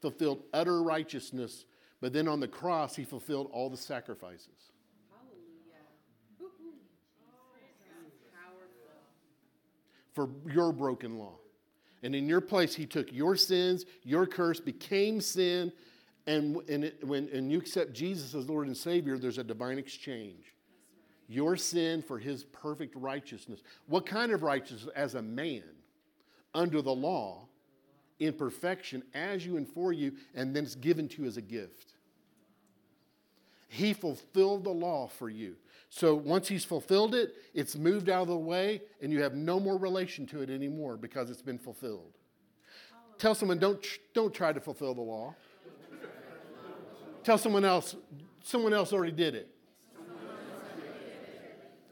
fulfilled 0.01 0.42
utter 0.55 0.83
righteousness, 0.83 1.66
but 2.01 2.13
then 2.13 2.29
on 2.29 2.41
the 2.41 2.49
cross, 2.49 2.95
he 2.95 3.05
fulfilled 3.05 3.49
all 3.53 3.71
the 3.71 3.77
sacrifices. 3.77 4.49
For 10.15 10.31
your 10.51 10.73
broken 10.73 11.19
law. 11.19 11.35
And 12.03 12.15
in 12.15 12.27
your 12.29 12.41
place, 12.41 12.75
he 12.75 12.87
took 12.87 13.13
your 13.13 13.37
sins, 13.37 13.85
your 14.03 14.27
curse 14.27 14.61
became 14.61 15.21
sin. 15.21 15.73
And, 16.27 16.57
and, 16.69 16.85
it, 16.85 17.07
when, 17.07 17.29
and 17.33 17.51
you 17.53 17.59
accept 17.59 17.93
Jesus 17.93 18.35
as 18.35 18.49
Lord 18.49 18.67
and 18.67 18.77
Savior, 18.77 19.19
there's 19.19 19.39
a 19.39 19.45
divine 19.45 19.79
exchange. 19.79 20.55
Your 21.29 21.57
sin 21.57 22.03
for 22.03 22.19
his 22.19 22.45
perfect 22.45 22.95
righteousness. 22.97 23.63
What 23.87 24.07
kind 24.07 24.33
of 24.33 24.43
righteousness? 24.43 24.93
As 24.95 25.15
a 25.15 25.23
man 25.23 25.65
under 26.55 26.81
the 26.81 26.95
law, 26.95 27.49
in 28.18 28.33
perfection 28.33 29.02
as 29.14 29.44
you 29.44 29.57
and 29.57 29.68
for 29.68 29.92
you, 29.92 30.12
and 30.35 30.55
then 30.55 30.64
it's 30.64 30.74
given 30.74 31.09
to 31.09 31.22
you 31.22 31.29
as 31.29 31.37
a 31.37 31.42
gift. 31.42 31.92
He 33.68 33.92
fulfilled 33.92 34.64
the 34.64 34.70
law 34.70 35.09
for 35.09 35.29
you. 35.29 35.57
So 35.90 36.14
once 36.14 36.48
he's 36.48 36.64
fulfilled 36.64 37.14
it, 37.14 37.35
it's 37.55 37.76
moved 37.76 38.09
out 38.09 38.22
of 38.22 38.29
the 38.29 38.37
way, 38.37 38.83
and 39.00 39.12
you 39.12 39.22
have 39.22 39.35
no 39.35 39.61
more 39.61 39.76
relation 39.76 40.26
to 40.26 40.42
it 40.42 40.50
anymore 40.50 40.96
because 40.96 41.31
it's 41.31 41.42
been 41.42 41.59
fulfilled. 41.59 42.12
Tell 43.18 43.35
someone, 43.35 43.59
don't, 43.59 43.85
don't 44.14 44.35
try 44.35 44.52
to 44.52 44.61
fulfill 44.61 44.94
the 44.94 45.00
law. 45.00 45.35
Tell 47.25 47.38
someone 47.38 47.64
else, 47.64 47.96
someone 48.44 48.73
else 48.73 48.92
already 48.92 49.12
did 49.12 49.35
it. 49.35 49.48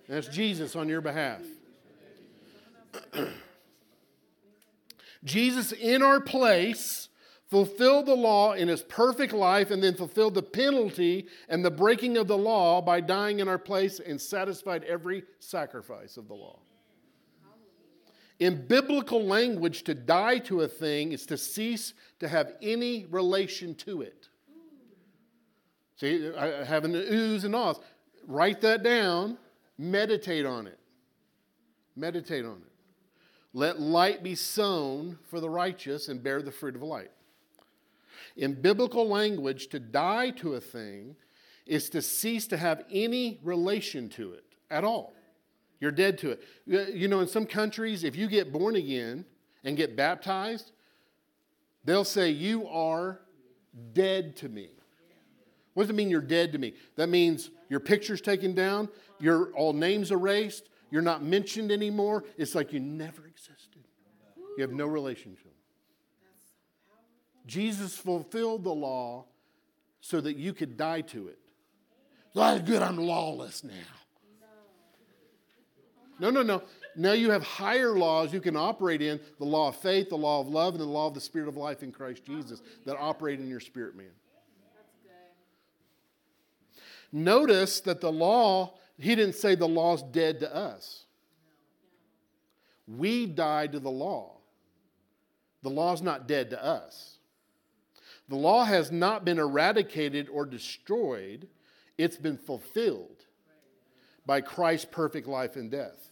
That's 0.09 0.29
Jesus 0.29 0.77
on 0.77 0.89
your 0.89 1.01
behalf. 1.01 1.41
Jesus, 5.25 5.72
in 5.72 6.03
our 6.03 6.20
place, 6.20 7.09
fulfilled 7.49 8.07
the 8.07 8.14
law 8.14 8.53
in 8.53 8.68
his 8.68 8.83
perfect 8.83 9.33
life 9.33 9.70
and 9.70 9.83
then 9.83 9.95
fulfilled 9.95 10.35
the 10.35 10.43
penalty 10.43 11.27
and 11.49 11.64
the 11.64 11.70
breaking 11.70 12.16
of 12.16 12.27
the 12.27 12.37
law 12.37 12.81
by 12.83 13.01
dying 13.01 13.41
in 13.41 13.49
our 13.49 13.59
place 13.59 14.01
and 14.01 14.20
satisfied 14.20 14.85
every 14.85 15.22
sacrifice 15.39 16.16
of 16.16 16.29
the 16.29 16.35
law. 16.35 16.59
In 18.41 18.66
biblical 18.66 19.25
language, 19.25 19.85
to 19.85 19.95
die 19.95 20.39
to 20.39 20.62
a 20.62 20.68
thing 20.68 21.12
is 21.12 21.25
to 21.27 21.39
cease 21.39 21.95
to 22.18 22.29
have 22.29 22.55
any 22.61 23.07
relation 23.07 23.75
to 23.77 24.03
it. 24.03 24.29
See, 25.97 26.33
I 26.37 26.64
have 26.64 26.85
an 26.85 26.95
oohs 26.95 27.45
and 27.45 27.55
ahs. 27.55 27.79
Write 28.27 28.61
that 28.62 28.83
down, 28.83 29.39
meditate 29.79 30.45
on 30.45 30.66
it. 30.66 30.79
Meditate 31.95 32.45
on 32.45 32.62
it. 32.66 32.74
Let 33.55 33.81
light 33.81 34.23
be 34.23 34.35
sown 34.35 35.17
for 35.31 35.41
the 35.41 35.49
righteous 35.49 36.09
and 36.09 36.23
bear 36.23 36.43
the 36.43 36.51
fruit 36.51 36.75
of 36.75 36.83
light. 36.83 37.13
In 38.37 38.61
biblical 38.61 39.09
language, 39.09 39.69
to 39.69 39.79
die 39.79 40.31
to 40.31 40.55
a 40.55 40.61
thing 40.61 41.15
is 41.65 41.89
to 41.91 42.03
cease 42.03 42.49
to 42.49 42.57
have 42.57 42.85
any 42.91 43.39
relation 43.45 44.09
to 44.11 44.33
it 44.33 44.45
at 44.71 44.83
all. 44.83 45.15
You're 45.81 45.93
dead 45.93 46.19
to 46.19 46.33
it. 46.33 46.43
You 46.67 47.07
know, 47.07 47.21
in 47.21 47.29
some 47.29 47.47
countries, 47.47 48.03
if 48.03 48.17
you 48.17 48.27
get 48.27 48.53
born 48.53 48.75
again 48.75 49.25
and 49.63 49.77
get 49.77 49.97
baptized, 49.97 50.73
they'll 51.85 52.05
say, 52.05 52.31
You 52.31 52.67
are 52.67 53.21
dead 53.93 54.37
to 54.37 54.49
me. 54.49 54.71
What 55.75 55.85
does 55.85 55.91
it 55.91 55.95
mean 55.95 56.11
you're 56.11 56.21
dead 56.21 56.53
to 56.53 56.59
me? 56.59 56.75
That 56.97 57.09
means 57.09 57.51
your 57.69 57.81
picture's 57.81 58.21
taken 58.21 58.55
down, 58.55 58.89
your 59.21 59.53
all 59.53 59.73
names 59.73 60.11
erased, 60.11 60.71
you're 60.91 61.03
not 61.03 61.23
mentioned 61.23 61.71
anymore. 61.71 62.25
It's 62.37 62.55
like 62.55 62.73
you 62.73 62.81
never. 62.81 63.24
You 64.57 64.63
have 64.63 64.73
no 64.73 64.87
relationship. 64.87 65.53
Jesus 67.47 67.97
fulfilled 67.97 68.65
the 68.65 68.73
law 68.73 69.27
so 70.01 70.21
that 70.21 70.37
you 70.37 70.53
could 70.53 70.77
die 70.77 71.03
to 71.03 71.29
it. 71.29 71.39
That's 72.35 72.63
good, 72.63 72.83
I'm 72.83 72.97
lawless 72.97 73.65
now. 73.65 73.73
No, 76.19 76.31
no, 76.31 76.43
no. 76.43 76.63
Now 76.97 77.13
you 77.13 77.31
have 77.31 77.43
higher 77.43 77.99
laws 77.99 78.33
you 78.33 78.41
can 78.41 78.57
operate 78.57 79.03
in 79.03 79.21
the 79.39 79.45
law 79.45 79.69
of 79.69 79.77
faith, 79.77 80.11
the 80.11 80.17
law 80.17 80.41
of 80.41 80.49
love, 80.49 80.75
and 80.75 80.81
the 80.81 80.87
law 80.87 81.09
of 81.09 81.15
the 81.15 81.21
spirit 81.21 81.49
of 81.49 81.57
life 81.57 81.83
in 81.83 81.91
Christ 81.91 82.25
Jesus 82.25 82.63
that 82.87 82.97
operate 82.97 83.41
in 83.41 83.49
your 83.49 83.61
spirit 83.61 83.97
man. 83.97 84.07
Notice 87.13 87.81
that 87.81 88.01
the 88.01 88.13
law, 88.13 88.75
he 88.99 89.15
didn't 89.15 89.37
say 89.37 89.55
the 89.55 89.69
law's 89.69 90.03
dead 90.03 90.41
to 90.41 90.55
us. 90.55 91.05
We 92.87 93.27
died 93.27 93.73
to 93.73 93.81
the 93.81 93.91
law. 93.91 94.34
The 95.65 95.71
law's 95.71 96.03
not 96.03 96.29
dead 96.29 96.51
to 96.51 96.62
us. 96.62 97.17
The 98.29 98.37
law 98.37 98.65
has 98.65 98.93
not 98.93 99.25
been 99.25 99.39
eradicated 99.39 100.29
or 100.29 100.45
destroyed, 100.45 101.49
it's 101.97 102.19
been 102.19 102.37
fulfilled 102.37 103.25
by 104.27 104.43
Christ's 104.43 104.87
perfect 104.91 105.27
life 105.27 105.57
and 105.57 105.71
death. 105.71 106.11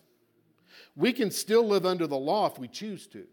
We 0.96 1.12
can 1.12 1.30
still 1.30 1.66
live 1.66 1.84
under 1.84 2.06
the 2.06 2.18
law 2.18 2.46
if 2.46 2.58
we 2.58 2.66
choose 2.66 3.06
to. 3.08 3.24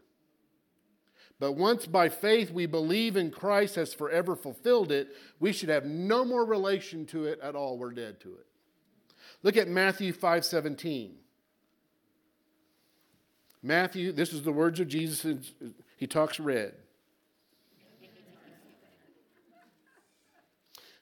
But 1.39 1.53
once 1.53 1.86
by 1.86 2.09
faith 2.09 2.51
we 2.51 2.65
believe 2.65 3.15
in 3.15 3.32
Christ 3.32 3.76
has 3.76 3.93
forever 3.93 4.36
fulfilled 4.36 4.91
it, 4.91 5.15
we 5.39 5.53
should 5.53 5.70
have 5.70 5.86
no 5.86 6.26
more 6.26 6.43
relation 6.43 7.05
to 7.07 7.26
it 7.26 7.39
at 7.41 7.55
all. 7.55 7.78
We're 7.78 7.91
dead 7.91 8.20
to 8.22 8.34
it. 8.34 8.45
Look 9.41 9.55
at 9.55 9.70
Matthew 9.70 10.11
5:17. 10.11 11.15
Matthew, 13.61 14.11
this 14.11 14.34
is 14.34 14.43
the 14.43 14.51
words 14.51 14.82
of 14.82 14.89
Jesus. 14.89 15.26
He 16.00 16.08
talks 16.08 16.39
red. 16.39 16.74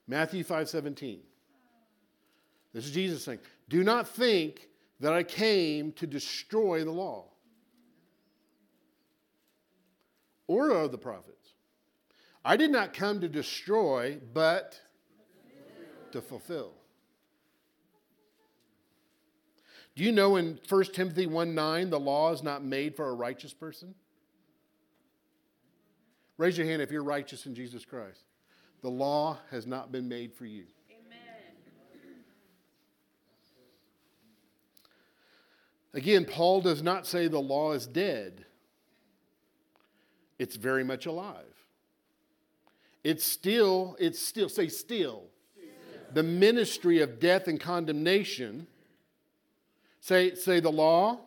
Matthew 0.08 0.44
5:17. 0.44 1.22
This 2.74 2.86
is 2.86 2.92
Jesus 2.92 3.24
saying, 3.24 3.40
"Do 3.70 3.84
not 3.84 4.08
think 4.08 4.70
that 5.00 5.14
I 5.14 5.24
came 5.24 5.92
to 5.94 6.08
destroy 6.08 6.84
the 6.84 6.92
law 6.92 7.30
or 10.48 10.72
of 10.72 10.92
the 10.92 10.98
prophets. 10.98 11.54
I 12.44 12.58
did 12.58 12.72
not 12.72 12.94
come 12.94 13.22
to 13.22 13.30
destroy, 13.30 14.20
but 14.34 14.80
to 16.12 16.22
fulfill. 16.22 16.74
Do 19.96 20.04
you 20.04 20.12
know 20.12 20.38
in 20.38 20.60
1 20.68 20.84
Timothy 20.94 21.26
1 21.26 21.54
9, 21.54 21.90
the 21.90 22.00
law 22.00 22.32
is 22.32 22.44
not 22.44 22.64
made 22.64 22.96
for 22.96 23.10
a 23.10 23.14
righteous 23.14 23.54
person? 23.54 23.96
Raise 26.38 26.58
your 26.58 26.68
hand 26.68 26.82
if 26.82 26.92
you're 26.92 27.04
righteous 27.04 27.46
in 27.48 27.56
Jesus 27.56 27.84
Christ. 27.84 28.22
The 28.82 28.90
law 28.90 29.40
has 29.50 29.66
not 29.66 29.92
been 29.92 30.08
made 30.08 30.34
for 30.34 30.46
you. 30.46 30.66
Amen. 30.92 31.18
Again, 35.94 36.26
Paul 36.26 36.62
does 36.62 36.84
not 36.84 37.08
say 37.08 37.28
the 37.28 37.40
law 37.40 37.72
is 37.72 37.88
dead, 37.88 38.46
it's 40.38 40.56
very 40.56 40.84
much 40.84 41.08
alive. 41.08 41.46
It's 43.04 43.24
still, 43.24 43.96
it's 44.00 44.20
still, 44.20 44.50
say 44.50 44.68
still. 44.68 45.24
The 46.14 46.24
ministry 46.24 47.02
of 47.02 47.20
death 47.20 47.48
and 47.48 47.60
condemnation. 47.60 48.68
Say, 50.02 50.36
say 50.36 50.60
the 50.60 50.72
law, 50.72 51.16
the 51.16 51.20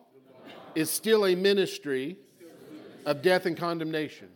law. 0.49 0.53
is 0.75 0.89
still 0.89 1.25
a 1.25 1.35
ministry 1.35 2.17
of 3.05 3.21
death 3.21 3.45
and 3.45 3.57
condemnation 3.57 4.29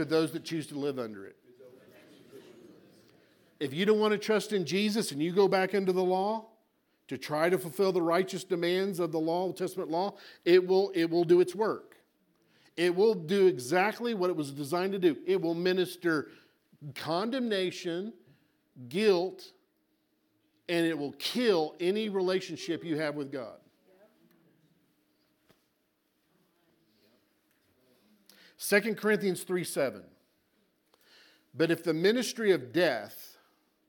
to 0.00 0.04
those 0.04 0.32
that 0.32 0.44
choose 0.44 0.66
to 0.68 0.78
live 0.78 0.98
under 0.98 1.26
it. 1.26 1.36
If 3.60 3.74
you 3.74 3.84
don't 3.84 4.00
want 4.00 4.12
to 4.12 4.18
trust 4.18 4.52
in 4.52 4.64
Jesus 4.64 5.12
and 5.12 5.22
you 5.22 5.32
go 5.32 5.46
back 5.46 5.74
into 5.74 5.92
the 5.92 6.02
law, 6.02 6.46
to 7.08 7.18
try 7.18 7.50
to 7.50 7.58
fulfill 7.58 7.90
the 7.90 8.00
righteous 8.00 8.44
demands 8.44 9.00
of 9.00 9.10
the 9.10 9.18
law, 9.18 9.42
Old 9.42 9.56
Testament 9.56 9.90
law, 9.90 10.14
it 10.44 10.66
will, 10.66 10.92
it 10.94 11.10
will 11.10 11.24
do 11.24 11.40
its 11.40 11.56
work. 11.56 11.96
It 12.76 12.94
will 12.94 13.14
do 13.14 13.48
exactly 13.48 14.14
what 14.14 14.30
it 14.30 14.36
was 14.36 14.52
designed 14.52 14.92
to 14.92 14.98
do. 14.98 15.16
It 15.26 15.40
will 15.40 15.54
minister 15.54 16.28
condemnation, 16.94 18.12
guilt, 18.88 19.44
and 20.68 20.86
it 20.86 20.96
will 20.96 21.12
kill 21.18 21.74
any 21.80 22.08
relationship 22.08 22.84
you 22.84 22.96
have 22.96 23.16
with 23.16 23.32
God. 23.32 23.59
Second 28.62 28.98
Corinthians 28.98 29.42
3 29.42 29.64
7. 29.64 30.02
But 31.54 31.70
if 31.70 31.82
the 31.82 31.94
ministry 31.94 32.52
of 32.52 32.74
death, 32.74 33.38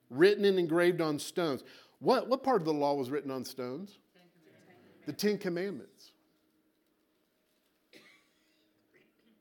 written 0.09 0.45
and 0.45 0.57
engraved 0.57 1.01
on 1.01 1.19
stones, 1.19 1.61
what, 1.99 2.29
what 2.29 2.41
part 2.41 2.61
of 2.61 2.65
the 2.65 2.73
law 2.73 2.93
was 2.93 3.11
written 3.11 3.31
on 3.31 3.43
stones? 3.43 3.99
The 5.05 5.11
Ten 5.11 5.37
Commandments. 5.37 6.13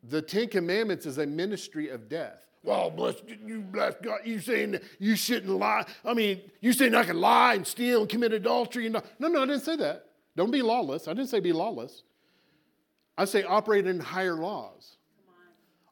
The 0.02 0.20
Ten 0.20 0.48
Commandments 0.48 1.06
is 1.06 1.18
a 1.18 1.26
ministry 1.26 1.90
of 1.90 2.08
death. 2.08 2.44
Well, 2.64 2.90
bless 2.90 3.14
you, 3.46 3.60
bless 3.60 3.94
God. 4.02 4.22
You 4.24 4.40
saying 4.40 4.80
you 4.98 5.14
shouldn't 5.14 5.56
lie? 5.56 5.86
I 6.04 6.12
mean, 6.12 6.40
you 6.60 6.72
saying 6.72 6.96
I 6.96 7.04
can 7.04 7.20
lie 7.20 7.54
and 7.54 7.64
steal 7.64 8.00
and 8.00 8.10
commit 8.10 8.32
adultery? 8.32 8.86
And 8.86 9.00
no, 9.20 9.28
no, 9.28 9.42
I 9.42 9.46
didn't 9.46 9.62
say 9.62 9.76
that. 9.76 10.06
Don't 10.36 10.50
be 10.50 10.60
lawless. 10.60 11.06
I 11.06 11.14
didn't 11.14 11.28
say 11.28 11.38
be 11.38 11.52
lawless. 11.52 12.02
I 13.16 13.26
say 13.26 13.44
operate 13.44 13.86
in 13.86 14.00
higher 14.00 14.34
laws 14.34 14.96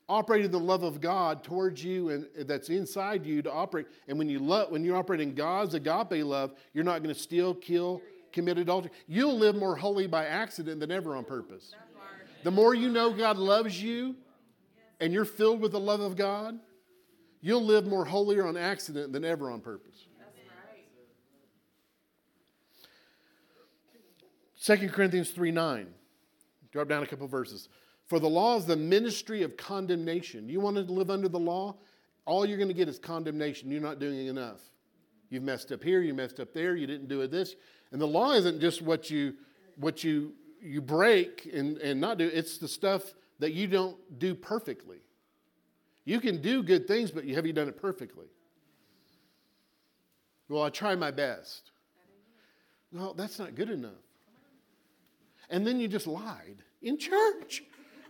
operating 0.09 0.51
the 0.51 0.59
love 0.59 0.83
of 0.83 1.01
God 1.01 1.45
towards 1.45 1.85
you 1.85 2.09
and 2.11 2.27
that's 2.47 2.71
inside 2.71 3.27
you 3.27 3.43
to 3.43 3.53
operate. 3.53 3.87
And 4.09 4.19
when 4.19 4.29
you 4.29 4.39
love, 4.39 4.71
when 4.71 4.85
you 4.85 4.97
operate 4.97 5.21
in 5.21 5.35
God's 5.35 5.75
agape 5.75 6.25
love, 6.25 6.55
you're 6.73 6.85
not 6.85 7.03
going 7.03 7.15
to 7.15 7.21
steal, 7.21 7.55
kill, 7.55 8.01
commit 8.33 8.59
adultery. 8.59 8.91
You'll 9.07 9.37
live 9.37 9.57
more 9.57 9.77
holy 9.77 10.07
by 10.07 10.27
accident 10.27 10.81
than 10.81 10.91
ever 10.91 11.15
on 11.15 11.25
purpose. 11.25 11.75
The 12.45 12.51
more 12.51 12.75
you 12.75 12.89
know 12.89 13.13
God 13.13 13.37
loves 13.37 13.83
you 13.83 14.17
and 15.01 15.13
you're 15.13 15.25
filled 15.25 15.61
with 15.61 15.73
the 15.73 15.81
love 15.81 16.01
of 16.01 16.17
God, 16.17 16.59
you'll 17.41 17.65
live 17.65 17.87
more 17.87 18.05
holier 18.05 18.47
on 18.47 18.57
accident 18.57 19.13
than 19.13 19.25
ever 19.25 19.51
on 19.51 19.61
purpose. 19.61 20.07
Second 24.55 24.93
Corinthians 24.93 25.31
3 25.31 25.51
9. 25.51 25.87
Drop 26.73 26.89
down 26.89 27.03
a 27.03 27.07
couple 27.07 27.27
verses. 27.27 27.69
For 28.09 28.19
the 28.19 28.29
law 28.29 28.57
is 28.57 28.65
the 28.65 28.77
ministry 28.77 29.43
of 29.43 29.57
condemnation. 29.57 30.49
You 30.49 30.61
want 30.61 30.77
to 30.77 30.83
live 30.83 31.11
under 31.11 31.29
the 31.29 31.39
law? 31.39 31.77
All 32.25 32.45
you're 32.45 32.57
going 32.57 32.69
to 32.69 32.75
get 32.75 32.89
is 32.89 32.99
condemnation. 32.99 33.71
You're 33.71 33.83
not 33.83 33.99
doing 33.99 34.27
enough. 34.27 34.61
You've 35.31 35.43
messed 35.43 35.73
up 35.73 35.85
here, 35.85 36.01
you 36.01 36.15
messed 36.15 36.41
up 36.41 36.55
there, 36.55 36.75
you 36.75 36.87
didn't 36.87 37.09
do 37.09 37.21
it 37.21 37.31
this. 37.31 37.55
And 37.93 38.01
the 38.01 38.07
law 38.07 38.33
isn't 38.33 38.61
just 38.61 38.81
what 38.81 39.11
you 39.11 39.35
what 39.77 40.03
you 40.03 40.33
you 40.61 40.81
break 40.81 41.49
and, 41.53 41.79
and 41.79 42.01
not 42.01 42.19
do, 42.19 42.29
it's 42.33 42.59
the 42.59 42.67
stuff 42.67 43.15
that 43.39 43.53
you 43.53 43.67
don't 43.67 43.97
do 44.19 44.35
perfectly. 44.35 44.99
You 46.05 46.21
can 46.21 46.41
do 46.41 46.63
good 46.63 46.89
things, 46.89 47.11
but 47.11 47.27
have 47.29 47.47
you 47.47 47.53
done 47.53 47.69
it 47.69 47.77
perfectly? 47.77 48.27
Well, 50.49 50.63
I 50.63 50.71
try 50.71 50.95
my 50.95 51.11
best. 51.11 51.71
Well, 52.93 53.13
that's 53.15 53.39
not 53.39 53.55
good 53.55 53.71
enough. 53.71 53.93
And 55.51 55.67
then 55.67 55.79
you 55.79 55.89
just 55.89 56.07
lied 56.07 56.63
in 56.83 56.99
church. 56.99 57.63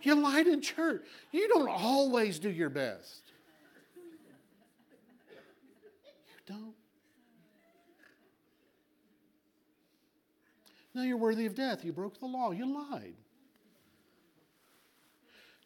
You 0.03 0.15
lied 0.15 0.47
in 0.47 0.61
church. 0.61 1.03
You 1.33 1.49
don't 1.49 1.69
always 1.69 2.39
do 2.39 2.51
your 2.51 2.71
best. 2.71 3.23
You 6.29 6.55
don't. 6.55 6.75
Now 10.95 11.03
you're 11.03 11.17
worthy 11.17 11.47
of 11.47 11.55
death. 11.55 11.85
You 11.85 11.93
broke 11.93 12.19
the 12.19 12.27
law. 12.27 12.51
You 12.51 12.67
lied. 12.67 13.15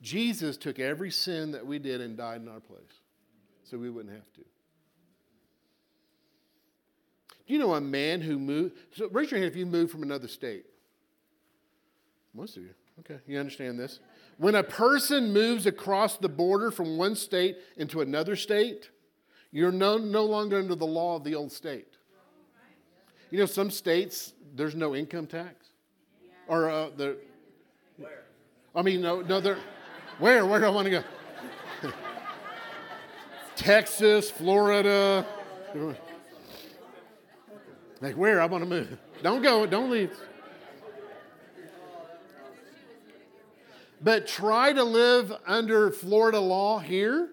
Jesus 0.02 0.56
took 0.56 0.78
every 0.78 1.10
sin 1.10 1.52
that 1.52 1.64
we 1.64 1.78
did 1.78 2.00
and 2.00 2.16
died 2.16 2.40
in 2.40 2.48
our 2.48 2.60
place 2.60 2.82
so 3.62 3.78
we 3.78 3.88
wouldn't 3.88 4.12
have 4.12 4.32
to. 4.34 4.40
Do 7.46 7.52
you 7.54 7.58
know 7.58 7.74
a 7.74 7.80
man 7.80 8.20
who 8.20 8.38
moved? 8.38 8.76
So 8.94 9.08
raise 9.08 9.30
your 9.30 9.40
hand 9.40 9.50
if 9.50 9.56
you 9.56 9.64
moved 9.64 9.90
from 9.92 10.02
another 10.02 10.28
state. 10.28 10.66
Most 12.34 12.56
of 12.56 12.64
you. 12.64 12.74
Okay, 13.00 13.18
you 13.26 13.38
understand 13.38 13.78
this? 13.78 14.00
When 14.42 14.56
a 14.56 14.64
person 14.64 15.32
moves 15.32 15.66
across 15.66 16.16
the 16.16 16.28
border 16.28 16.72
from 16.72 16.96
one 16.96 17.14
state 17.14 17.58
into 17.76 18.00
another 18.00 18.34
state, 18.34 18.90
you're 19.52 19.70
no, 19.70 19.98
no 19.98 20.24
longer 20.24 20.58
under 20.58 20.74
the 20.74 20.84
law 20.84 21.14
of 21.14 21.22
the 21.22 21.36
old 21.36 21.52
state. 21.52 21.86
You 23.30 23.38
know, 23.38 23.46
some 23.46 23.70
states, 23.70 24.32
there's 24.52 24.74
no 24.74 24.96
income 24.96 25.28
tax. 25.28 25.68
Or 26.48 26.68
uh, 26.68 26.90
the. 26.96 27.18
Where? 27.98 28.24
I 28.74 28.82
mean, 28.82 29.00
no, 29.00 29.20
no, 29.20 29.40
there. 29.40 29.58
Where? 30.18 30.44
Where 30.44 30.58
do 30.58 30.66
I 30.66 30.70
want 30.70 30.86
to 30.86 30.90
go? 30.90 31.04
Texas, 33.54 34.28
Florida. 34.28 35.24
Like, 38.00 38.16
where? 38.16 38.40
I 38.40 38.46
want 38.46 38.64
to 38.64 38.68
move. 38.68 38.98
Don't 39.22 39.42
go. 39.42 39.66
Don't 39.66 39.88
leave. 39.88 40.10
But 44.02 44.26
try 44.26 44.72
to 44.72 44.82
live 44.82 45.32
under 45.46 45.90
Florida 45.90 46.40
law 46.40 46.78
here. 46.80 47.28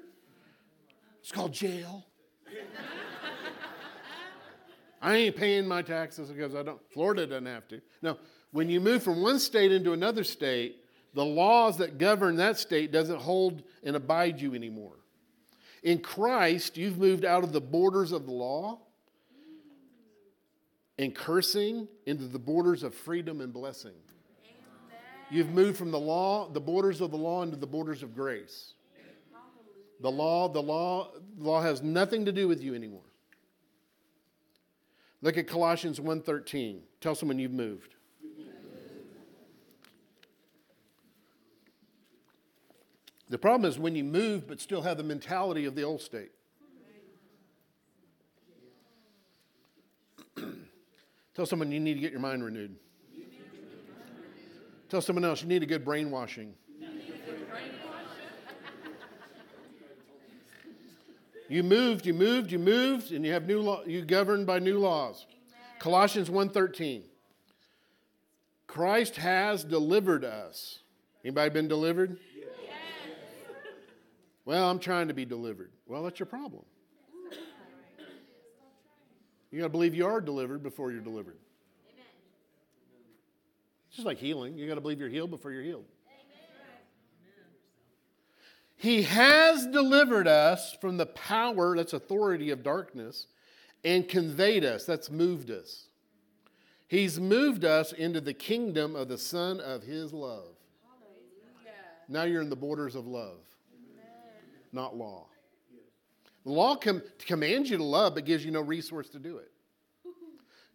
It's 1.21 1.31
called 1.31 1.51
jail. 1.51 2.05
I 5.01 5.15
ain't 5.15 5.35
paying 5.35 5.67
my 5.67 5.81
taxes 5.81 6.29
because 6.29 6.53
I 6.53 6.63
don't. 6.63 6.79
Florida 6.91 7.25
doesn't 7.25 7.45
have 7.45 7.67
to. 7.69 7.81
No, 8.01 8.17
when 8.51 8.69
you 8.69 8.81
move 8.81 9.01
from 9.01 9.21
one 9.21 9.39
state 9.39 9.71
into 9.71 9.93
another 9.93 10.23
state, 10.23 10.83
the 11.13 11.25
laws 11.25 11.77
that 11.77 11.97
govern 11.97 12.35
that 12.35 12.57
state 12.57 12.91
doesn't 12.91 13.19
hold 13.19 13.63
and 13.83 13.95
abide 13.95 14.39
you 14.41 14.53
anymore. 14.53 14.97
In 15.83 15.99
Christ, 15.99 16.77
you've 16.77 16.97
moved 16.97 17.23
out 17.23 17.43
of 17.43 17.53
the 17.53 17.61
borders 17.61 18.11
of 18.11 18.25
the 18.25 18.31
law 18.31 18.79
and 20.97 21.15
cursing 21.15 21.87
into 22.05 22.25
the 22.25 22.39
borders 22.39 22.83
of 22.83 22.93
freedom 22.93 23.39
and 23.39 23.53
blessing. 23.53 23.93
You've 25.31 25.51
moved 25.51 25.77
from 25.77 25.91
the 25.91 25.99
law, 25.99 26.49
the 26.49 26.59
borders 26.59 27.01
of 27.01 27.11
the 27.11 27.17
law, 27.17 27.43
into 27.43 27.55
the 27.55 27.67
borders 27.67 28.01
of 28.01 28.15
grace. 28.15 28.73
The 30.01 30.09
law, 30.09 30.47
the 30.47 30.61
law, 30.61 31.11
the 31.37 31.43
law 31.43 31.61
has 31.61 31.81
nothing 31.81 32.25
to 32.25 32.31
do 32.31 32.47
with 32.47 32.63
you 32.63 32.73
anymore. 32.73 33.03
Look 35.21 35.37
at 35.37 35.47
Colossians 35.47 35.99
1:13. 35.99 36.81
Tell 37.01 37.13
someone 37.15 37.37
you've 37.37 37.51
moved. 37.51 37.95
The 43.29 43.37
problem 43.37 43.69
is 43.69 43.77
when 43.77 43.95
you 43.95 44.03
move 44.03 44.47
but 44.47 44.59
still 44.59 44.81
have 44.81 44.97
the 44.97 45.03
mentality 45.03 45.65
of 45.65 45.75
the 45.75 45.83
old 45.83 46.01
state. 46.01 46.31
Tell 51.35 51.45
someone 51.45 51.71
you 51.71 51.79
need 51.79 51.93
to 51.93 51.99
get 51.99 52.11
your 52.11 52.21
mind 52.21 52.43
renewed. 52.43 52.75
Tell 54.89 55.01
someone 55.01 55.23
else 55.23 55.41
you 55.41 55.47
need 55.47 55.63
a 55.63 55.67
good 55.67 55.85
brainwashing. 55.85 56.55
You 61.47 61.63
moved, 61.63 62.05
you 62.05 62.13
moved, 62.13 62.51
you 62.51 62.59
moved, 62.59 63.11
and 63.11 63.25
you 63.25 63.31
have 63.33 63.47
new 63.47 63.59
law, 63.59 63.83
you 63.83 64.05
governed 64.05 64.45
by 64.45 64.59
new 64.59 64.77
laws. 64.77 65.25
Amen. 65.27 65.79
Colossians 65.79 66.29
1:13. 66.29 67.03
Christ 68.67 69.15
has 69.15 69.63
delivered 69.63 70.23
us. 70.23 70.83
Anybody 71.23 71.49
been 71.49 71.67
delivered? 71.67 72.19
Yes. 72.35 72.45
Well, 74.45 74.69
I'm 74.69 74.77
trying 74.77 75.07
to 75.07 75.15
be 75.15 75.25
delivered. 75.25 75.71
Well, 75.87 76.03
that's 76.03 76.19
your 76.19 76.27
problem. 76.27 76.63
You 79.49 79.57
got 79.57 79.65
to 79.65 79.69
believe 79.69 79.95
you 79.95 80.05
are 80.05 80.21
delivered 80.21 80.61
before 80.61 80.91
you're 80.91 81.01
delivered. 81.01 81.37
Amen. 83.99 84.01
It's 84.01 84.03
just 84.03 84.05
like 84.05 84.17
healing. 84.17 84.57
You 84.57 84.67
got 84.67 84.75
to 84.75 84.81
believe 84.81 84.99
you're 84.99 85.09
healed 85.09 85.31
before 85.31 85.51
you're 85.51 85.63
healed. 85.63 85.85
He 88.75 89.01
has 89.03 89.67
delivered 89.67 90.25
us 90.25 90.77
from 90.79 90.95
the 90.95 91.05
power, 91.07 91.75
that's 91.75 91.91
authority 91.91 92.49
of 92.51 92.63
darkness, 92.63 93.27
and 93.83 94.07
conveyed 94.07 94.63
us, 94.63 94.85
that's 94.85 95.11
moved 95.11 95.51
us. 95.51 95.87
He's 96.87 97.19
moved 97.19 97.65
us 97.65 97.91
into 97.91 98.21
the 98.21 98.33
kingdom 98.33 98.95
of 98.95 99.09
the 99.09 99.17
Son 99.17 99.59
of 99.59 99.83
His 99.83 100.13
love. 100.13 100.55
Hallelujah. 100.81 101.75
Now 102.07 102.23
you're 102.23 102.41
in 102.41 102.49
the 102.49 102.55
borders 102.55 102.95
of 102.95 103.05
love, 103.05 103.39
Amen. 103.73 104.05
not 104.71 104.95
law. 104.95 105.27
The 106.45 106.51
law 106.51 106.77
com- 106.77 107.03
commands 107.19 107.69
you 107.69 107.77
to 107.77 107.83
love, 107.83 108.15
but 108.15 108.23
gives 108.23 108.45
you 108.45 108.51
no 108.51 108.61
resource 108.61 109.09
to 109.09 109.19
do 109.19 109.39
it. 109.39 109.51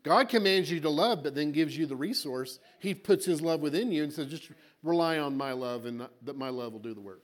God 0.04 0.28
commands 0.28 0.70
you 0.70 0.80
to 0.80 0.90
love, 0.90 1.22
but 1.22 1.34
then 1.34 1.50
gives 1.50 1.76
you 1.76 1.86
the 1.86 1.96
resource. 1.96 2.60
He 2.78 2.94
puts 2.94 3.24
His 3.24 3.40
love 3.40 3.60
within 3.60 3.90
you 3.90 4.04
and 4.04 4.12
says, 4.12 4.26
just 4.28 4.50
rely 4.82 5.18
on 5.18 5.36
my 5.36 5.52
love, 5.52 5.86
and 5.86 6.06
that 6.22 6.36
my 6.36 6.50
love 6.50 6.72
will 6.72 6.80
do 6.80 6.94
the 6.94 7.00
work. 7.00 7.22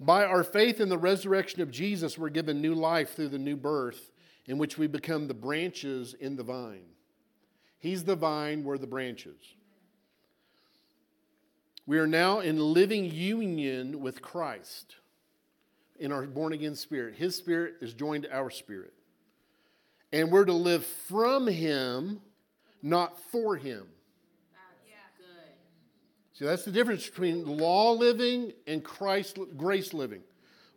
By 0.00 0.24
our 0.24 0.42
faith 0.42 0.80
in 0.80 0.88
the 0.88 0.98
resurrection 0.98 1.60
of 1.60 1.70
Jesus, 1.70 2.18
we're 2.18 2.30
given 2.30 2.60
new 2.60 2.74
life 2.74 3.14
through 3.14 3.28
the 3.28 3.38
new 3.38 3.56
birth, 3.56 4.10
in 4.46 4.58
which 4.58 4.78
we 4.78 4.86
become 4.86 5.28
the 5.28 5.34
branches 5.34 6.14
in 6.14 6.36
the 6.36 6.42
vine. 6.42 6.86
He's 7.78 8.04
the 8.04 8.16
vine, 8.16 8.64
we're 8.64 8.78
the 8.78 8.86
branches. 8.86 9.36
We 11.86 11.98
are 11.98 12.06
now 12.06 12.40
in 12.40 12.58
living 12.58 13.04
union 13.04 14.00
with 14.00 14.22
Christ 14.22 14.96
in 15.98 16.12
our 16.12 16.22
born 16.26 16.52
again 16.52 16.76
spirit. 16.76 17.16
His 17.16 17.36
spirit 17.36 17.74
is 17.80 17.92
joined 17.92 18.24
to 18.24 18.34
our 18.34 18.50
spirit. 18.50 18.94
And 20.12 20.30
we're 20.30 20.44
to 20.44 20.52
live 20.52 20.84
from 20.84 21.46
Him, 21.46 22.20
not 22.82 23.18
for 23.30 23.56
Him. 23.56 23.86
See, 26.34 26.46
that's 26.46 26.64
the 26.64 26.72
difference 26.72 27.08
between 27.08 27.46
law 27.46 27.92
living 27.92 28.52
and 28.66 28.82
Christ 28.82 29.38
grace 29.56 29.94
living. 29.94 30.22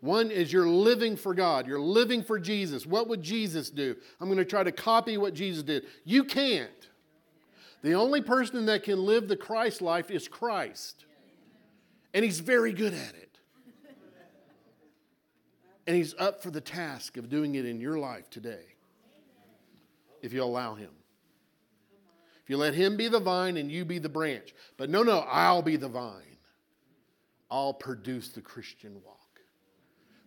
One 0.02 0.30
is 0.30 0.54
you're 0.54 0.68
living 0.68 1.16
for 1.16 1.34
God, 1.34 1.66
you're 1.66 1.80
living 1.80 2.22
for 2.22 2.38
Jesus. 2.38 2.86
What 2.86 3.08
would 3.08 3.24
Jesus 3.24 3.70
do? 3.70 3.96
I'm 4.20 4.28
going 4.28 4.38
to 4.38 4.46
try 4.46 4.64
to 4.64 4.72
copy 4.72 5.18
what 5.18 5.34
Jesus 5.34 5.64
did. 5.64 5.86
You 6.04 6.24
can't. 6.24 6.70
The 7.82 7.94
only 7.94 8.22
person 8.22 8.66
that 8.68 8.84
can 8.84 9.04
live 9.04 9.28
the 9.28 9.38
Christ 9.38 9.82
life 9.82 10.12
is 10.12 10.28
Christ. 10.28 11.06
And 12.14 12.24
he's 12.24 12.40
very 12.40 12.72
good 12.72 12.94
at 12.94 13.16
it. 13.16 13.40
And 15.88 15.96
he's 15.96 16.14
up 16.20 16.44
for 16.44 16.52
the 16.52 16.62
task 16.62 17.18
of 17.18 17.30
doing 17.30 17.56
it 17.56 17.66
in 17.66 17.80
your 17.80 17.98
life 17.98 18.30
today 18.30 18.75
if 20.26 20.34
you 20.34 20.44
allow 20.44 20.76
him. 20.76 20.90
If 22.44 22.50
you 22.50 22.58
let 22.58 22.74
him 22.74 22.98
be 22.98 23.08
the 23.08 23.20
vine 23.20 23.58
and 23.58 23.72
you 23.72 23.86
be 23.86 24.00
the 24.00 24.10
branch. 24.10 24.54
But 24.78 24.90
no, 24.90 25.04
no, 25.04 25.20
I'll 25.20 25.62
be 25.62 25.78
the 25.78 25.88
vine. 25.88 26.38
I'll 27.50 27.74
produce 27.74 28.30
the 28.30 28.42
Christian 28.42 29.02
walk. 29.06 29.20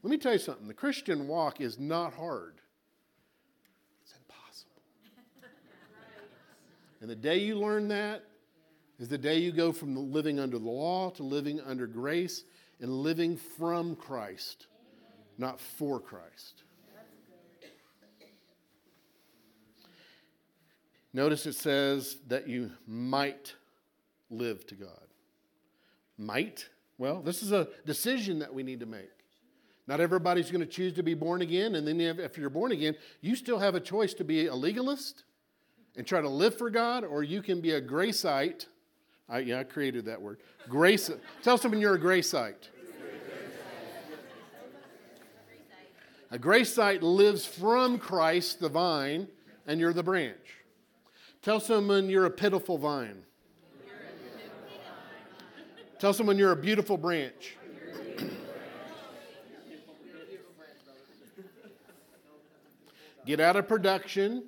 Let 0.02 0.10
me 0.10 0.18
tell 0.18 0.32
you 0.32 0.38
something 0.38 0.68
the 0.68 0.74
Christian 0.74 1.26
walk 1.26 1.60
is 1.60 1.78
not 1.78 2.14
hard, 2.14 2.60
it's 4.02 4.14
impossible. 4.16 4.82
and 7.00 7.10
the 7.10 7.16
day 7.16 7.38
you 7.38 7.56
learn 7.56 7.88
that 7.88 8.22
is 8.98 9.08
the 9.08 9.18
day 9.18 9.38
you 9.38 9.52
go 9.52 9.72
from 9.72 10.12
living 10.12 10.38
under 10.40 10.58
the 10.58 10.68
law 10.68 11.10
to 11.10 11.22
living 11.22 11.60
under 11.60 11.86
grace 11.86 12.44
and 12.80 12.90
living 12.90 13.36
from 13.36 13.96
Christ, 13.96 14.66
not 15.36 15.60
for 15.60 16.00
Christ. 16.00 16.62
Notice 21.18 21.46
it 21.46 21.56
says 21.56 22.16
that 22.28 22.46
you 22.46 22.70
might 22.86 23.52
live 24.30 24.64
to 24.68 24.76
God. 24.76 25.08
Might? 26.16 26.68
Well, 26.96 27.22
this 27.22 27.42
is 27.42 27.50
a 27.50 27.66
decision 27.84 28.38
that 28.38 28.54
we 28.54 28.62
need 28.62 28.78
to 28.78 28.86
make. 28.86 29.10
Not 29.88 30.00
everybody's 30.00 30.52
going 30.52 30.60
to 30.60 30.66
choose 30.66 30.92
to 30.92 31.02
be 31.02 31.14
born 31.14 31.42
again, 31.42 31.74
and 31.74 31.84
then 31.84 32.00
if 32.00 32.38
you're 32.38 32.48
born 32.48 32.70
again, 32.70 32.94
you 33.20 33.34
still 33.34 33.58
have 33.58 33.74
a 33.74 33.80
choice 33.80 34.14
to 34.14 34.22
be 34.22 34.46
a 34.46 34.54
legalist 34.54 35.24
and 35.96 36.06
try 36.06 36.20
to 36.20 36.28
live 36.28 36.56
for 36.56 36.70
God, 36.70 37.02
or 37.02 37.24
you 37.24 37.42
can 37.42 37.60
be 37.60 37.72
a 37.72 37.82
graceite. 37.82 38.66
I, 39.28 39.40
yeah, 39.40 39.58
I 39.58 39.64
created 39.64 40.04
that 40.04 40.22
word. 40.22 40.38
Grace. 40.68 41.10
Tell 41.42 41.58
someone 41.58 41.80
you're 41.80 41.96
a 41.96 42.00
graceite. 42.00 42.68
A 46.30 46.38
graceite 46.38 47.02
lives 47.02 47.44
from 47.44 47.98
Christ, 47.98 48.60
the 48.60 48.68
vine, 48.68 49.26
and 49.66 49.80
you're 49.80 49.92
the 49.92 50.04
branch. 50.04 50.57
Tell 51.42 51.60
someone 51.60 52.10
you're 52.10 52.24
a 52.24 52.30
pitiful 52.30 52.78
vine. 52.78 53.24
Tell 55.98 56.12
someone 56.12 56.38
you're 56.38 56.52
a 56.52 56.56
beautiful 56.56 56.96
branch. 56.96 57.56
get 63.26 63.40
out 63.40 63.56
of 63.56 63.68
production 63.68 64.42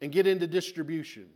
and 0.00 0.10
get 0.10 0.26
into 0.26 0.48
distribution. 0.48 1.28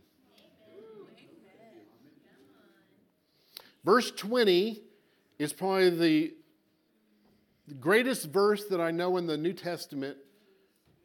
Verse 3.85 4.11
20 4.11 4.81
is 5.39 5.53
probably 5.53 6.33
the 7.65 7.75
greatest 7.79 8.25
verse 8.25 8.65
that 8.65 8.81
I 8.81 8.91
know 8.91 9.15
in 9.15 9.25
the 9.25 9.37
New 9.37 9.53
Testament 9.53 10.17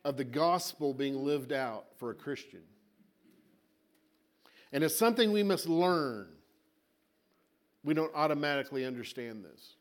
of 0.04 0.16
the 0.16 0.24
gospel 0.24 0.92
being 0.92 1.24
lived 1.24 1.52
out 1.52 1.86
for 1.98 2.10
a 2.10 2.14
Christian. 2.14 2.60
And 4.74 4.82
it's 4.82 4.96
something 4.96 5.30
we 5.30 5.44
must 5.44 5.68
learn. 5.68 6.26
We 7.84 7.94
don't 7.94 8.10
automatically 8.12 8.84
understand 8.84 9.44
this. 9.44 9.76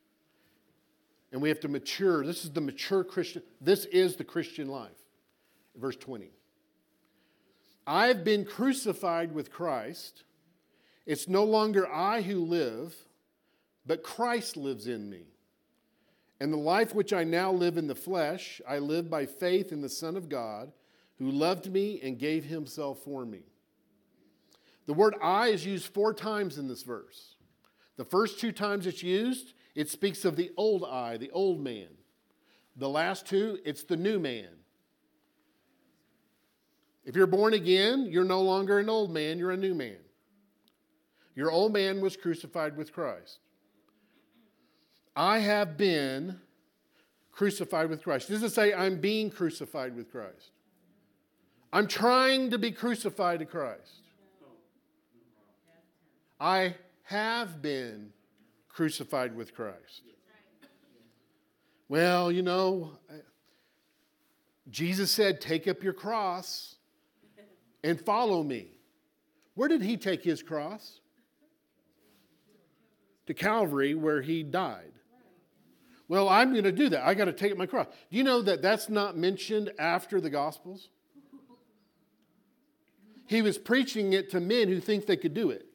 And 1.31 1.41
we 1.41 1.49
have 1.49 1.59
to 1.61 1.67
mature. 1.67 2.23
This 2.23 2.45
is 2.45 2.51
the 2.51 2.61
mature 2.61 3.03
Christian. 3.03 3.41
This 3.59 3.85
is 3.85 4.15
the 4.15 4.23
Christian 4.23 4.67
life. 4.67 4.91
Verse 5.75 5.95
20. 5.95 6.29
I've 7.87 8.23
been 8.23 8.45
crucified 8.45 9.33
with 9.33 9.51
Christ. 9.51 10.25
It's 11.07 11.27
no 11.27 11.43
longer 11.43 11.91
I 11.91 12.21
who 12.21 12.45
live, 12.45 12.95
but 13.87 14.03
Christ 14.03 14.57
lives 14.57 14.87
in 14.87 15.09
me. 15.09 15.23
And 16.39 16.53
the 16.53 16.57
life 16.57 16.93
which 16.93 17.13
I 17.13 17.23
now 17.23 17.51
live 17.51 17.77
in 17.77 17.87
the 17.87 17.95
flesh, 17.95 18.61
I 18.67 18.77
live 18.77 19.09
by 19.09 19.25
faith 19.25 19.71
in 19.71 19.81
the 19.81 19.89
Son 19.89 20.15
of 20.15 20.29
God, 20.29 20.71
who 21.17 21.31
loved 21.31 21.71
me 21.71 21.99
and 22.03 22.19
gave 22.19 22.45
himself 22.45 22.99
for 23.03 23.25
me. 23.25 23.41
The 24.85 24.93
word 24.93 25.15
I 25.21 25.47
is 25.47 25.65
used 25.65 25.93
four 25.93 26.13
times 26.13 26.57
in 26.57 26.67
this 26.67 26.83
verse. 26.83 27.35
The 27.95 28.05
first 28.05 28.39
two 28.39 28.51
times 28.51 28.87
it's 28.87 29.03
used, 29.03 29.53
it 29.75 29.89
speaks 29.89 30.25
of 30.25 30.35
the 30.35 30.51
old 30.57 30.83
I, 30.83 31.17
the 31.17 31.31
old 31.31 31.61
man. 31.61 31.87
The 32.75 32.89
last 32.89 33.25
two, 33.25 33.59
it's 33.63 33.83
the 33.83 33.97
new 33.97 34.19
man. 34.19 34.49
If 37.05 37.15
you're 37.15 37.27
born 37.27 37.53
again, 37.53 38.07
you're 38.09 38.23
no 38.23 38.41
longer 38.41 38.79
an 38.79 38.89
old 38.89 39.11
man, 39.11 39.37
you're 39.37 39.51
a 39.51 39.57
new 39.57 39.75
man. 39.75 39.97
Your 41.35 41.51
old 41.51 41.73
man 41.73 42.01
was 42.01 42.15
crucified 42.15 42.77
with 42.77 42.93
Christ. 42.93 43.39
I 45.15 45.39
have 45.39 45.77
been 45.77 46.39
crucified 47.31 47.89
with 47.89 48.03
Christ. 48.03 48.29
It 48.29 48.33
doesn't 48.33 48.51
say 48.51 48.73
I'm 48.73 48.99
being 48.99 49.29
crucified 49.29 49.95
with 49.95 50.11
Christ. 50.11 50.51
I'm 51.71 51.87
trying 51.87 52.51
to 52.51 52.57
be 52.57 52.71
crucified 52.71 53.39
to 53.39 53.45
Christ. 53.45 54.02
I 56.43 56.75
have 57.03 57.61
been 57.61 58.09
crucified 58.67 59.33
with 59.33 59.55
Christ. 59.55 60.01
Well, 61.87 62.33
you 62.33 62.41
know, 62.41 62.97
Jesus 64.69 65.09
said, 65.09 65.39
Take 65.39 65.69
up 65.69 65.83
your 65.83 65.93
cross 65.93 66.75
and 67.81 67.97
follow 67.97 68.43
me. 68.43 68.71
Where 69.55 69.69
did 69.69 69.81
he 69.81 69.95
take 69.95 70.21
his 70.21 70.43
cross? 70.43 70.99
To 73.27 73.33
Calvary, 73.33 73.95
where 73.95 74.21
he 74.21 74.43
died. 74.43 74.91
Well, 76.09 76.27
I'm 76.27 76.51
going 76.51 76.65
to 76.65 76.73
do 76.73 76.89
that. 76.89 77.07
I 77.07 77.13
got 77.13 77.25
to 77.25 77.33
take 77.33 77.53
up 77.53 77.57
my 77.57 77.67
cross. 77.67 77.87
Do 78.11 78.17
you 78.17 78.23
know 78.25 78.41
that 78.41 78.61
that's 78.61 78.89
not 78.89 79.15
mentioned 79.15 79.71
after 79.79 80.19
the 80.19 80.29
Gospels? 80.29 80.89
He 83.27 83.41
was 83.41 83.57
preaching 83.57 84.11
it 84.11 84.29
to 84.31 84.41
men 84.41 84.67
who 84.67 84.81
think 84.81 85.05
they 85.05 85.15
could 85.15 85.33
do 85.33 85.49
it. 85.49 85.67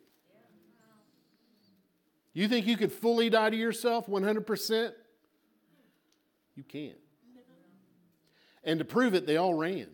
You 2.39 2.47
think 2.47 2.69
you 2.69 2.77
could 2.77 2.93
fully 2.93 3.31
die 3.31 3.51
to 3.51 3.57
yourself 3.57 4.07
100%? 4.07 4.93
You 6.55 6.63
can't. 6.63 6.95
And 8.63 8.79
to 8.79 8.85
prove 8.85 9.15
it, 9.15 9.27
they 9.27 9.39
all 9.39 9.55
ran. 9.55 9.89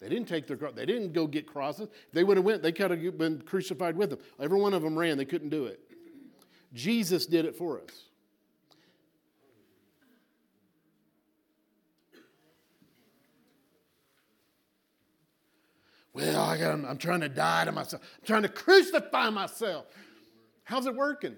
They 0.00 0.08
didn't 0.08 0.28
take 0.28 0.46
their. 0.46 0.56
They 0.56 0.86
didn't 0.86 1.14
go 1.14 1.26
get 1.26 1.48
crosses. 1.48 1.88
If 1.88 2.12
they 2.12 2.22
would 2.22 2.36
have 2.36 2.46
went, 2.46 2.62
they 2.62 2.70
could 2.70 2.92
have 2.92 3.18
been 3.18 3.42
crucified 3.42 3.96
with 3.96 4.10
them. 4.10 4.20
Every 4.38 4.56
one 4.60 4.72
of 4.72 4.82
them 4.82 4.96
ran. 4.96 5.18
They 5.18 5.24
couldn't 5.24 5.48
do 5.48 5.64
it. 5.64 5.80
Jesus 6.72 7.26
did 7.26 7.44
it 7.44 7.56
for 7.56 7.80
us. 7.80 8.04
Well, 16.12 16.40
I 16.40 16.56
I'm 16.56 16.98
trying 16.98 17.22
to 17.22 17.28
die 17.28 17.64
to 17.64 17.72
myself. 17.72 18.00
I'm 18.20 18.26
trying 18.26 18.42
to 18.42 18.48
crucify 18.48 19.30
myself. 19.30 19.86
How's 20.62 20.86
it 20.86 20.94
working? 20.94 21.34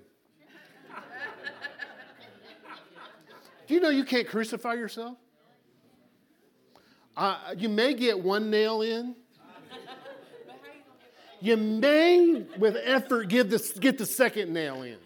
Do 3.66 3.74
you 3.74 3.80
know 3.80 3.88
you 3.88 4.04
can't 4.04 4.28
crucify 4.28 4.74
yourself? 4.74 5.16
Uh, 7.16 7.54
you 7.56 7.68
may 7.68 7.94
get 7.94 8.20
one 8.20 8.50
nail 8.50 8.82
in. 8.82 9.16
You 11.40 11.56
may, 11.56 12.44
with 12.58 12.76
effort, 12.82 13.28
give 13.28 13.50
get 13.80 13.98
the 13.98 14.06
second 14.06 14.52
nail 14.52 14.82
in. 14.82 14.98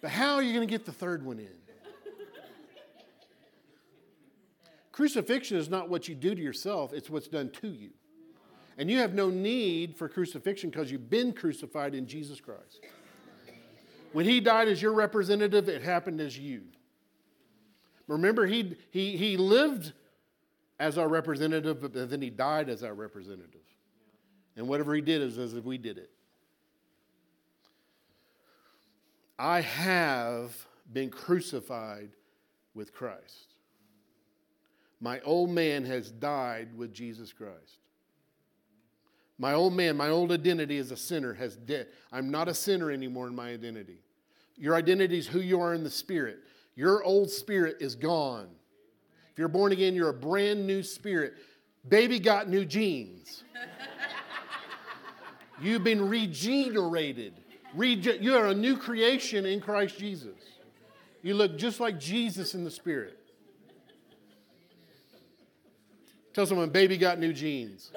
But 0.00 0.10
how 0.10 0.34
are 0.34 0.42
you 0.42 0.52
going 0.52 0.66
to 0.66 0.70
get 0.70 0.84
the 0.84 0.92
third 0.92 1.24
one 1.24 1.38
in? 1.38 1.48
Crucifixion 4.92 5.56
is 5.56 5.68
not 5.68 5.88
what 5.88 6.06
you 6.06 6.14
do 6.14 6.34
to 6.34 6.40
yourself, 6.40 6.92
it's 6.92 7.10
what's 7.10 7.26
done 7.26 7.50
to 7.50 7.68
you. 7.68 7.90
And 8.78 8.90
you 8.90 8.98
have 8.98 9.14
no 9.14 9.30
need 9.30 9.96
for 9.96 10.08
crucifixion 10.08 10.70
because 10.70 10.90
you've 10.90 11.10
been 11.10 11.32
crucified 11.32 11.94
in 11.94 12.06
Jesus 12.06 12.40
Christ. 12.40 12.80
When 14.12 14.24
he 14.24 14.40
died 14.40 14.68
as 14.68 14.80
your 14.80 14.92
representative, 14.92 15.68
it 15.68 15.82
happened 15.82 16.20
as 16.20 16.38
you. 16.38 16.62
Remember, 18.06 18.46
he, 18.46 18.76
he, 18.90 19.16
he 19.16 19.36
lived 19.36 19.92
as 20.78 20.98
our 20.98 21.08
representative, 21.08 21.80
but 21.80 22.10
then 22.10 22.20
he 22.20 22.30
died 22.30 22.68
as 22.68 22.82
our 22.82 22.94
representative. 22.94 23.60
And 24.56 24.68
whatever 24.68 24.94
he 24.94 25.00
did 25.00 25.22
is 25.22 25.38
as 25.38 25.54
if 25.54 25.64
we 25.64 25.78
did 25.78 25.98
it. 25.98 26.10
I 29.38 29.62
have 29.62 30.54
been 30.92 31.10
crucified 31.10 32.10
with 32.74 32.92
Christ. 32.92 33.54
My 35.00 35.20
old 35.20 35.50
man 35.50 35.84
has 35.84 36.10
died 36.10 36.76
with 36.76 36.92
Jesus 36.94 37.32
Christ. 37.32 37.78
My 39.38 39.54
old 39.54 39.74
man, 39.74 39.96
my 39.96 40.10
old 40.10 40.30
identity 40.30 40.78
as 40.78 40.92
a 40.92 40.96
sinner 40.96 41.34
has 41.34 41.56
dead. 41.56 41.88
I'm 42.12 42.30
not 42.30 42.48
a 42.48 42.54
sinner 42.54 42.90
anymore 42.90 43.26
in 43.26 43.34
my 43.34 43.50
identity. 43.50 43.98
Your 44.56 44.76
identity 44.76 45.18
is 45.18 45.26
who 45.26 45.40
you 45.40 45.60
are 45.60 45.74
in 45.74 45.82
the 45.82 45.90
spirit. 45.90 46.38
Your 46.76 47.02
old 47.02 47.30
spirit 47.30 47.76
is 47.80 47.94
gone. 47.94 48.48
If 49.32 49.38
you're 49.38 49.48
born 49.48 49.72
again, 49.72 49.94
you're 49.94 50.10
a 50.10 50.14
brand 50.14 50.66
new 50.66 50.82
spirit. 50.82 51.34
Baby 51.88 52.18
got 52.18 52.48
new 52.48 52.64
genes. 52.64 53.44
You've 55.60 55.84
been 55.84 56.08
regenerated. 56.08 57.34
Rege- 57.74 58.18
you 58.20 58.36
are 58.36 58.46
a 58.46 58.54
new 58.54 58.76
creation 58.76 59.46
in 59.46 59.60
Christ 59.60 59.98
Jesus. 59.98 60.36
You 61.22 61.34
look 61.34 61.58
just 61.58 61.80
like 61.80 61.98
Jesus 61.98 62.54
in 62.54 62.64
the 62.64 62.70
spirit. 62.70 63.18
Tell 66.32 66.46
someone, 66.46 66.70
baby 66.70 66.96
got 66.96 67.18
new 67.18 67.32
genes. 67.32 67.92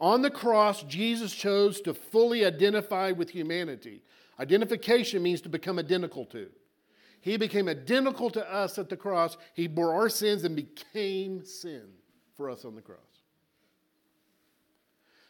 On 0.00 0.22
the 0.22 0.30
cross, 0.30 0.82
Jesus 0.82 1.34
chose 1.34 1.80
to 1.82 1.94
fully 1.94 2.44
identify 2.44 3.12
with 3.12 3.30
humanity. 3.30 4.02
Identification 4.38 5.22
means 5.22 5.40
to 5.42 5.48
become 5.48 5.78
identical 5.78 6.24
to. 6.26 6.48
He 7.20 7.36
became 7.36 7.68
identical 7.68 8.28
to 8.30 8.52
us 8.52 8.78
at 8.78 8.88
the 8.90 8.96
cross. 8.96 9.36
He 9.54 9.66
bore 9.66 9.94
our 9.94 10.08
sins 10.08 10.44
and 10.44 10.54
became 10.54 11.44
sin 11.44 11.84
for 12.36 12.50
us 12.50 12.64
on 12.64 12.74
the 12.74 12.82
cross. 12.82 12.98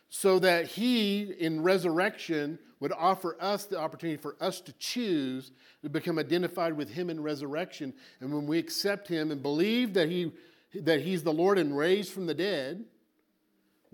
So 0.08 0.38
that 0.40 0.66
he, 0.66 1.22
in 1.22 1.62
resurrection, 1.62 2.58
would 2.80 2.92
offer 2.92 3.36
us 3.40 3.66
the 3.66 3.78
opportunity 3.78 4.20
for 4.20 4.36
us 4.40 4.60
to 4.62 4.72
choose 4.74 5.52
to 5.82 5.88
become 5.88 6.18
identified 6.18 6.72
with 6.72 6.88
him 6.88 7.10
in 7.10 7.22
resurrection. 7.22 7.94
And 8.20 8.32
when 8.32 8.46
we 8.46 8.58
accept 8.58 9.06
him 9.06 9.30
and 9.30 9.42
believe 9.42 9.94
that, 9.94 10.08
he, 10.08 10.32
that 10.74 11.00
he's 11.00 11.22
the 11.22 11.32
Lord 11.32 11.58
and 11.58 11.76
raised 11.76 12.12
from 12.12 12.26
the 12.26 12.34
dead, 12.34 12.84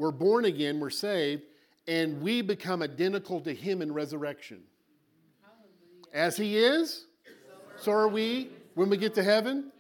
we're 0.01 0.11
born 0.11 0.47
again, 0.47 0.81
we're 0.81 0.89
saved, 0.89 1.43
and 1.87 2.23
we 2.23 2.41
become 2.41 2.81
identical 2.81 3.39
to 3.43 3.55
Him 3.55 3.83
in 3.83 3.93
resurrection. 3.93 4.63
As 6.13 6.39
He 6.39 6.57
is, 6.57 7.05
so 7.77 7.93
are 7.93 8.09
we 8.09 8.49
when 8.75 8.89
we 8.89 8.97
get 8.97 9.15
to 9.17 9.23
heaven. 9.23 9.71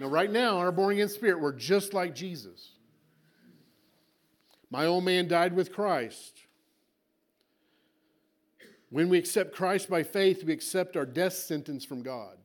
No, 0.00 0.08
right 0.08 0.30
now, 0.30 0.56
our 0.56 0.72
born 0.72 0.94
again 0.94 1.10
spirit, 1.10 1.38
we're 1.38 1.52
just 1.52 1.92
like 1.92 2.14
Jesus. 2.14 2.70
My 4.70 4.86
old 4.86 5.04
man 5.04 5.28
died 5.28 5.54
with 5.54 5.70
Christ. 5.70 6.40
When 8.88 9.10
we 9.10 9.18
accept 9.18 9.54
Christ 9.54 9.90
by 9.90 10.02
faith, 10.02 10.44
we 10.44 10.52
accept 10.54 10.96
our 10.96 11.04
death 11.06 11.34
sentence 11.34 11.84
from 11.84 12.02
God. 12.02 12.38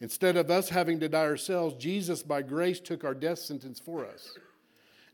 Instead 0.00 0.36
of 0.36 0.50
us 0.50 0.68
having 0.68 1.00
to 1.00 1.08
die 1.08 1.24
ourselves, 1.24 1.74
Jesus, 1.76 2.22
by 2.22 2.42
grace, 2.42 2.80
took 2.80 3.02
our 3.02 3.14
death 3.14 3.38
sentence 3.38 3.80
for 3.80 4.04
us. 4.04 4.36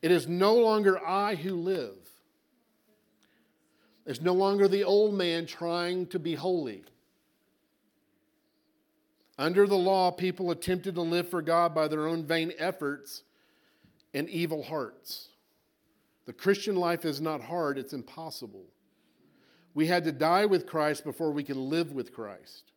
It 0.01 0.11
is 0.11 0.29
no 0.29 0.55
longer 0.55 1.05
I 1.05 1.35
who 1.35 1.55
live. 1.55 1.97
It's 4.07 4.21
no 4.21 4.33
longer 4.33 4.69
the 4.69 4.85
old 4.85 5.15
man 5.15 5.47
trying 5.47 6.07
to 6.09 6.19
be 6.19 6.35
holy. 6.35 6.83
Under 9.39 9.67
the 9.67 9.77
law, 9.77 10.11
people 10.11 10.51
attempted 10.51 10.95
to 10.95 11.03
live 11.03 11.29
for 11.29 11.43
God 11.43 11.75
by 11.75 11.89
their 11.89 12.07
own 12.07 12.25
vain 12.25 12.53
efforts 12.59 13.23
and 14.15 14.29
evil 14.31 14.63
hearts. 14.63 15.29
The 16.27 16.33
Christian 16.33 16.77
life 16.77 17.05
is 17.05 17.21
not 17.21 17.43
hard, 17.43 17.79
it's 17.79 17.93
impossible. 17.93 18.65
We 19.75 19.87
had 19.87 20.05
to 20.05 20.13
die 20.13 20.47
with 20.47 20.67
Christ 20.67 21.05
before 21.05 21.31
we 21.31 21.45
can 21.45 21.69
live 21.69 21.93
with 21.93 22.13
Christ. 22.13 22.73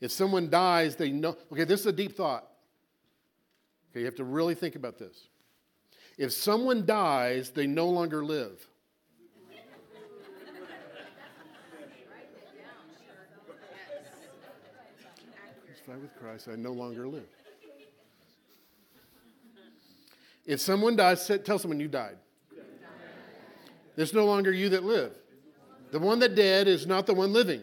If 0.00 0.10
someone 0.10 0.48
dies, 0.48 0.96
they 0.96 1.10
know. 1.10 1.36
Okay, 1.52 1.64
this 1.64 1.80
is 1.80 1.86
a 1.86 1.92
deep 1.92 2.16
thought. 2.16 2.46
Okay, 3.90 4.00
you 4.00 4.06
have 4.06 4.16
to 4.16 4.24
really 4.24 4.54
think 4.54 4.74
about 4.74 4.98
this. 4.98 5.28
If 6.18 6.32
someone 6.32 6.86
dies, 6.86 7.50
they 7.50 7.66
no 7.66 7.88
longer 7.88 8.24
live. 8.24 8.66
Crucified 15.66 16.00
with 16.00 16.16
Christ, 16.18 16.48
I 16.50 16.56
no 16.56 16.72
longer 16.72 17.06
live. 17.06 17.28
If 20.46 20.60
someone 20.60 20.96
dies, 20.96 21.30
tell 21.44 21.58
someone 21.58 21.80
you 21.80 21.88
died. 21.88 22.16
There's 23.96 24.14
no 24.14 24.24
longer 24.24 24.52
you 24.52 24.68
that 24.70 24.84
live. 24.84 25.12
The 25.90 25.98
one 25.98 26.18
that 26.20 26.34
dead 26.34 26.68
is 26.68 26.86
not 26.86 27.06
the 27.06 27.14
one 27.14 27.32
living. 27.32 27.62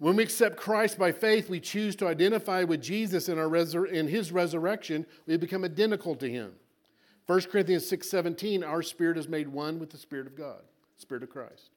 When 0.00 0.16
we 0.16 0.22
accept 0.22 0.56
Christ 0.56 0.98
by 0.98 1.12
faith, 1.12 1.50
we 1.50 1.60
choose 1.60 1.94
to 1.96 2.08
identify 2.08 2.64
with 2.64 2.80
Jesus 2.80 3.28
in, 3.28 3.38
our 3.38 3.48
resur- 3.48 3.86
in 3.86 4.08
his 4.08 4.32
resurrection. 4.32 5.04
We 5.26 5.36
become 5.36 5.62
identical 5.62 6.16
to 6.16 6.28
him. 6.28 6.54
1 7.26 7.50
Corinthians 7.50 7.86
6:17, 7.86 8.64
our 8.64 8.82
spirit 8.82 9.18
is 9.18 9.28
made 9.28 9.48
one 9.48 9.78
with 9.78 9.90
the 9.90 9.98
Spirit 9.98 10.26
of 10.26 10.34
God, 10.34 10.62
Spirit 10.96 11.22
of 11.22 11.28
Christ. 11.28 11.68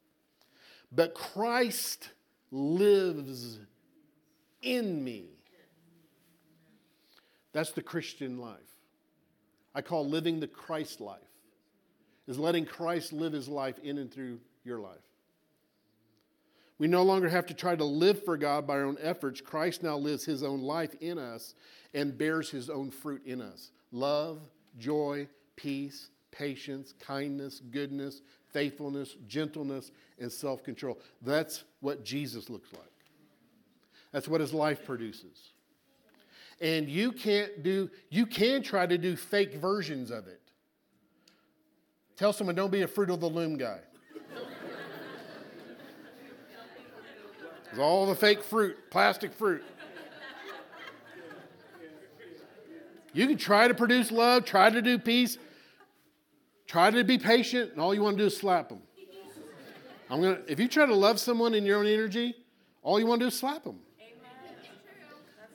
But 0.89 1.13
Christ 1.13 2.11
lives 2.49 3.59
in 4.61 5.03
me. 5.03 5.25
That's 7.51 7.71
the 7.71 7.83
Christian 7.83 8.37
life. 8.37 8.57
I 9.75 9.81
call 9.81 10.07
living 10.07 10.39
the 10.39 10.47
Christ 10.47 11.01
life, 11.01 11.19
is 12.25 12.39
letting 12.39 12.65
Christ 12.65 13.11
live 13.11 13.33
his 13.33 13.49
life 13.49 13.79
in 13.79 13.97
and 13.97 14.09
through 14.09 14.39
your 14.63 14.79
life. 14.79 15.01
We 16.79 16.87
no 16.87 17.03
longer 17.03 17.29
have 17.29 17.45
to 17.47 17.53
try 17.53 17.75
to 17.75 17.85
live 17.85 18.23
for 18.25 18.35
God 18.35 18.65
by 18.65 18.75
our 18.75 18.85
own 18.85 18.97
efforts. 18.99 19.41
Christ 19.41 19.83
now 19.83 19.97
lives 19.97 20.25
his 20.25 20.43
own 20.43 20.61
life 20.61 20.95
in 21.01 21.17
us 21.17 21.53
and 21.93 22.17
bears 22.17 22.49
his 22.49 22.69
own 22.69 22.89
fruit 22.91 23.21
in 23.25 23.41
us 23.41 23.71
love, 23.91 24.39
joy, 24.79 25.27
peace, 25.55 26.09
patience, 26.31 26.93
kindness, 26.99 27.61
goodness, 27.71 28.21
faithfulness, 28.51 29.15
gentleness, 29.27 29.91
and 30.19 30.31
self 30.31 30.63
control. 30.63 30.97
That's 31.21 31.63
what 31.79 32.03
Jesus 32.03 32.49
looks 32.49 32.73
like. 32.73 32.81
That's 34.11 34.27
what 34.27 34.41
his 34.41 34.53
life 34.53 34.85
produces. 34.85 35.53
And 36.61 36.87
you 36.87 37.11
can't 37.11 37.63
do, 37.63 37.89
you 38.09 38.25
can 38.25 38.61
try 38.61 38.85
to 38.85 38.97
do 38.97 39.15
fake 39.15 39.55
versions 39.55 40.11
of 40.11 40.27
it. 40.27 40.39
Tell 42.15 42.31
someone, 42.31 42.55
don't 42.55 42.71
be 42.71 42.83
a 42.83 42.87
fruit 42.87 43.09
of 43.09 43.19
the 43.19 43.29
loom 43.29 43.57
guy. 43.57 43.79
It's 47.73 47.79
all 47.79 48.05
the 48.05 48.13
fake 48.13 48.43
fruit, 48.43 48.77
plastic 48.91 49.33
fruit. 49.33 49.63
You 53.13 53.25
can 53.25 53.35
try 53.35 53.67
to 53.67 53.73
produce 53.73 54.11
love, 54.11 54.45
try 54.45 54.69
to 54.69 54.79
do 54.79 54.99
peace, 54.99 55.39
try 56.67 56.91
to 56.91 57.03
be 57.03 57.17
patient, 57.17 57.71
and 57.71 57.81
all 57.81 57.95
you 57.95 58.03
want 58.03 58.15
to 58.17 58.23
do 58.25 58.27
is 58.27 58.37
slap 58.37 58.69
them. 58.69 58.83
I'm 60.07 60.21
gonna, 60.21 60.41
if 60.47 60.59
you 60.59 60.67
try 60.67 60.85
to 60.85 60.93
love 60.93 61.19
someone 61.19 61.55
in 61.55 61.65
your 61.65 61.79
own 61.79 61.87
energy, 61.87 62.35
all 62.83 62.99
you 62.99 63.07
want 63.07 63.21
to 63.21 63.23
do 63.23 63.29
is 63.29 63.39
slap 63.39 63.63
them. 63.63 63.79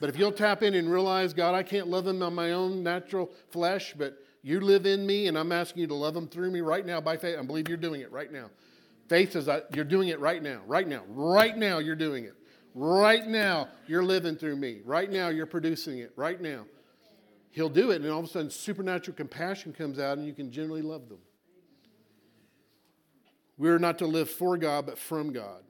But 0.01 0.09
if 0.09 0.19
you'll 0.19 0.33
tap 0.33 0.61
in 0.61 0.73
and 0.73 0.91
realize, 0.91 1.33
God, 1.33 1.55
I 1.55 1.63
can't 1.63 1.87
love 1.87 2.03
them 2.03 2.21
on 2.21 2.35
my 2.35 2.51
own 2.51 2.83
natural 2.83 3.31
flesh, 3.49 3.95
but 3.97 4.17
you 4.41 4.59
live 4.59 4.85
in 4.85 5.07
me, 5.07 5.27
and 5.27 5.37
I'm 5.37 5.53
asking 5.53 5.79
you 5.79 5.87
to 5.87 5.95
love 5.95 6.15
them 6.15 6.27
through 6.27 6.51
me 6.51 6.59
right 6.59 6.85
now 6.85 6.99
by 6.99 7.15
faith. 7.15 7.39
I 7.39 7.43
believe 7.43 7.69
you're 7.69 7.77
doing 7.77 8.01
it 8.01 8.11
right 8.11 8.29
now. 8.29 8.49
Faith 9.09 9.33
says, 9.33 9.49
You're 9.73 9.83
doing 9.83 10.09
it 10.09 10.19
right 10.19 10.41
now, 10.41 10.61
right 10.67 10.87
now, 10.87 11.03
right 11.07 11.57
now, 11.57 11.79
you're 11.79 11.95
doing 11.95 12.25
it. 12.25 12.35
Right 12.75 13.25
now, 13.25 13.67
you're 13.87 14.03
living 14.03 14.35
through 14.35 14.55
me. 14.55 14.81
Right 14.85 15.11
now, 15.11 15.29
you're 15.29 15.47
producing 15.47 15.97
it. 15.97 16.13
Right 16.15 16.39
now. 16.39 16.65
He'll 17.51 17.67
do 17.67 17.89
it, 17.89 18.01
and 18.01 18.11
all 18.11 18.19
of 18.19 18.25
a 18.25 18.29
sudden, 18.29 18.51
supernatural 18.51 19.17
compassion 19.17 19.73
comes 19.73 19.97
out, 19.97 20.19
and 20.19 20.27
you 20.27 20.33
can 20.33 20.51
generally 20.51 20.83
love 20.83 21.09
them. 21.09 21.17
We're 23.57 23.79
not 23.79 23.97
to 23.99 24.05
live 24.05 24.29
for 24.29 24.55
God, 24.55 24.85
but 24.85 24.99
from 24.99 25.33
God. 25.33 25.63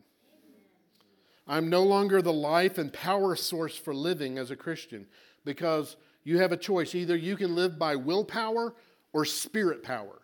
I'm 1.48 1.70
no 1.70 1.84
longer 1.84 2.22
the 2.22 2.34
life 2.34 2.78
and 2.78 2.92
power 2.92 3.36
source 3.36 3.76
for 3.76 3.96
living 3.96 4.38
as 4.38 4.52
a 4.52 4.56
Christian 4.56 5.08
because 5.46 5.96
you 6.24 6.38
have 6.40 6.52
a 6.52 6.58
choice. 6.58 6.94
Either 6.94 7.16
you 7.16 7.36
can 7.38 7.56
live 7.56 7.80
by 7.80 7.96
willpower 7.96 8.76
or 9.14 9.26
spirit 9.26 9.82
power. 9.82 10.22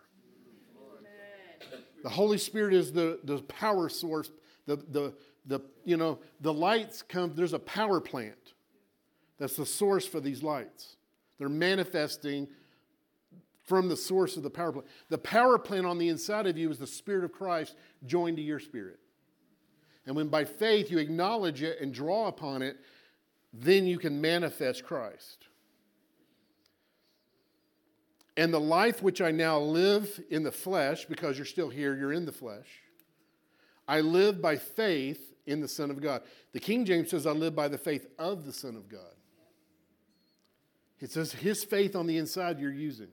The 2.06 2.12
Holy 2.12 2.38
Spirit 2.38 2.72
is 2.72 2.92
the, 2.92 3.18
the 3.24 3.38
power 3.38 3.88
source. 3.88 4.30
The, 4.66 4.76
the, 4.76 5.12
the, 5.44 5.58
you 5.84 5.96
know, 5.96 6.20
the 6.40 6.52
lights 6.52 7.02
come, 7.02 7.32
there's 7.34 7.52
a 7.52 7.58
power 7.58 8.00
plant. 8.00 8.52
That's 9.38 9.56
the 9.56 9.66
source 9.66 10.06
for 10.06 10.20
these 10.20 10.40
lights. 10.40 10.94
They're 11.36 11.48
manifesting 11.48 12.46
from 13.64 13.88
the 13.88 13.96
source 13.96 14.36
of 14.36 14.44
the 14.44 14.50
power 14.50 14.70
plant. 14.70 14.86
The 15.08 15.18
power 15.18 15.58
plant 15.58 15.84
on 15.84 15.98
the 15.98 16.08
inside 16.08 16.46
of 16.46 16.56
you 16.56 16.70
is 16.70 16.78
the 16.78 16.86
Spirit 16.86 17.24
of 17.24 17.32
Christ 17.32 17.74
joined 18.06 18.36
to 18.36 18.42
your 18.44 18.60
spirit. 18.60 19.00
And 20.06 20.14
when 20.14 20.28
by 20.28 20.44
faith 20.44 20.92
you 20.92 20.98
acknowledge 20.98 21.64
it 21.64 21.80
and 21.80 21.92
draw 21.92 22.28
upon 22.28 22.62
it, 22.62 22.76
then 23.52 23.84
you 23.84 23.98
can 23.98 24.20
manifest 24.20 24.84
Christ. 24.84 25.45
And 28.36 28.52
the 28.52 28.60
life 28.60 29.02
which 29.02 29.20
I 29.20 29.30
now 29.30 29.58
live 29.58 30.20
in 30.30 30.42
the 30.42 30.52
flesh, 30.52 31.06
because 31.06 31.38
you're 31.38 31.46
still 31.46 31.70
here, 31.70 31.96
you're 31.96 32.12
in 32.12 32.26
the 32.26 32.32
flesh, 32.32 32.68
I 33.88 34.00
live 34.00 34.42
by 34.42 34.56
faith 34.56 35.34
in 35.46 35.60
the 35.60 35.68
Son 35.68 35.90
of 35.90 36.02
God. 36.02 36.22
The 36.52 36.60
King 36.60 36.84
James 36.84 37.10
says, 37.10 37.26
I 37.26 37.30
live 37.30 37.54
by 37.54 37.68
the 37.68 37.78
faith 37.78 38.06
of 38.18 38.44
the 38.44 38.52
Son 38.52 38.76
of 38.76 38.88
God. 38.88 39.00
It 41.00 41.10
says 41.10 41.32
his 41.32 41.64
faith 41.64 41.94
on 41.94 42.06
the 42.06 42.18
inside 42.18 42.58
you're 42.58 42.72
using. 42.72 43.08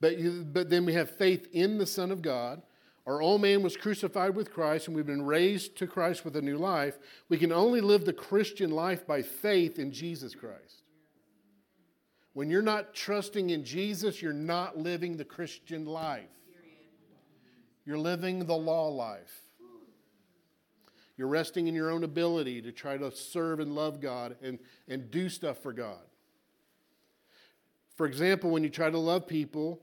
But, 0.00 0.18
you, 0.18 0.44
but 0.44 0.70
then 0.70 0.84
we 0.84 0.94
have 0.94 1.10
faith 1.10 1.48
in 1.52 1.78
the 1.78 1.86
Son 1.86 2.10
of 2.10 2.22
God 2.22 2.62
our 3.06 3.20
old 3.20 3.42
man 3.42 3.62
was 3.62 3.76
crucified 3.76 4.34
with 4.34 4.52
Christ, 4.52 4.86
and 4.86 4.96
we've 4.96 5.06
been 5.06 5.26
raised 5.26 5.76
to 5.76 5.86
Christ 5.86 6.24
with 6.24 6.36
a 6.36 6.42
new 6.42 6.56
life. 6.56 6.98
We 7.28 7.36
can 7.36 7.52
only 7.52 7.82
live 7.82 8.04
the 8.04 8.14
Christian 8.14 8.70
life 8.70 9.06
by 9.06 9.20
faith 9.20 9.78
in 9.78 9.92
Jesus 9.92 10.34
Christ. 10.34 10.83
When 12.34 12.50
you're 12.50 12.62
not 12.62 12.94
trusting 12.94 13.50
in 13.50 13.64
Jesus, 13.64 14.20
you're 14.20 14.32
not 14.32 14.76
living 14.76 15.16
the 15.16 15.24
Christian 15.24 15.86
life. 15.86 16.24
You're 17.86 17.98
living 17.98 18.46
the 18.46 18.56
law 18.56 18.88
life. 18.88 19.40
You're 21.16 21.28
resting 21.28 21.68
in 21.68 21.74
your 21.74 21.90
own 21.90 22.02
ability 22.02 22.62
to 22.62 22.72
try 22.72 22.96
to 22.96 23.12
serve 23.12 23.60
and 23.60 23.74
love 23.74 24.00
God 24.00 24.36
and, 24.42 24.58
and 24.88 25.10
do 25.12 25.28
stuff 25.28 25.58
for 25.58 25.72
God. 25.72 26.00
For 27.96 28.06
example, 28.06 28.50
when 28.50 28.64
you 28.64 28.70
try 28.70 28.90
to 28.90 28.98
love 28.98 29.28
people, 29.28 29.80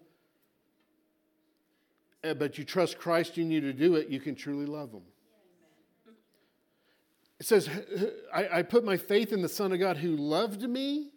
uh, 2.23 2.33
but 2.33 2.57
you 2.57 2.65
trust 2.65 2.99
Christ 2.99 3.37
in 3.37 3.49
you 3.49 3.61
to 3.61 3.71
do 3.71 3.95
it, 3.95 4.09
you 4.09 4.19
can 4.19 4.35
truly 4.35 4.65
love 4.65 4.91
them. 4.91 5.03
It 7.39 7.45
says, 7.45 7.69
I, 8.33 8.59
I, 8.59 8.61
put 8.61 8.83
my 8.83 8.97
faith 8.97 9.33
in 9.33 9.41
the 9.41 9.49
Son 9.49 9.71
of 9.71 9.79
God 9.79 9.97
who 9.97 10.15
loved 10.15 10.61
me 10.61 11.09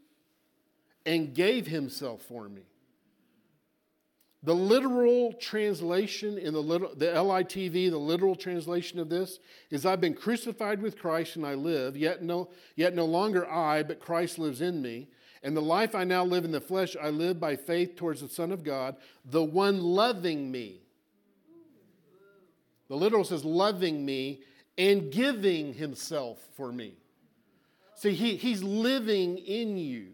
and 1.06 1.34
gave 1.34 1.66
himself 1.66 2.22
for 2.22 2.48
me. 2.48 2.62
The 4.42 4.54
literal 4.54 5.32
translation 5.32 6.36
in 6.36 6.52
the, 6.52 6.62
the 6.62 7.06
LITV, 7.06 7.90
the 7.90 7.96
literal 7.96 8.36
translation 8.36 8.98
of 8.98 9.08
this 9.08 9.38
is 9.70 9.86
I've 9.86 10.02
been 10.02 10.14
crucified 10.14 10.82
with 10.82 10.98
Christ 10.98 11.36
and 11.36 11.46
I 11.46 11.54
live, 11.54 11.96
yet 11.96 12.22
no, 12.22 12.50
yet 12.76 12.94
no 12.94 13.06
longer 13.06 13.50
I, 13.50 13.82
but 13.82 14.00
Christ 14.00 14.38
lives 14.38 14.60
in 14.60 14.82
me. 14.82 15.08
And 15.42 15.56
the 15.56 15.62
life 15.62 15.94
I 15.94 16.04
now 16.04 16.24
live 16.24 16.44
in 16.44 16.52
the 16.52 16.60
flesh, 16.60 16.94
I 17.00 17.08
live 17.08 17.40
by 17.40 17.56
faith 17.56 17.96
towards 17.96 18.20
the 18.20 18.28
Son 18.28 18.52
of 18.52 18.64
God, 18.64 18.96
the 19.24 19.42
one 19.42 19.80
loving 19.80 20.50
me 20.50 20.84
the 22.88 22.96
literal 22.96 23.24
says, 23.24 23.44
loving 23.44 24.04
me 24.04 24.42
and 24.76 25.10
giving 25.10 25.74
himself 25.74 26.38
for 26.54 26.72
me. 26.72 26.94
See, 27.96 28.12
he, 28.12 28.36
he's 28.36 28.62
living 28.62 29.38
in 29.38 29.76
you. 29.76 30.08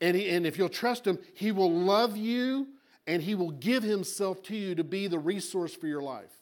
And, 0.00 0.16
he, 0.16 0.28
and 0.30 0.46
if 0.46 0.58
you'll 0.58 0.68
trust 0.68 1.06
him, 1.06 1.18
he 1.34 1.52
will 1.52 1.72
love 1.72 2.16
you 2.16 2.68
and 3.06 3.22
he 3.22 3.34
will 3.34 3.50
give 3.50 3.82
himself 3.82 4.42
to 4.44 4.56
you 4.56 4.74
to 4.74 4.84
be 4.84 5.06
the 5.06 5.18
resource 5.18 5.74
for 5.74 5.86
your 5.86 6.02
life. 6.02 6.32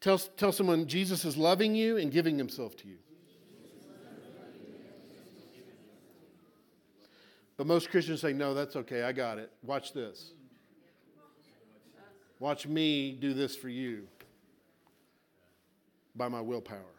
Tell, 0.00 0.18
tell 0.18 0.52
someone 0.52 0.86
Jesus 0.86 1.24
is 1.24 1.36
loving 1.36 1.74
you 1.74 1.96
and 1.96 2.12
giving 2.12 2.36
himself 2.36 2.76
to 2.76 2.86
you. 2.86 2.98
But 7.56 7.66
most 7.66 7.90
Christians 7.90 8.20
say, 8.20 8.32
no, 8.32 8.52
that's 8.52 8.76
okay, 8.76 9.04
I 9.04 9.12
got 9.12 9.38
it. 9.38 9.50
Watch 9.62 9.92
this. 9.94 10.32
Watch 12.40 12.66
me 12.66 13.12
do 13.12 13.32
this 13.32 13.56
for 13.56 13.68
you 13.68 14.06
by 16.14 16.28
my 16.28 16.40
willpower. 16.40 16.93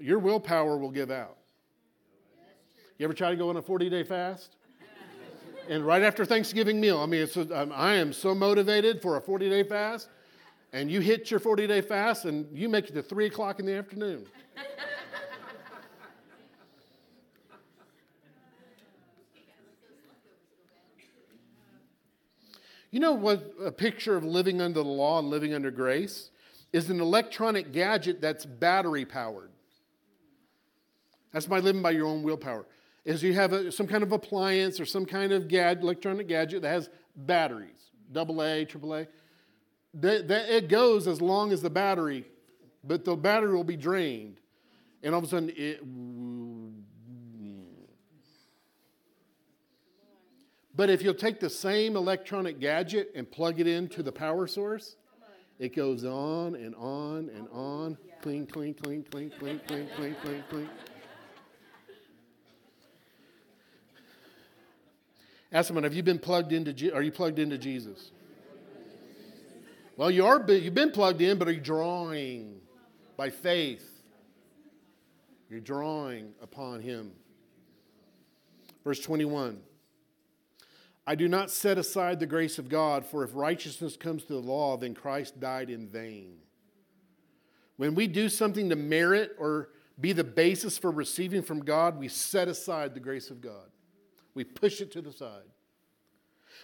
Your 0.00 0.18
willpower 0.18 0.76
will 0.78 0.90
give 0.90 1.10
out. 1.10 1.36
You 2.98 3.04
ever 3.04 3.14
try 3.14 3.30
to 3.30 3.36
go 3.36 3.48
on 3.50 3.56
a 3.56 3.62
40 3.62 3.90
day 3.90 4.02
fast? 4.02 4.56
and 5.68 5.86
right 5.86 6.02
after 6.02 6.24
Thanksgiving 6.24 6.80
meal, 6.80 6.98
I 6.98 7.06
mean, 7.06 7.22
it's, 7.22 7.36
I 7.36 7.94
am 7.94 8.12
so 8.12 8.34
motivated 8.34 9.02
for 9.02 9.16
a 9.16 9.20
40 9.20 9.48
day 9.48 9.62
fast, 9.62 10.08
and 10.72 10.90
you 10.90 11.00
hit 11.00 11.30
your 11.30 11.40
40 11.40 11.66
day 11.66 11.80
fast 11.80 12.24
and 12.24 12.46
you 12.56 12.68
make 12.68 12.88
it 12.88 12.94
to 12.94 13.02
3 13.02 13.26
o'clock 13.26 13.60
in 13.60 13.66
the 13.66 13.74
afternoon. 13.74 14.26
You 22.90 23.00
know 23.00 23.12
what 23.12 23.54
a 23.62 23.70
picture 23.70 24.16
of 24.16 24.24
living 24.24 24.62
under 24.62 24.82
the 24.82 24.88
law 24.88 25.18
and 25.18 25.28
living 25.28 25.52
under 25.52 25.70
grace 25.70 26.30
is 26.72 26.88
an 26.88 27.00
electronic 27.00 27.70
gadget 27.70 28.20
that's 28.20 28.46
battery 28.46 29.04
powered. 29.04 29.50
That's 31.32 31.46
by 31.46 31.60
living 31.60 31.82
by 31.82 31.90
your 31.90 32.06
own 32.06 32.22
willpower. 32.22 32.66
Is 33.04 33.22
you 33.22 33.34
have 33.34 33.52
a, 33.52 33.72
some 33.72 33.86
kind 33.86 34.02
of 34.02 34.12
appliance 34.12 34.80
or 34.80 34.84
some 34.84 35.06
kind 35.06 35.32
of 35.32 35.48
gad, 35.48 35.82
electronic 35.82 36.28
gadget 36.28 36.62
that 36.62 36.68
has 36.68 36.90
batteries, 37.16 37.90
double 38.12 38.42
A, 38.42 38.64
triple 38.64 38.94
A. 38.94 39.06
It 39.94 40.68
goes 40.68 41.06
as 41.08 41.20
long 41.20 41.52
as 41.52 41.62
the 41.62 41.70
battery, 41.70 42.26
but 42.84 43.04
the 43.04 43.16
battery 43.16 43.54
will 43.54 43.64
be 43.64 43.76
drained, 43.76 44.40
and 45.02 45.14
all 45.14 45.18
of 45.18 45.24
a 45.24 45.28
sudden 45.28 45.52
it 45.56 45.82
But 50.78 50.90
if 50.90 51.02
you'll 51.02 51.14
take 51.14 51.40
the 51.40 51.50
same 51.50 51.96
electronic 51.96 52.60
gadget 52.60 53.10
and 53.16 53.28
plug 53.28 53.58
it 53.58 53.66
into 53.66 54.00
the 54.00 54.12
power 54.12 54.46
source, 54.46 54.94
it 55.58 55.74
goes 55.74 56.04
on 56.04 56.54
and 56.54 56.72
on 56.76 57.30
and 57.34 57.48
on. 57.50 57.98
Clean, 58.22 58.46
clean, 58.46 58.74
clean, 58.74 59.02
clean, 59.10 59.32
clean, 59.40 59.60
clean, 59.66 59.88
clean, 59.96 60.14
clean, 60.22 60.44
clean. 60.48 60.70
Ask 65.50 65.68
someone, 65.68 65.84
have 65.84 65.94
you 65.94 66.02
been 66.02 66.18
plugged 66.18 66.52
into, 66.52 66.94
are 66.94 67.02
you 67.02 67.12
plugged 67.12 67.38
into 67.38 67.56
Jesus? 67.56 68.10
Well, 69.96 70.10
you 70.10 70.26
are, 70.26 70.44
you've 70.50 70.74
been 70.74 70.92
plugged 70.92 71.20
in, 71.20 71.38
but 71.38 71.48
are 71.48 71.52
you 71.52 71.60
drawing 71.60 72.60
by 73.16 73.30
faith? 73.30 73.84
You're 75.48 75.60
drawing 75.60 76.34
upon 76.42 76.80
Him. 76.80 77.12
Verse 78.84 79.00
21. 79.00 79.60
I 81.06 81.14
do 81.14 81.26
not 81.26 81.50
set 81.50 81.78
aside 81.78 82.20
the 82.20 82.26
grace 82.26 82.58
of 82.58 82.68
God, 82.68 83.06
for 83.06 83.24
if 83.24 83.30
righteousness 83.34 83.96
comes 83.96 84.24
to 84.24 84.34
the 84.34 84.40
law, 84.40 84.76
then 84.76 84.94
Christ 84.94 85.40
died 85.40 85.70
in 85.70 85.88
vain. 85.88 86.36
When 87.78 87.94
we 87.94 88.06
do 88.06 88.28
something 88.28 88.68
to 88.68 88.76
merit 88.76 89.34
or 89.38 89.70
be 89.98 90.12
the 90.12 90.24
basis 90.24 90.76
for 90.76 90.90
receiving 90.90 91.42
from 91.42 91.64
God, 91.64 91.98
we 91.98 92.08
set 92.08 92.46
aside 92.46 92.92
the 92.92 93.00
grace 93.00 93.30
of 93.30 93.40
God. 93.40 93.70
We 94.38 94.44
push 94.44 94.80
it 94.80 94.92
to 94.92 95.02
the 95.02 95.10
side. 95.10 95.50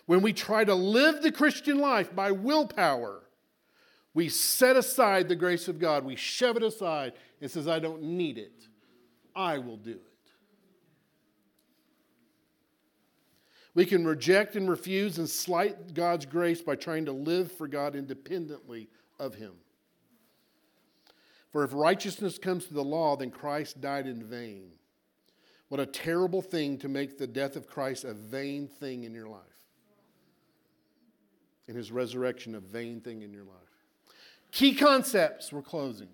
When 0.06 0.22
we 0.22 0.32
try 0.32 0.62
to 0.62 0.76
live 0.76 1.22
the 1.22 1.32
Christian 1.32 1.78
life 1.78 2.14
by 2.14 2.30
willpower, 2.30 3.24
we 4.14 4.28
set 4.28 4.76
aside 4.76 5.28
the 5.28 5.34
grace 5.34 5.66
of 5.66 5.80
God. 5.80 6.04
We 6.04 6.14
shove 6.14 6.56
it 6.56 6.62
aside 6.62 7.14
and 7.40 7.50
says, 7.50 7.66
I 7.66 7.80
don't 7.80 8.00
need 8.00 8.38
it. 8.38 8.68
I 9.34 9.58
will 9.58 9.76
do 9.76 9.90
it. 9.90 10.30
We 13.74 13.86
can 13.86 14.06
reject 14.06 14.54
and 14.54 14.70
refuse 14.70 15.18
and 15.18 15.28
slight 15.28 15.94
God's 15.94 16.26
grace 16.26 16.62
by 16.62 16.76
trying 16.76 17.06
to 17.06 17.12
live 17.12 17.50
for 17.50 17.66
God 17.66 17.96
independently 17.96 18.88
of 19.18 19.34
Him. 19.34 19.54
For 21.50 21.64
if 21.64 21.74
righteousness 21.74 22.38
comes 22.38 22.66
to 22.66 22.74
the 22.74 22.84
law, 22.84 23.16
then 23.16 23.32
Christ 23.32 23.80
died 23.80 24.06
in 24.06 24.22
vain. 24.22 24.70
What 25.74 25.80
a 25.80 25.86
terrible 25.86 26.40
thing 26.40 26.78
to 26.78 26.88
make 26.88 27.18
the 27.18 27.26
death 27.26 27.56
of 27.56 27.66
Christ 27.66 28.04
a 28.04 28.14
vain 28.14 28.68
thing 28.68 29.02
in 29.02 29.12
your 29.12 29.26
life. 29.26 29.40
And 31.66 31.76
his 31.76 31.90
resurrection 31.90 32.54
a 32.54 32.60
vain 32.60 33.00
thing 33.00 33.22
in 33.22 33.32
your 33.32 33.42
life. 33.42 33.56
Key 34.52 34.76
concepts, 34.76 35.52
we're 35.52 35.62
closing. 35.62 36.10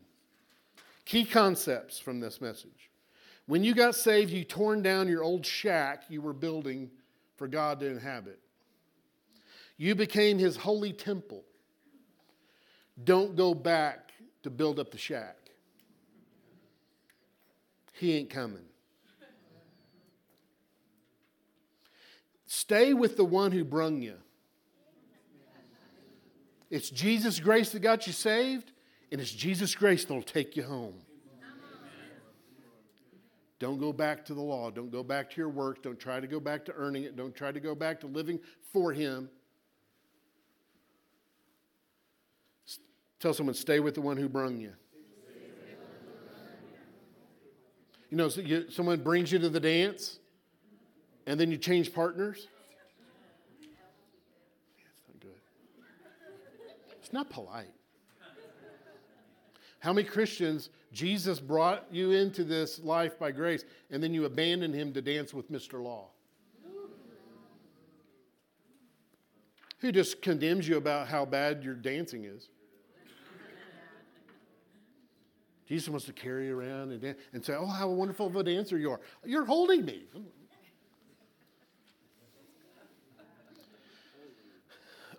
Key 1.05 1.27
concepts 1.27 1.99
from 1.99 2.21
this 2.21 2.41
message. 2.41 2.89
When 3.45 3.63
you 3.63 3.75
got 3.75 3.95
saved, 3.95 4.31
you 4.31 4.45
torn 4.45 4.81
down 4.81 5.09
your 5.09 5.23
old 5.23 5.45
shack 5.45 6.05
you 6.09 6.23
were 6.23 6.33
building 6.33 6.91
for 7.37 7.47
God 7.47 7.81
to 7.81 7.87
inhabit. 7.87 8.39
You 9.77 9.95
became 9.95 10.39
his 10.39 10.57
holy 10.57 10.95
temple. 10.95 11.45
Don't 13.05 13.37
go 13.37 13.53
back 13.53 14.13
to 14.43 14.49
build 14.49 14.81
up 14.81 14.91
the 14.91 14.97
shack. 14.97 15.37
He 17.93 18.15
ain't 18.17 18.31
coming. 18.31 18.65
Stay 22.53 22.95
with 22.95 23.17
the 23.17 23.25
one 23.25 23.53
who 23.53 23.63
brung 23.63 24.03
you. 24.03 24.17
It's 26.69 26.91
Jesus' 26.91 27.39
grace 27.39 27.71
that 27.71 27.79
got 27.79 28.09
you 28.09 28.13
saved, 28.13 28.73
and 29.13 29.21
it's 29.21 29.31
Jesus' 29.31 29.73
grace 29.73 30.05
that'll 30.05 30.25
take 30.25 30.57
you 30.57 30.65
home. 30.65 30.95
Don't 33.61 33.79
go 33.79 33.93
back 33.93 34.25
to 34.25 34.35
the 34.35 34.41
law. 34.41 34.69
Don't 34.69 34.91
go 34.91 35.05
back 35.05 35.31
to 35.31 35.37
your 35.37 35.49
work. 35.49 35.81
Don't 35.85 36.01
try 36.01 36.19
to 36.19 36.27
go 36.27 36.41
back 36.41 36.65
to 36.65 36.73
earning 36.75 37.05
it. 37.05 37.15
Don't 37.15 37.37
try 37.37 37.53
to 37.53 37.61
go 37.61 37.77
back 37.77 38.01
to 38.01 38.09
living 38.09 38.41
for 38.73 38.93
Him. 38.93 39.31
Tell 43.21 43.33
someone, 43.33 43.55
stay 43.55 43.79
with 43.79 43.95
the 43.95 44.01
one 44.01 44.17
who 44.17 44.29
brung 44.29 44.59
you. 44.59 44.73
You 48.11 48.17
know, 48.17 48.29
so 48.29 48.41
you, 48.41 48.69
someone 48.71 49.05
brings 49.05 49.31
you 49.31 49.39
to 49.39 49.49
the 49.49 49.61
dance 49.61 50.20
and 51.31 51.39
then 51.39 51.49
you 51.49 51.57
change 51.57 51.95
partners. 51.95 52.49
It's 54.83 55.03
not 55.07 55.21
good. 55.21 55.39
It's 57.01 57.13
not 57.13 57.31
polite. 57.31 57.73
How 59.79 59.93
many 59.93 60.09
Christians, 60.09 60.71
Jesus 60.93 61.39
brought 61.39 61.87
you 61.93 62.11
into 62.11 62.43
this 62.43 62.81
life 62.81 63.17
by 63.17 63.31
grace, 63.31 63.65
and 63.93 64.03
then 64.03 64.13
you 64.13 64.25
abandon 64.25 64.73
him 64.73 64.93
to 64.93 65.01
dance 65.01 65.33
with 65.33 65.53
Mr. 65.53 65.81
Law? 65.81 66.09
Who 69.79 69.93
just 69.93 70.23
condemns 70.23 70.67
you 70.67 70.79
about 70.79 71.07
how 71.07 71.25
bad 71.25 71.63
your 71.63 71.75
dancing 71.75 72.25
is? 72.25 72.49
Jesus 75.69 75.89
wants 75.89 76.07
to 76.07 76.13
carry 76.13 76.49
you 76.49 76.59
around 76.59 76.91
and, 76.91 77.15
and 77.33 77.45
say, 77.45 77.55
Oh, 77.55 77.67
how 77.67 77.89
wonderful 77.89 78.27
of 78.27 78.35
a 78.35 78.43
dancer 78.43 78.77
you 78.77 78.91
are. 78.91 79.01
You're 79.25 79.45
holding 79.45 79.85
me. 79.85 80.07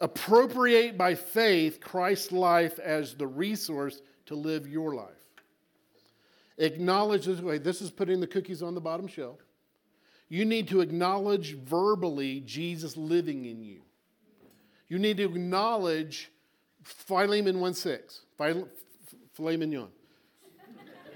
Appropriate 0.02 0.98
by 0.98 1.16
faith 1.16 1.80
Christ's 1.80 2.32
life 2.32 2.80
as 2.80 3.14
the 3.14 3.28
resource 3.28 4.02
to 4.26 4.36
live 4.36 4.68
your 4.68 4.96
life. 4.96 5.08
Acknowledge 6.58 7.26
this 7.26 7.40
way. 7.40 7.60
This 7.60 7.82
is 7.82 7.92
putting 7.92 8.20
the 8.20 8.28
cookies 8.28 8.62
on 8.62 8.76
the 8.76 8.82
bottom 8.82 9.08
shelf. 9.08 9.40
You 10.28 10.44
need 10.44 10.68
to 10.70 10.82
acknowledge 10.82 11.56
verbally 11.58 12.40
Jesus 12.42 12.98
living 12.98 13.46
in 13.46 13.62
you. 13.62 13.82
You 14.88 14.98
need 14.98 15.18
to 15.18 15.24
acknowledge 15.24 16.32
Philemon 16.84 17.60
1 17.60 17.74
6. 17.74 18.22
Philemon. 19.34 19.88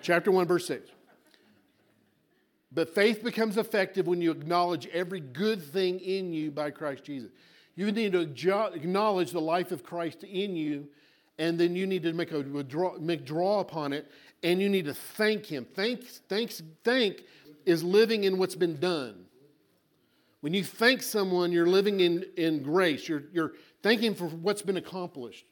Chapter 0.01 0.31
1, 0.31 0.47
verse 0.47 0.67
6. 0.67 0.91
But 2.71 2.93
faith 2.93 3.23
becomes 3.23 3.57
effective 3.57 4.05
when 4.05 4.21
you 4.21 4.31
acknowledge 4.31 4.85
every 4.87 5.21
good 5.21 5.63
thing 5.63 5.99
in 5.99 6.33
you 6.33 6.51
by 6.51 6.71
Christ 6.71 7.03
Jesus. 7.03 7.31
You 7.75 7.91
need 7.91 8.13
to 8.13 8.21
acknowledge 8.21 9.31
the 9.31 9.41
life 9.41 9.71
of 9.71 9.83
Christ 9.83 10.23
in 10.23 10.55
you 10.55 10.87
and 11.37 11.59
then 11.59 11.75
you 11.75 11.85
need 11.85 12.03
to 12.03 12.13
make 12.13 12.31
a 12.31 12.41
withdraw, 12.41 12.97
make 12.97 13.25
draw 13.25 13.59
upon 13.59 13.93
it, 13.93 14.09
and 14.43 14.61
you 14.61 14.69
need 14.69 14.85
to 14.85 14.93
thank 14.93 15.45
Him. 15.45 15.65
Thanks, 15.75 16.21
thanks, 16.29 16.61
thank 16.83 17.23
is 17.65 17.83
living 17.83 18.23
in 18.23 18.37
what's 18.37 18.55
been 18.55 18.79
done. 18.79 19.25
When 20.41 20.53
you 20.53 20.63
thank 20.63 21.01
someone, 21.01 21.51
you're 21.51 21.65
living 21.65 21.99
in, 21.99 22.25
in 22.37 22.61
grace. 22.61 23.09
You're, 23.09 23.23
you're 23.33 23.53
thanking 23.81 24.13
for 24.13 24.27
what's 24.27 24.61
been 24.61 24.77
accomplished. 24.77 25.45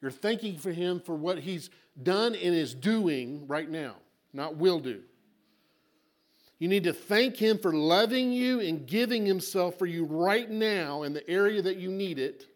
You're 0.00 0.10
thanking 0.10 0.58
for 0.58 0.72
Him 0.72 1.00
for 1.00 1.14
what 1.14 1.38
He's 1.38 1.70
done 2.02 2.34
and 2.34 2.54
is 2.54 2.74
doing 2.74 3.46
right 3.46 3.70
now, 3.70 3.96
not 4.32 4.56
will 4.56 4.80
do. 4.80 5.02
You 6.62 6.68
need 6.68 6.84
to 6.84 6.92
thank 6.92 7.38
Him 7.38 7.58
for 7.58 7.72
loving 7.72 8.30
you 8.30 8.60
and 8.60 8.86
giving 8.86 9.26
Himself 9.26 9.80
for 9.80 9.86
you 9.86 10.04
right 10.04 10.48
now 10.48 11.02
in 11.02 11.12
the 11.12 11.28
area 11.28 11.60
that 11.60 11.76
you 11.78 11.90
need 11.90 12.20
it. 12.20 12.46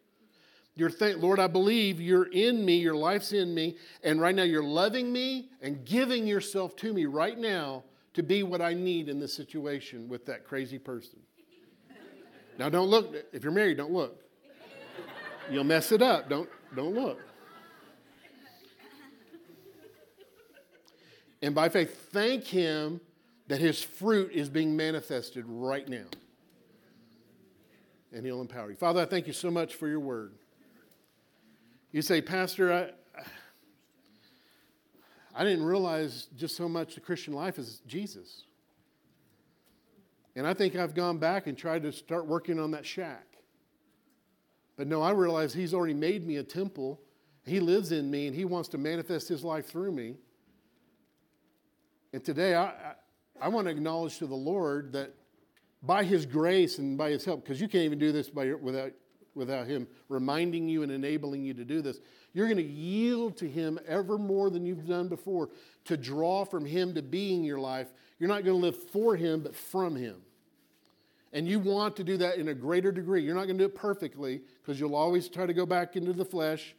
You're 0.75 0.89
thank, 0.89 1.21
Lord, 1.21 1.41
I 1.41 1.47
believe 1.47 1.99
you're 1.99 2.31
in 2.31 2.63
me, 2.63 2.77
your 2.77 2.95
life's 2.95 3.33
in 3.33 3.53
me, 3.53 3.75
and 4.05 4.21
right 4.21 4.33
now 4.33 4.43
you're 4.43 4.63
loving 4.63 5.11
me 5.11 5.49
and 5.61 5.83
giving 5.83 6.25
yourself 6.25 6.77
to 6.77 6.93
me 6.93 7.05
right 7.05 7.37
now 7.37 7.83
to 8.13 8.23
be 8.23 8.43
what 8.43 8.61
I 8.61 8.73
need 8.73 9.09
in 9.09 9.19
this 9.19 9.33
situation 9.33 10.07
with 10.07 10.25
that 10.27 10.45
crazy 10.45 10.79
person. 10.79 11.19
Now 12.57 12.69
don't 12.69 12.87
look, 12.87 13.13
if 13.33 13.43
you're 13.43 13.51
married, 13.51 13.75
don't 13.75 13.91
look. 13.91 14.23
You'll 15.51 15.65
mess 15.65 15.91
it 15.91 16.01
up. 16.01 16.29
Don't, 16.29 16.47
don't 16.73 16.95
look. 16.95 17.19
And 21.41 21.53
by 21.53 21.67
faith, 21.67 22.07
thank 22.13 22.45
Him 22.45 23.01
that 23.47 23.59
His 23.59 23.81
fruit 23.81 24.31
is 24.33 24.49
being 24.49 24.75
manifested 24.75 25.45
right 25.47 25.87
now. 25.87 26.05
and 28.11 28.25
He'll 28.25 28.41
empower 28.41 28.69
you. 28.69 28.75
Father, 28.75 29.01
I 29.01 29.05
thank 29.05 29.27
you 29.27 29.33
so 29.33 29.49
much 29.49 29.75
for 29.75 29.87
your 29.87 29.99
word. 29.99 30.33
You 31.91 32.01
say, 32.01 32.21
Pastor, 32.21 32.73
I, 32.73 32.89
I 35.33 35.43
didn't 35.43 35.65
realize 35.65 36.27
just 36.35 36.57
how 36.57 36.67
much 36.67 36.95
the 36.95 37.01
Christian 37.01 37.33
life 37.33 37.57
is 37.57 37.81
Jesus. 37.87 38.43
And 40.35 40.45
I 40.45 40.53
think 40.53 40.75
I've 40.75 40.93
gone 40.93 41.17
back 41.17 41.47
and 41.47 41.57
tried 41.57 41.83
to 41.83 41.91
start 41.91 42.27
working 42.27 42.59
on 42.59 42.71
that 42.71 42.85
shack. 42.85 43.25
But 44.75 44.87
no, 44.87 45.01
I 45.01 45.11
realize 45.11 45.53
He's 45.53 45.73
already 45.73 45.93
made 45.93 46.25
me 46.27 46.37
a 46.37 46.43
temple. 46.43 46.99
He 47.45 47.59
lives 47.59 47.91
in 47.91 48.11
me 48.11 48.27
and 48.27 48.35
He 48.35 48.45
wants 48.45 48.69
to 48.69 48.77
manifest 48.77 49.27
His 49.27 49.43
life 49.43 49.67
through 49.67 49.91
me. 49.93 50.15
And 52.13 52.23
today, 52.23 52.55
I, 52.55 52.93
I, 53.41 53.49
want 53.49 53.67
to 53.67 53.71
acknowledge 53.71 54.17
to 54.19 54.27
the 54.27 54.35
Lord 54.35 54.93
that 54.93 55.13
by 55.83 56.03
His 56.03 56.25
grace 56.25 56.77
and 56.77 56.97
by 56.97 57.09
His 57.09 57.25
help, 57.25 57.43
because 57.43 57.61
you 57.61 57.67
can't 57.67 57.83
even 57.83 57.99
do 57.99 58.11
this 58.11 58.29
by, 58.29 58.53
without, 58.53 58.91
without 59.35 59.67
Him 59.67 59.87
reminding 60.09 60.67
you 60.67 60.83
and 60.83 60.91
enabling 60.91 61.43
you 61.43 61.53
to 61.53 61.65
do 61.65 61.81
this, 61.81 61.99
you're 62.33 62.47
going 62.47 62.57
to 62.57 62.63
yield 62.63 63.37
to 63.37 63.47
Him 63.47 63.79
ever 63.87 64.17
more 64.17 64.49
than 64.49 64.65
you've 64.65 64.87
done 64.87 65.07
before 65.07 65.49
to 65.85 65.97
draw 65.97 66.45
from 66.45 66.65
Him 66.65 66.93
to 66.95 67.01
being 67.01 67.43
your 67.43 67.59
life. 67.59 67.87
You're 68.19 68.29
not 68.29 68.43
going 68.43 68.59
to 68.59 68.65
live 68.65 68.77
for 68.89 69.15
Him, 69.15 69.41
but 69.41 69.55
from 69.55 69.95
Him. 69.95 70.21
And 71.33 71.47
you 71.47 71.59
want 71.59 71.95
to 71.97 72.03
do 72.03 72.17
that 72.17 72.37
in 72.37 72.47
a 72.47 72.53
greater 72.53 72.91
degree. 72.91 73.21
You're 73.21 73.35
not 73.35 73.45
going 73.45 73.57
to 73.57 73.63
do 73.63 73.69
it 73.69 73.75
perfectly 73.75 74.41
because 74.61 74.79
you'll 74.79 74.95
always 74.95 75.27
try 75.29 75.45
to 75.45 75.53
go 75.53 75.65
back 75.65 75.95
into 75.95 76.13
the 76.13 76.25
flesh 76.25 76.73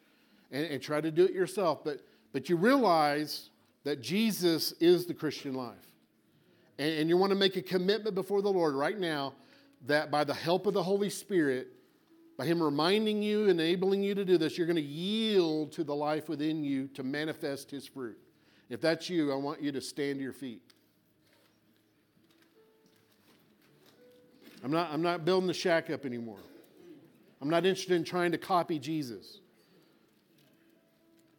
and, 0.51 0.67
and 0.67 0.83
try 0.83 1.01
to 1.01 1.11
do 1.11 1.25
it 1.25 1.33
yourself. 1.33 1.85
But, 1.85 2.01
but 2.33 2.49
you 2.49 2.57
realize 2.57 3.51
that 3.85 4.01
Jesus 4.01 4.73
is 4.81 5.07
the 5.07 5.15
Christian 5.15 5.55
life. 5.55 5.88
And, 6.79 6.93
and 6.93 7.09
you 7.09 7.17
want 7.17 7.31
to 7.31 7.39
make 7.39 7.57
a 7.57 7.63
commitment 7.63 8.15
before 8.15 8.43
the 8.43 8.53
Lord 8.53 8.75
right 8.75 8.99
now 8.99 9.35
that 9.87 10.11
by 10.11 10.25
the 10.25 10.35
help 10.35 10.67
of 10.67 10.75
the 10.75 10.83
Holy 10.83 11.11
Spirit, 11.11 11.69
by 12.37 12.47
Him 12.47 12.63
reminding 12.63 13.23
you, 13.23 13.49
enabling 13.49 14.03
you 14.03 14.15
to 14.15 14.25
do 14.25 14.39
this, 14.39 14.57
you're 14.57 14.67
going 14.67 14.77
to 14.77 14.83
yield 14.83 15.73
to 15.73 15.85
the 15.85 15.95
life 15.95 16.29
within 16.29 16.63
you 16.63 16.89
to 16.89 17.03
manifest 17.03 17.71
His 17.71 17.87
fruit. 17.87 18.19
If 18.69 18.81
that's 18.81 19.09
you, 19.09 19.33
I 19.33 19.37
want 19.37 19.63
you 19.63 19.73
to 19.73 19.81
stand 19.81 20.19
to 20.19 20.23
your 20.23 20.33
feet. 20.33 20.63
I'm 24.65 24.73
not, 24.73 24.91
I'm 24.93 25.03
not 25.03 25.25
building 25.25 25.47
the 25.47 25.55
shack 25.55 25.91
up 25.91 26.05
anymore. 26.05 26.41
I'm 27.41 27.49
not 27.49 27.65
interested 27.65 27.95
in 27.95 28.05
trying 28.05 28.33
to 28.33 28.39
copy 28.39 28.79
Jesus. 28.79 29.39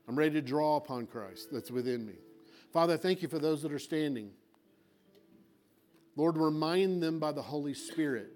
I'm 0.08 0.18
ready 0.18 0.32
to 0.32 0.42
draw 0.42 0.78
upon 0.78 1.06
Christ 1.06 1.50
that's 1.52 1.70
within 1.70 2.06
me. 2.06 2.14
Father, 2.72 2.98
thank 2.98 3.22
you 3.22 3.28
for 3.28 3.40
those 3.40 3.62
that 3.64 3.72
are 3.72 3.80
standing. 3.80 4.32
Lord, 6.20 6.38
remind 6.38 7.02
them 7.02 7.18
by 7.18 7.32
the 7.32 7.42
Holy 7.42 7.74
Spirit. 7.74 8.34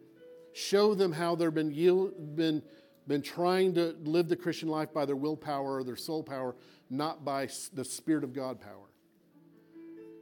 Show 0.53 0.95
them 0.95 1.11
how 1.11 1.35
they've 1.35 1.53
been, 1.53 1.69
yield, 1.69 2.33
been, 2.33 2.63
been 3.09 3.21
trying 3.21 3.73
to 3.73 3.93
live 4.05 4.29
the 4.29 4.37
Christian 4.37 4.69
life 4.69 4.93
by 4.93 5.03
their 5.03 5.17
willpower 5.17 5.79
or 5.79 5.83
their 5.83 5.97
soul 5.97 6.23
power, 6.23 6.55
not 6.89 7.25
by 7.25 7.49
the 7.73 7.83
Spirit 7.83 8.23
of 8.23 8.33
God 8.33 8.61
power. 8.61 8.87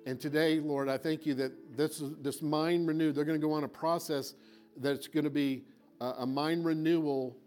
And 0.08 0.20
today, 0.20 0.60
Lord, 0.60 0.90
I 0.90 0.98
thank 0.98 1.28
you 1.28 1.36
that 1.36 1.78
this, 1.78 2.02
this 2.20 2.42
mind 2.42 2.88
renewed, 2.88 3.14
they're 3.14 3.26
going 3.26 3.40
to 3.40 3.48
go 3.48 3.54
on 3.54 3.64
a 3.64 3.68
process 3.68 4.34
that's 4.78 5.06
going 5.06 5.26
to 5.26 5.30
be 5.30 5.64
a, 6.00 6.06
a 6.06 6.26
mind 6.26 6.66
renewal 6.66 7.38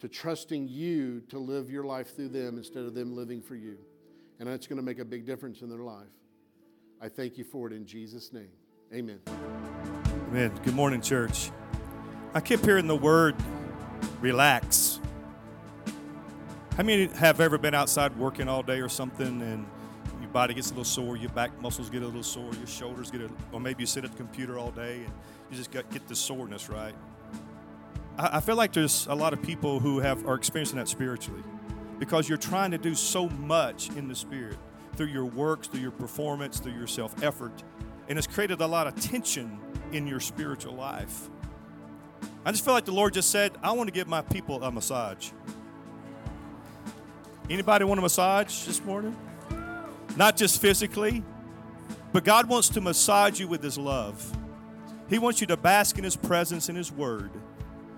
to 0.00 0.08
trusting 0.08 0.68
you 0.68 1.22
to 1.30 1.38
live 1.38 1.70
your 1.70 1.84
life 1.84 2.14
through 2.14 2.28
them 2.28 2.58
instead 2.58 2.84
of 2.84 2.94
them 2.94 3.16
living 3.16 3.40
for 3.40 3.54
you. 3.54 3.78
And 4.38 4.46
that's 4.46 4.66
going 4.66 4.76
to 4.76 4.84
make 4.84 4.98
a 4.98 5.06
big 5.06 5.24
difference 5.24 5.62
in 5.62 5.70
their 5.70 5.78
life. 5.78 6.04
I 7.00 7.08
thank 7.08 7.38
you 7.38 7.44
for 7.44 7.66
it 7.66 7.72
in 7.72 7.86
Jesus' 7.86 8.30
name. 8.30 8.59
Amen. 8.92 9.20
Amen. 10.30 10.52
Good 10.64 10.74
morning, 10.74 11.00
church. 11.00 11.52
I 12.34 12.40
keep 12.40 12.64
hearing 12.64 12.88
the 12.88 12.96
word 12.96 13.36
relax. 14.20 14.98
How 16.76 16.82
many 16.82 17.06
have 17.06 17.40
ever 17.40 17.56
been 17.56 17.72
outside 17.72 18.16
working 18.16 18.48
all 18.48 18.64
day 18.64 18.80
or 18.80 18.88
something 18.88 19.42
and 19.42 19.64
your 20.20 20.30
body 20.30 20.54
gets 20.54 20.70
a 20.70 20.70
little 20.70 20.82
sore, 20.82 21.16
your 21.16 21.30
back 21.30 21.56
muscles 21.62 21.88
get 21.88 22.02
a 22.02 22.06
little 22.06 22.24
sore, 22.24 22.52
your 22.54 22.66
shoulders 22.66 23.12
get 23.12 23.20
a, 23.20 23.30
or 23.52 23.60
maybe 23.60 23.84
you 23.84 23.86
sit 23.86 24.04
at 24.04 24.10
the 24.10 24.16
computer 24.16 24.58
all 24.58 24.72
day 24.72 24.96
and 25.04 25.12
you 25.52 25.56
just 25.56 25.70
get 25.70 26.08
the 26.08 26.16
soreness, 26.16 26.68
right? 26.68 26.94
I, 28.18 28.38
I 28.38 28.40
feel 28.40 28.56
like 28.56 28.72
there's 28.72 29.06
a 29.06 29.14
lot 29.14 29.32
of 29.32 29.40
people 29.40 29.78
who 29.78 30.00
have 30.00 30.26
are 30.26 30.34
experiencing 30.34 30.78
that 30.78 30.88
spiritually 30.88 31.44
because 32.00 32.28
you're 32.28 32.38
trying 32.38 32.72
to 32.72 32.78
do 32.78 32.96
so 32.96 33.28
much 33.28 33.88
in 33.90 34.08
the 34.08 34.16
spirit 34.16 34.56
through 34.96 35.06
your 35.06 35.26
works, 35.26 35.68
through 35.68 35.80
your 35.80 35.92
performance, 35.92 36.58
through 36.58 36.72
your 36.72 36.88
self 36.88 37.22
effort, 37.22 37.62
and 38.10 38.18
has 38.18 38.26
created 38.26 38.60
a 38.60 38.66
lot 38.66 38.88
of 38.88 39.00
tension 39.00 39.56
in 39.92 40.04
your 40.04 40.18
spiritual 40.18 40.74
life. 40.74 41.30
I 42.44 42.50
just 42.50 42.64
feel 42.64 42.74
like 42.74 42.84
the 42.84 42.92
Lord 42.92 43.14
just 43.14 43.30
said, 43.30 43.52
I 43.62 43.70
want 43.70 43.86
to 43.86 43.92
give 43.92 44.08
my 44.08 44.20
people 44.20 44.64
a 44.64 44.72
massage. 44.72 45.30
Anybody 47.48 47.84
want 47.84 47.98
a 47.98 48.02
massage 48.02 48.64
this 48.64 48.84
morning? 48.84 49.16
Not 50.16 50.36
just 50.36 50.60
physically, 50.60 51.22
but 52.12 52.24
God 52.24 52.48
wants 52.48 52.68
to 52.70 52.80
massage 52.80 53.38
you 53.38 53.46
with 53.46 53.62
His 53.62 53.78
love. 53.78 54.36
He 55.08 55.20
wants 55.20 55.40
you 55.40 55.46
to 55.46 55.56
bask 55.56 55.96
in 55.96 56.02
His 56.02 56.16
presence 56.16 56.68
and 56.68 56.76
His 56.76 56.90
Word. 56.90 57.30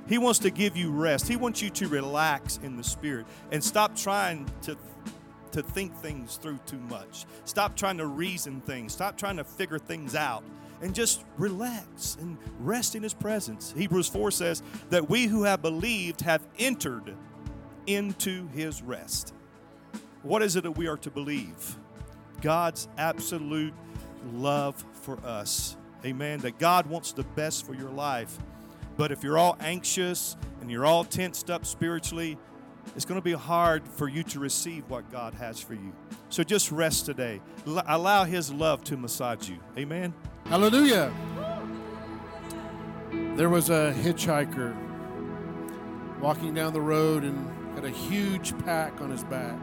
He 0.08 0.18
wants 0.18 0.40
to 0.40 0.50
give 0.50 0.76
you 0.76 0.90
rest. 0.90 1.26
He 1.26 1.36
wants 1.36 1.62
you 1.62 1.70
to 1.70 1.88
relax 1.88 2.58
in 2.62 2.76
the 2.76 2.84
Spirit 2.84 3.24
and 3.50 3.64
stop 3.64 3.96
trying 3.96 4.46
to, 4.62 4.76
to 5.52 5.62
think 5.62 5.94
things 5.96 6.36
through 6.36 6.58
too 6.66 6.80
much. 6.80 7.26
Stop 7.44 7.76
trying 7.76 7.98
to 7.98 8.06
reason 8.06 8.60
things. 8.60 8.92
Stop 8.92 9.16
trying 9.16 9.36
to 9.36 9.44
figure 9.44 9.78
things 9.78 10.14
out 10.14 10.42
and 10.82 10.94
just 10.94 11.24
relax 11.38 12.16
and 12.20 12.36
rest 12.58 12.94
in 12.94 13.02
His 13.02 13.14
presence. 13.14 13.72
Hebrews 13.76 14.08
4 14.08 14.30
says 14.30 14.62
that 14.90 15.08
we 15.08 15.26
who 15.26 15.44
have 15.44 15.62
believed 15.62 16.22
have 16.22 16.46
entered 16.58 17.14
into 17.86 18.48
His 18.48 18.82
rest. 18.82 19.32
What 20.22 20.42
is 20.42 20.56
it 20.56 20.62
that 20.64 20.72
we 20.72 20.88
are 20.88 20.96
to 20.98 21.10
believe? 21.10 21.76
God's 22.40 22.88
absolute 22.98 23.74
love 24.32 24.84
for 25.02 25.18
us. 25.24 25.76
Amen. 26.04 26.40
That 26.40 26.58
God 26.58 26.86
wants 26.86 27.12
the 27.12 27.22
best 27.22 27.64
for 27.64 27.74
your 27.74 27.90
life. 27.90 28.36
But 28.96 29.12
if 29.12 29.22
you're 29.22 29.38
all 29.38 29.56
anxious 29.60 30.36
and 30.60 30.70
you're 30.70 30.84
all 30.84 31.04
tensed 31.04 31.50
up 31.50 31.64
spiritually, 31.64 32.38
it's 32.94 33.04
going 33.04 33.20
to 33.20 33.24
be 33.24 33.32
hard 33.32 33.86
for 33.86 34.08
you 34.08 34.22
to 34.24 34.38
receive 34.40 34.88
what 34.88 35.10
God 35.10 35.34
has 35.34 35.60
for 35.60 35.74
you. 35.74 35.92
So 36.28 36.42
just 36.42 36.70
rest 36.70 37.06
today. 37.06 37.40
L- 37.66 37.82
allow 37.86 38.24
His 38.24 38.52
love 38.52 38.84
to 38.84 38.96
massage 38.96 39.48
you. 39.48 39.58
Amen. 39.78 40.12
Hallelujah. 40.46 41.12
There 43.36 43.48
was 43.48 43.70
a 43.70 43.94
hitchhiker 43.96 44.76
walking 46.20 46.54
down 46.54 46.72
the 46.72 46.80
road 46.80 47.24
and 47.24 47.50
had 47.74 47.84
a 47.84 47.90
huge 47.90 48.56
pack 48.64 49.00
on 49.00 49.10
his 49.10 49.24
back, 49.24 49.56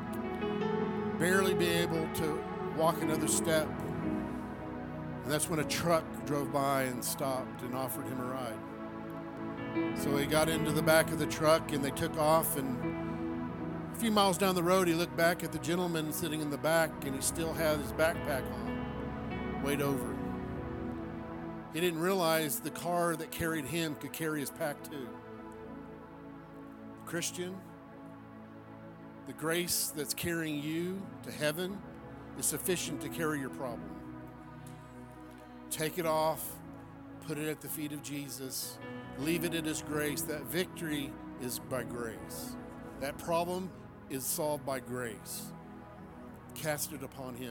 barely 1.20 1.54
be 1.54 1.68
able 1.68 2.08
to 2.16 2.44
walk 2.76 3.02
another 3.02 3.28
step. 3.28 3.68
And 5.24 5.32
that's 5.32 5.50
when 5.50 5.60
a 5.60 5.64
truck 5.64 6.04
drove 6.26 6.52
by 6.52 6.84
and 6.84 7.04
stopped 7.04 7.62
and 7.62 7.76
offered 7.76 8.06
him 8.08 8.20
a 8.20 8.24
ride. 8.26 10.00
So 10.00 10.18
he 10.18 10.26
got 10.26 10.50
into 10.50 10.72
the 10.72 10.82
back 10.82 11.12
of 11.12 11.20
the 11.20 11.28
truck 11.28 11.72
and 11.72 11.84
they 11.84 11.92
took 11.92 12.18
off. 12.18 12.58
And 12.58 13.09
a 14.00 14.02
few 14.02 14.12
miles 14.12 14.38
down 14.38 14.56
the 14.56 14.64
road, 14.64 14.88
he 14.88 14.94
looked 14.94 15.18
back 15.18 15.44
at 15.44 15.52
the 15.52 15.60
gentleman 15.60 16.14
sitting 16.14 16.40
in 16.40 16.50
the 16.50 16.58
back 16.58 16.90
and 17.06 17.14
he 17.14 17.22
still 17.22 17.54
had 17.54 17.78
his 17.80 17.92
backpack 17.92 18.50
on, 18.50 19.62
weighed 19.62 19.82
over. 19.82 20.16
He 21.74 21.82
didn't 21.82 22.00
realize 22.00 22.62
the 22.62 22.70
car 22.70 23.18
that 23.18 23.30
carried 23.30 23.66
him 23.66 23.96
could 23.96 24.14
carry 24.14 24.40
his 24.40 24.52
pack 24.52 24.82
too. 24.90 25.10
Christian, 27.06 27.58
the 29.28 29.34
grace 29.34 29.92
that's 29.94 30.14
carrying 30.14 30.64
you 30.64 31.02
to 31.24 31.32
heaven 31.32 31.78
is 32.38 32.46
sufficient 32.46 33.02
to 33.02 33.10
carry 33.10 33.42
your 33.42 33.50
problem. 33.50 33.92
Take 35.72 35.98
it 35.98 36.06
off, 36.06 36.42
put 37.28 37.38
it 37.38 37.50
at 37.50 37.60
the 37.60 37.68
feet 37.68 37.92
of 37.92 38.02
Jesus, 38.02 38.78
leave 39.18 39.44
it 39.44 39.54
at 39.54 39.66
His 39.66 39.82
grace. 39.82 40.22
That 40.22 40.46
victory 40.46 41.12
is 41.42 41.60
by 41.60 41.84
grace. 41.84 42.56
That 43.02 43.18
problem 43.18 43.70
is 44.10 44.26
solved 44.26 44.66
by 44.66 44.80
grace. 44.80 45.44
Cast 46.56 46.94
it 46.94 47.04
upon 47.04 47.36
Him. 47.36 47.48